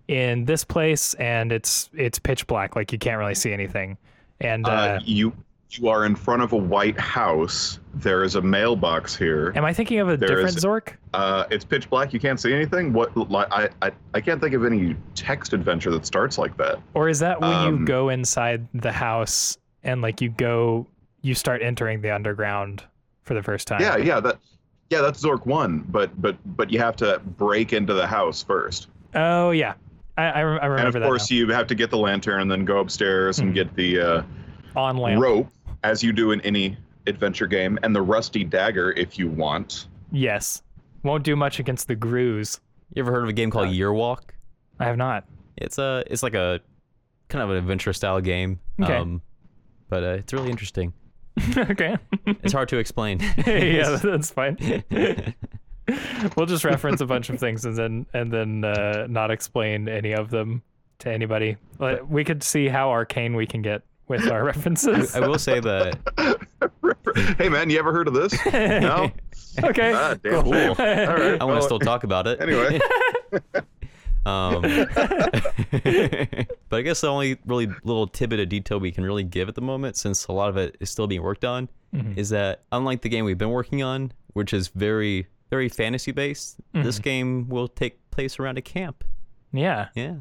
in 0.07 0.45
this 0.45 0.63
place 0.63 1.13
and 1.15 1.51
it's 1.51 1.89
it's 1.93 2.19
pitch 2.19 2.45
black, 2.47 2.75
like 2.75 2.91
you 2.91 2.97
can't 2.99 3.17
really 3.17 3.35
see 3.35 3.53
anything. 3.53 3.97
And 4.41 4.67
uh, 4.67 4.71
Uh, 4.71 4.99
you 5.03 5.33
you 5.71 5.89
are 5.89 6.05
in 6.05 6.15
front 6.15 6.41
of 6.41 6.53
a 6.53 6.57
white 6.57 6.97
house. 6.99 7.79
There 7.95 8.23
is 8.23 8.35
a 8.35 8.41
mailbox 8.41 9.15
here. 9.15 9.51
am 9.55 9.65
I 9.65 9.73
thinking 9.73 9.99
of 9.99 10.07
a 10.09 10.15
there 10.15 10.27
different 10.29 10.57
is- 10.57 10.63
Zork? 10.65 10.93
Uh, 11.13 11.45
it's 11.49 11.65
pitch 11.65 11.89
black. 11.89 12.13
You 12.13 12.19
can't 12.19 12.39
see 12.39 12.53
anything. 12.53 12.93
What? 12.93 13.11
I, 13.51 13.69
I 13.81 13.91
I 14.13 14.21
can't 14.21 14.39
think 14.41 14.53
of 14.53 14.63
any 14.65 14.95
text 15.15 15.53
adventure 15.53 15.91
that 15.91 16.05
starts 16.05 16.37
like 16.37 16.55
that. 16.57 16.79
Or 16.93 17.09
is 17.09 17.19
that 17.19 17.39
when 17.41 17.49
you 17.51 17.55
Um, 17.77 17.85
go 17.85 18.09
inside 18.09 18.67
the 18.73 18.91
house 18.91 19.57
and 19.85 20.01
like 20.01 20.19
you 20.19 20.29
go 20.29 20.85
you 21.21 21.33
start 21.33 21.61
entering 21.61 22.01
the 22.01 22.11
underground 22.13 22.83
for 23.23 23.33
the 23.33 23.41
first 23.41 23.67
time? 23.67 23.79
Yeah, 23.81 23.95
yeah, 23.97 24.19
that 24.19 24.37
yeah, 24.89 25.01
that's 25.01 25.23
Zork 25.23 25.45
one. 25.45 25.85
But 25.87 26.21
but 26.21 26.35
but 26.57 26.69
you 26.71 26.79
have 26.79 26.95
to 26.97 27.19
break 27.37 27.71
into 27.73 27.93
the 27.93 28.05
house 28.05 28.43
first, 28.43 28.89
Oh 29.13 29.51
yeah. 29.51 29.75
I, 30.17 30.23
I, 30.27 30.43
rem- 30.43 30.59
I 30.61 30.77
and 30.77 30.87
of 30.87 30.93
that 30.93 31.03
course 31.03 31.29
you 31.31 31.49
have 31.49 31.67
to 31.67 31.75
get 31.75 31.89
the 31.89 31.97
lantern 31.97 32.39
and 32.41 32.49
then 32.51 32.63
go 32.65 32.79
upstairs 32.79 33.39
and 33.39 33.51
Mhm. 33.51 33.55
get 33.55 33.75
the 33.75 33.99
uh, 33.99 34.23
on 34.75 34.95
lamp. 34.97 35.21
rope, 35.21 35.49
as 35.83 36.01
you 36.03 36.13
do 36.13 36.31
in 36.31 36.39
any 36.41 36.77
adventure 37.07 37.47
game, 37.47 37.77
and 37.83 37.93
the 37.95 38.01
rusty 38.01 38.43
dagger 38.45 38.91
if 38.93 39.19
you 39.19 39.27
want. 39.27 39.87
Yes. 40.11 40.61
Won't 41.03 41.23
do 41.23 41.35
much 41.35 41.59
against 41.59 41.87
the 41.89 41.95
grues. 41.95 42.59
You 42.93 43.01
ever 43.03 43.11
heard 43.11 43.23
of 43.23 43.29
a 43.29 43.33
game 43.33 43.51
called 43.51 43.67
Uh, 43.67 43.71
Year 43.71 43.91
Walk? 43.93 44.33
I 44.79 44.85
have 44.85 44.95
not. 44.97 45.25
It's 45.57 45.77
a 45.77 46.03
it's 46.07 46.23
like 46.23 46.33
a 46.33 46.61
kind 47.27 47.43
of 47.43 47.49
an 47.49 47.57
adventure 47.57 47.91
style 47.93 48.21
game. 48.21 48.59
Okay. 48.81 48.95
Um, 48.95 49.21
but 49.95 50.03
uh, 50.03 50.07
it's 50.07 50.33
really 50.33 50.49
interesting. 50.49 50.91
okay. 51.57 51.95
It's 52.43 52.51
hard 52.51 52.67
to 52.67 52.77
explain. 52.77 53.19
yeah, 53.47 53.95
that's 54.03 54.29
fine. 54.29 54.57
we'll 56.35 56.45
just 56.45 56.65
reference 56.65 56.99
a 56.99 57.05
bunch 57.05 57.29
of 57.29 57.39
things 57.39 57.63
and 57.63 57.77
then 57.77 58.05
and 58.13 58.29
then 58.29 58.65
uh, 58.65 59.07
not 59.09 59.31
explain 59.31 59.87
any 59.87 60.11
of 60.11 60.31
them 60.31 60.61
to 60.99 61.09
anybody. 61.09 61.55
Like, 61.79 62.01
We 62.09 62.25
could 62.25 62.43
see 62.43 62.67
how 62.67 62.89
arcane 62.89 63.37
we 63.37 63.45
can 63.45 63.61
get 63.61 63.83
with 64.09 64.29
our 64.29 64.43
references. 64.43 65.15
I 65.15 65.25
will 65.25 65.39
say 65.39 65.61
that 65.61 65.97
hey 67.37 67.47
man, 67.47 67.69
you 67.69 67.79
ever 67.79 67.93
heard 67.93 68.09
of 68.09 68.13
this? 68.13 68.33
No. 68.45 69.11
okay. 69.63 69.93
Ah, 69.95 70.15
damn 70.21 70.43
cool. 70.43 70.51
shame. 70.51 70.69
All 70.71 71.15
right. 71.15 71.41
I 71.41 71.45
want 71.45 71.55
to 71.55 71.59
well, 71.59 71.61
still 71.61 71.79
talk 71.79 72.03
about 72.03 72.27
it. 72.27 72.41
Anyway, 72.41 72.81
Um, 74.25 74.61
but 76.69 76.77
I 76.77 76.81
guess 76.81 77.01
the 77.01 77.07
only 77.07 77.37
really 77.45 77.67
little 77.83 78.07
tidbit 78.07 78.39
of 78.39 78.49
detail 78.49 78.79
we 78.79 78.91
can 78.91 79.03
really 79.03 79.23
give 79.23 79.47
at 79.49 79.55
the 79.55 79.61
moment, 79.61 79.97
since 79.97 80.25
a 80.27 80.31
lot 80.31 80.49
of 80.49 80.57
it 80.57 80.75
is 80.79 80.89
still 80.89 81.07
being 81.07 81.21
worked 81.23 81.45
on, 81.45 81.69
Mhm. 81.93 82.17
is 82.17 82.29
that 82.29 82.63
unlike 82.71 83.01
the 83.01 83.09
game 83.09 83.23
we've 83.25 83.37
been 83.37 83.51
working 83.51 83.81
on, 83.83 84.11
which 84.33 84.53
is 84.53 84.67
very, 84.69 85.27
very 85.49 85.69
fantasy 85.69 86.11
based, 86.11 86.57
this 86.73 86.99
Mhm. 86.99 87.03
game 87.03 87.49
will 87.49 87.67
take 87.67 87.99
place 88.11 88.39
around 88.39 88.57
a 88.57 88.61
camp. 88.61 89.03
Yeah. 89.53 89.87
Yeah. 89.95 90.15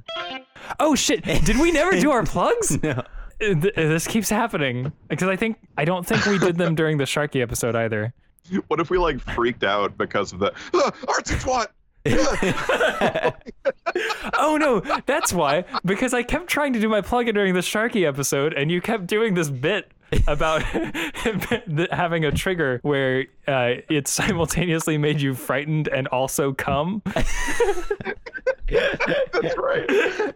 Oh 0.79 0.95
shit! 0.95 1.25
Did 1.25 1.59
we 1.59 1.73
never 1.73 1.99
do 1.99 2.11
our 2.11 2.23
plugs? 2.35 2.81
No. 2.83 3.03
This 3.41 4.07
keeps 4.07 4.31
happening 4.31 4.93
because 5.09 5.29
I 5.29 5.37
think 5.37 5.59
I 5.77 5.85
don't 5.85 6.07
think 6.07 6.25
we 6.27 6.39
did 6.39 6.57
them 6.57 6.75
during 6.75 6.99
the 6.99 7.05
Sharky 7.05 7.43
episode 7.43 7.75
either. 7.75 8.15
what 8.69 8.79
if 8.81 8.91
we 8.91 8.99
like 8.99 9.19
freaked 9.21 9.65
out 9.65 9.99
because 9.99 10.33
of 10.33 10.39
the 10.39 10.53
ah, 10.75 10.91
artsy 11.07 11.35
twat? 11.43 11.67
Oh 14.37 14.57
no, 14.57 14.81
that's 15.07 15.33
why. 15.33 15.65
Because 15.85 16.13
I 16.13 16.23
kept 16.23 16.49
trying 16.49 16.73
to 16.73 16.81
do 16.81 16.89
my 16.89 17.01
plug-in 17.01 17.35
during 17.35 17.55
the 17.55 17.61
Sharky 17.61 18.07
episode, 18.07 18.53
and 18.53 18.71
you 18.71 18.81
kept 18.81 19.07
doing 19.07 19.35
this 19.35 19.51
bit 19.51 19.93
about 20.27 20.63
having 21.91 22.25
a 22.25 22.33
trigger 22.33 22.81
where 22.83 23.27
uh, 23.47 23.75
it 23.89 24.09
simultaneously 24.09 24.99
made 24.99 25.21
you 25.21 25.35
frightened 25.35 25.89
and 25.89 26.09
also 26.09 26.53
come. 26.53 27.03
That's 28.69 29.57
right. 29.59 30.35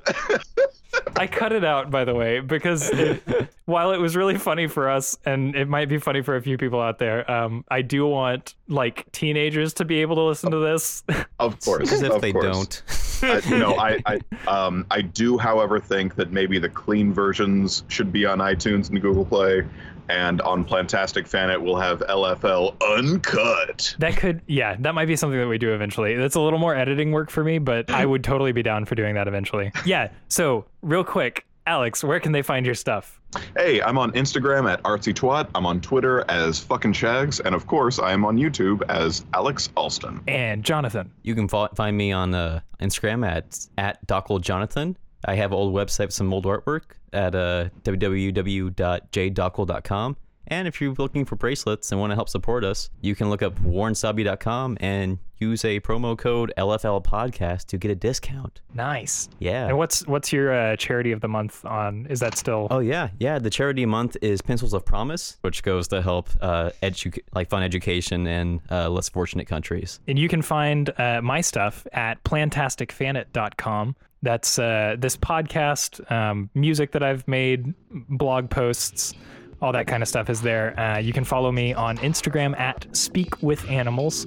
I 1.16 1.26
cut 1.26 1.52
it 1.52 1.64
out, 1.64 1.90
by 1.90 2.04
the 2.04 2.14
way, 2.14 2.40
because 2.40 2.88
it, 2.90 3.22
while 3.64 3.92
it 3.92 3.98
was 3.98 4.16
really 4.16 4.38
funny 4.38 4.66
for 4.66 4.88
us, 4.88 5.18
and 5.24 5.54
it 5.56 5.68
might 5.68 5.88
be 5.88 5.98
funny 5.98 6.22
for 6.22 6.36
a 6.36 6.42
few 6.42 6.56
people 6.58 6.80
out 6.80 6.98
there, 6.98 7.28
um, 7.30 7.64
I 7.68 7.82
do 7.82 8.06
want 8.06 8.54
like 8.68 9.10
teenagers 9.12 9.74
to 9.74 9.84
be 9.84 10.00
able 10.00 10.16
to 10.16 10.22
listen 10.22 10.50
to 10.50 10.58
this. 10.58 11.02
Of 11.38 11.60
course. 11.60 11.92
As 11.92 12.02
if 12.02 12.12
of 12.12 12.20
they 12.20 12.32
course. 12.32 12.44
don't. 12.44 12.82
I, 13.22 13.40
no, 13.50 13.76
I, 13.76 13.98
I, 14.06 14.20
um, 14.46 14.86
I 14.90 15.02
do, 15.02 15.38
however, 15.38 15.80
think 15.80 16.14
that 16.16 16.32
maybe 16.32 16.58
the 16.58 16.68
clean 16.68 17.12
versions 17.12 17.84
should 17.88 18.12
be 18.12 18.26
on 18.26 18.38
iTunes 18.38 18.90
and 18.90 19.00
Google 19.00 19.24
Play, 19.24 19.64
and 20.08 20.40
on 20.40 20.64
Plantastic 20.64 21.26
Fan 21.28 21.50
it 21.50 21.60
will 21.60 21.78
have 21.78 22.00
LFL 22.00 22.76
uncut. 22.80 23.94
That 23.98 24.16
could, 24.16 24.42
yeah, 24.46 24.76
that 24.80 24.94
might 24.94 25.06
be 25.06 25.16
something 25.16 25.38
that 25.38 25.48
we 25.48 25.58
do 25.58 25.74
eventually. 25.74 26.16
That's 26.16 26.34
a 26.34 26.40
little 26.40 26.58
more 26.58 26.74
editing 26.74 27.12
work 27.12 27.30
for 27.30 27.44
me, 27.44 27.58
but 27.58 27.90
I 27.90 28.06
would 28.06 28.24
totally 28.24 28.52
be 28.52 28.62
down 28.62 28.84
for 28.84 28.94
doing 28.94 29.14
that 29.14 29.28
eventually. 29.28 29.72
Yeah. 29.84 30.10
So, 30.28 30.64
real 30.82 31.04
quick, 31.04 31.46
Alex, 31.68 32.02
where 32.02 32.18
can 32.18 32.32
they 32.32 32.40
find 32.40 32.64
your 32.64 32.74
stuff? 32.74 33.20
Hey, 33.54 33.82
I'm 33.82 33.98
on 33.98 34.10
Instagram 34.12 34.72
at 34.72 34.82
artsy 34.84 35.12
twat. 35.12 35.50
I'm 35.54 35.66
on 35.66 35.82
Twitter 35.82 36.24
as 36.30 36.60
fucking 36.60 36.94
shags, 36.94 37.40
and 37.40 37.54
of 37.54 37.66
course, 37.66 37.98
I 37.98 38.12
am 38.12 38.24
on 38.24 38.38
YouTube 38.38 38.80
as 38.88 39.26
Alex 39.34 39.68
Alston. 39.76 40.22
And 40.26 40.64
Jonathan. 40.64 41.12
You 41.22 41.34
can 41.34 41.46
fo- 41.46 41.68
find 41.74 41.94
me 41.94 42.10
on 42.10 42.34
uh, 42.34 42.60
Instagram 42.80 43.26
at 43.26 43.66
at 43.76 43.98
Jonathan. 44.40 44.96
I 45.26 45.34
have 45.34 45.52
an 45.52 45.58
old 45.58 45.74
website 45.74 46.06
with 46.06 46.14
some 46.14 46.32
old 46.32 46.46
artwork 46.46 46.92
at 47.12 47.34
uh, 47.34 47.68
www.jdockel.com. 47.82 50.16
And 50.48 50.66
if 50.66 50.80
you're 50.80 50.94
looking 50.98 51.24
for 51.24 51.36
bracelets 51.36 51.92
and 51.92 52.00
want 52.00 52.10
to 52.10 52.14
help 52.14 52.28
support 52.28 52.64
us, 52.64 52.90
you 53.00 53.14
can 53.14 53.30
look 53.30 53.42
up 53.42 53.54
warrensabi.com 53.60 54.78
and 54.80 55.18
use 55.38 55.64
a 55.64 55.80
promo 55.80 56.18
code 56.18 56.52
LFL 56.56 57.04
podcast 57.04 57.66
to 57.66 57.78
get 57.78 57.90
a 57.90 57.94
discount. 57.94 58.60
Nice. 58.74 59.28
Yeah. 59.38 59.68
And 59.68 59.78
what's 59.78 60.06
what's 60.06 60.32
your 60.32 60.52
uh, 60.52 60.76
charity 60.76 61.12
of 61.12 61.20
the 61.20 61.28
month 61.28 61.64
on? 61.64 62.06
Is 62.10 62.20
that 62.20 62.36
still? 62.36 62.66
Oh 62.70 62.80
yeah, 62.80 63.10
yeah. 63.18 63.38
The 63.38 63.50
charity 63.50 63.86
month 63.86 64.16
is 64.20 64.42
Pencils 64.42 64.72
of 64.72 64.84
Promise, 64.84 65.38
which 65.42 65.62
goes 65.62 65.88
to 65.88 66.02
help 66.02 66.28
uh, 66.40 66.70
edu- 66.82 67.18
like 67.34 67.48
fund 67.50 67.64
education 67.64 68.26
in 68.26 68.60
uh, 68.70 68.88
less 68.88 69.08
fortunate 69.08 69.46
countries. 69.46 70.00
And 70.08 70.18
you 70.18 70.28
can 70.28 70.42
find 70.42 70.92
uh, 70.98 71.20
my 71.22 71.40
stuff 71.40 71.86
at 71.92 72.22
plantasticfanit.com. 72.24 73.96
That's 74.20 74.58
uh, 74.58 74.96
this 74.98 75.16
podcast, 75.16 76.10
um, 76.10 76.50
music 76.54 76.90
that 76.92 77.04
I've 77.04 77.26
made, 77.28 77.72
blog 77.90 78.50
posts, 78.50 79.14
all 79.60 79.72
that 79.72 79.86
kind 79.86 80.02
of 80.02 80.08
stuff 80.08 80.30
is 80.30 80.40
there. 80.40 80.78
Uh, 80.78 80.98
you 80.98 81.12
can 81.12 81.24
follow 81.24 81.50
me 81.50 81.74
on 81.74 81.98
Instagram 81.98 82.58
at 82.58 82.86
Speak 82.96 83.42
with 83.42 83.68
Animals, 83.68 84.26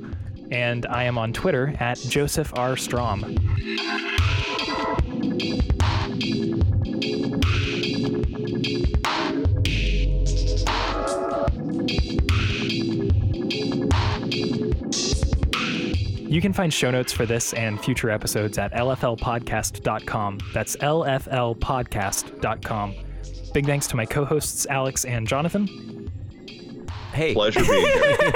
and 0.52 0.86
I 0.86 1.04
am 1.04 1.18
on 1.18 1.34
Twitter 1.34 1.74
at 1.80 1.98
Joseph 2.00 2.52
R. 2.56 2.76
Strom. 2.76 3.38
You 16.32 16.40
can 16.40 16.54
find 16.54 16.74
show 16.74 16.92
notes 16.92 17.12
for 17.12 17.26
this 17.26 17.54
and 17.54 17.84
future 17.84 18.10
episodes 18.10 18.58
at 18.58 18.72
lflpodcast.com. 18.72 20.38
That's 20.54 20.78
lflpodcast.com. 20.78 22.96
Big 23.54 23.66
thanks 23.66 23.88
to 23.88 23.96
my 23.96 24.06
co 24.06 24.24
hosts, 24.26 24.66
Alex 24.70 25.06
and 25.06 25.28
Jonathan. 25.28 26.10
Hey, 27.14 27.34
Pleasure 27.34 27.62
being 27.64 27.86
here. 27.86 28.32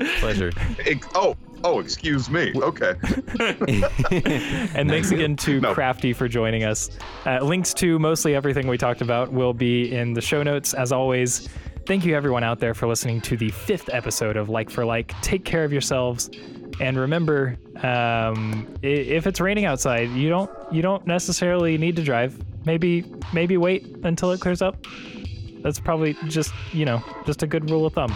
pleasure. 0.20 0.52
Ex- 0.86 1.08
oh, 1.14 1.36
oh, 1.64 1.80
excuse 1.80 2.30
me. 2.30 2.52
Okay. 2.56 2.94
And 4.74 4.88
thanks 4.88 5.10
again 5.10 5.36
to 5.36 5.60
No. 5.60 5.74
Crafty 5.74 6.12
for 6.12 6.28
joining 6.28 6.64
us. 6.64 6.90
Uh, 7.26 7.40
links 7.40 7.74
to 7.74 7.98
mostly 7.98 8.34
everything 8.34 8.66
we 8.68 8.78
talked 8.78 9.00
about 9.00 9.32
will 9.32 9.52
be 9.52 9.92
in 9.92 10.12
the 10.14 10.20
show 10.20 10.42
notes. 10.42 10.74
As 10.74 10.92
always, 10.92 11.48
thank 11.86 12.04
you 12.04 12.14
everyone 12.16 12.44
out 12.44 12.60
there 12.60 12.72
for 12.74 12.86
listening 12.86 13.20
to 13.22 13.36
the 13.36 13.50
fifth 13.50 13.90
episode 13.92 14.36
of 14.36 14.48
Like 14.48 14.70
for 14.70 14.84
Like. 14.84 15.20
Take 15.22 15.44
care 15.44 15.64
of 15.64 15.72
yourselves. 15.72 16.30
And 16.80 16.96
remember, 16.96 17.58
um, 17.82 18.66
i- 18.82 18.86
if 18.86 19.26
it's 19.26 19.40
raining 19.40 19.64
outside, 19.66 20.08
you 20.10 20.28
don't 20.28 20.50
you 20.72 20.82
don't 20.82 21.06
necessarily 21.06 21.76
need 21.76 21.96
to 21.96 22.02
drive 22.02 22.38
maybe 22.64 23.04
maybe 23.32 23.56
wait 23.56 23.86
until 24.04 24.30
it 24.32 24.40
clears 24.40 24.62
up. 24.62 24.86
That's 25.62 25.78
probably 25.78 26.14
just, 26.28 26.52
you 26.72 26.84
know, 26.86 27.02
just 27.26 27.42
a 27.42 27.46
good 27.46 27.68
rule 27.70 27.84
of 27.86 27.92
thumb. 27.92 28.14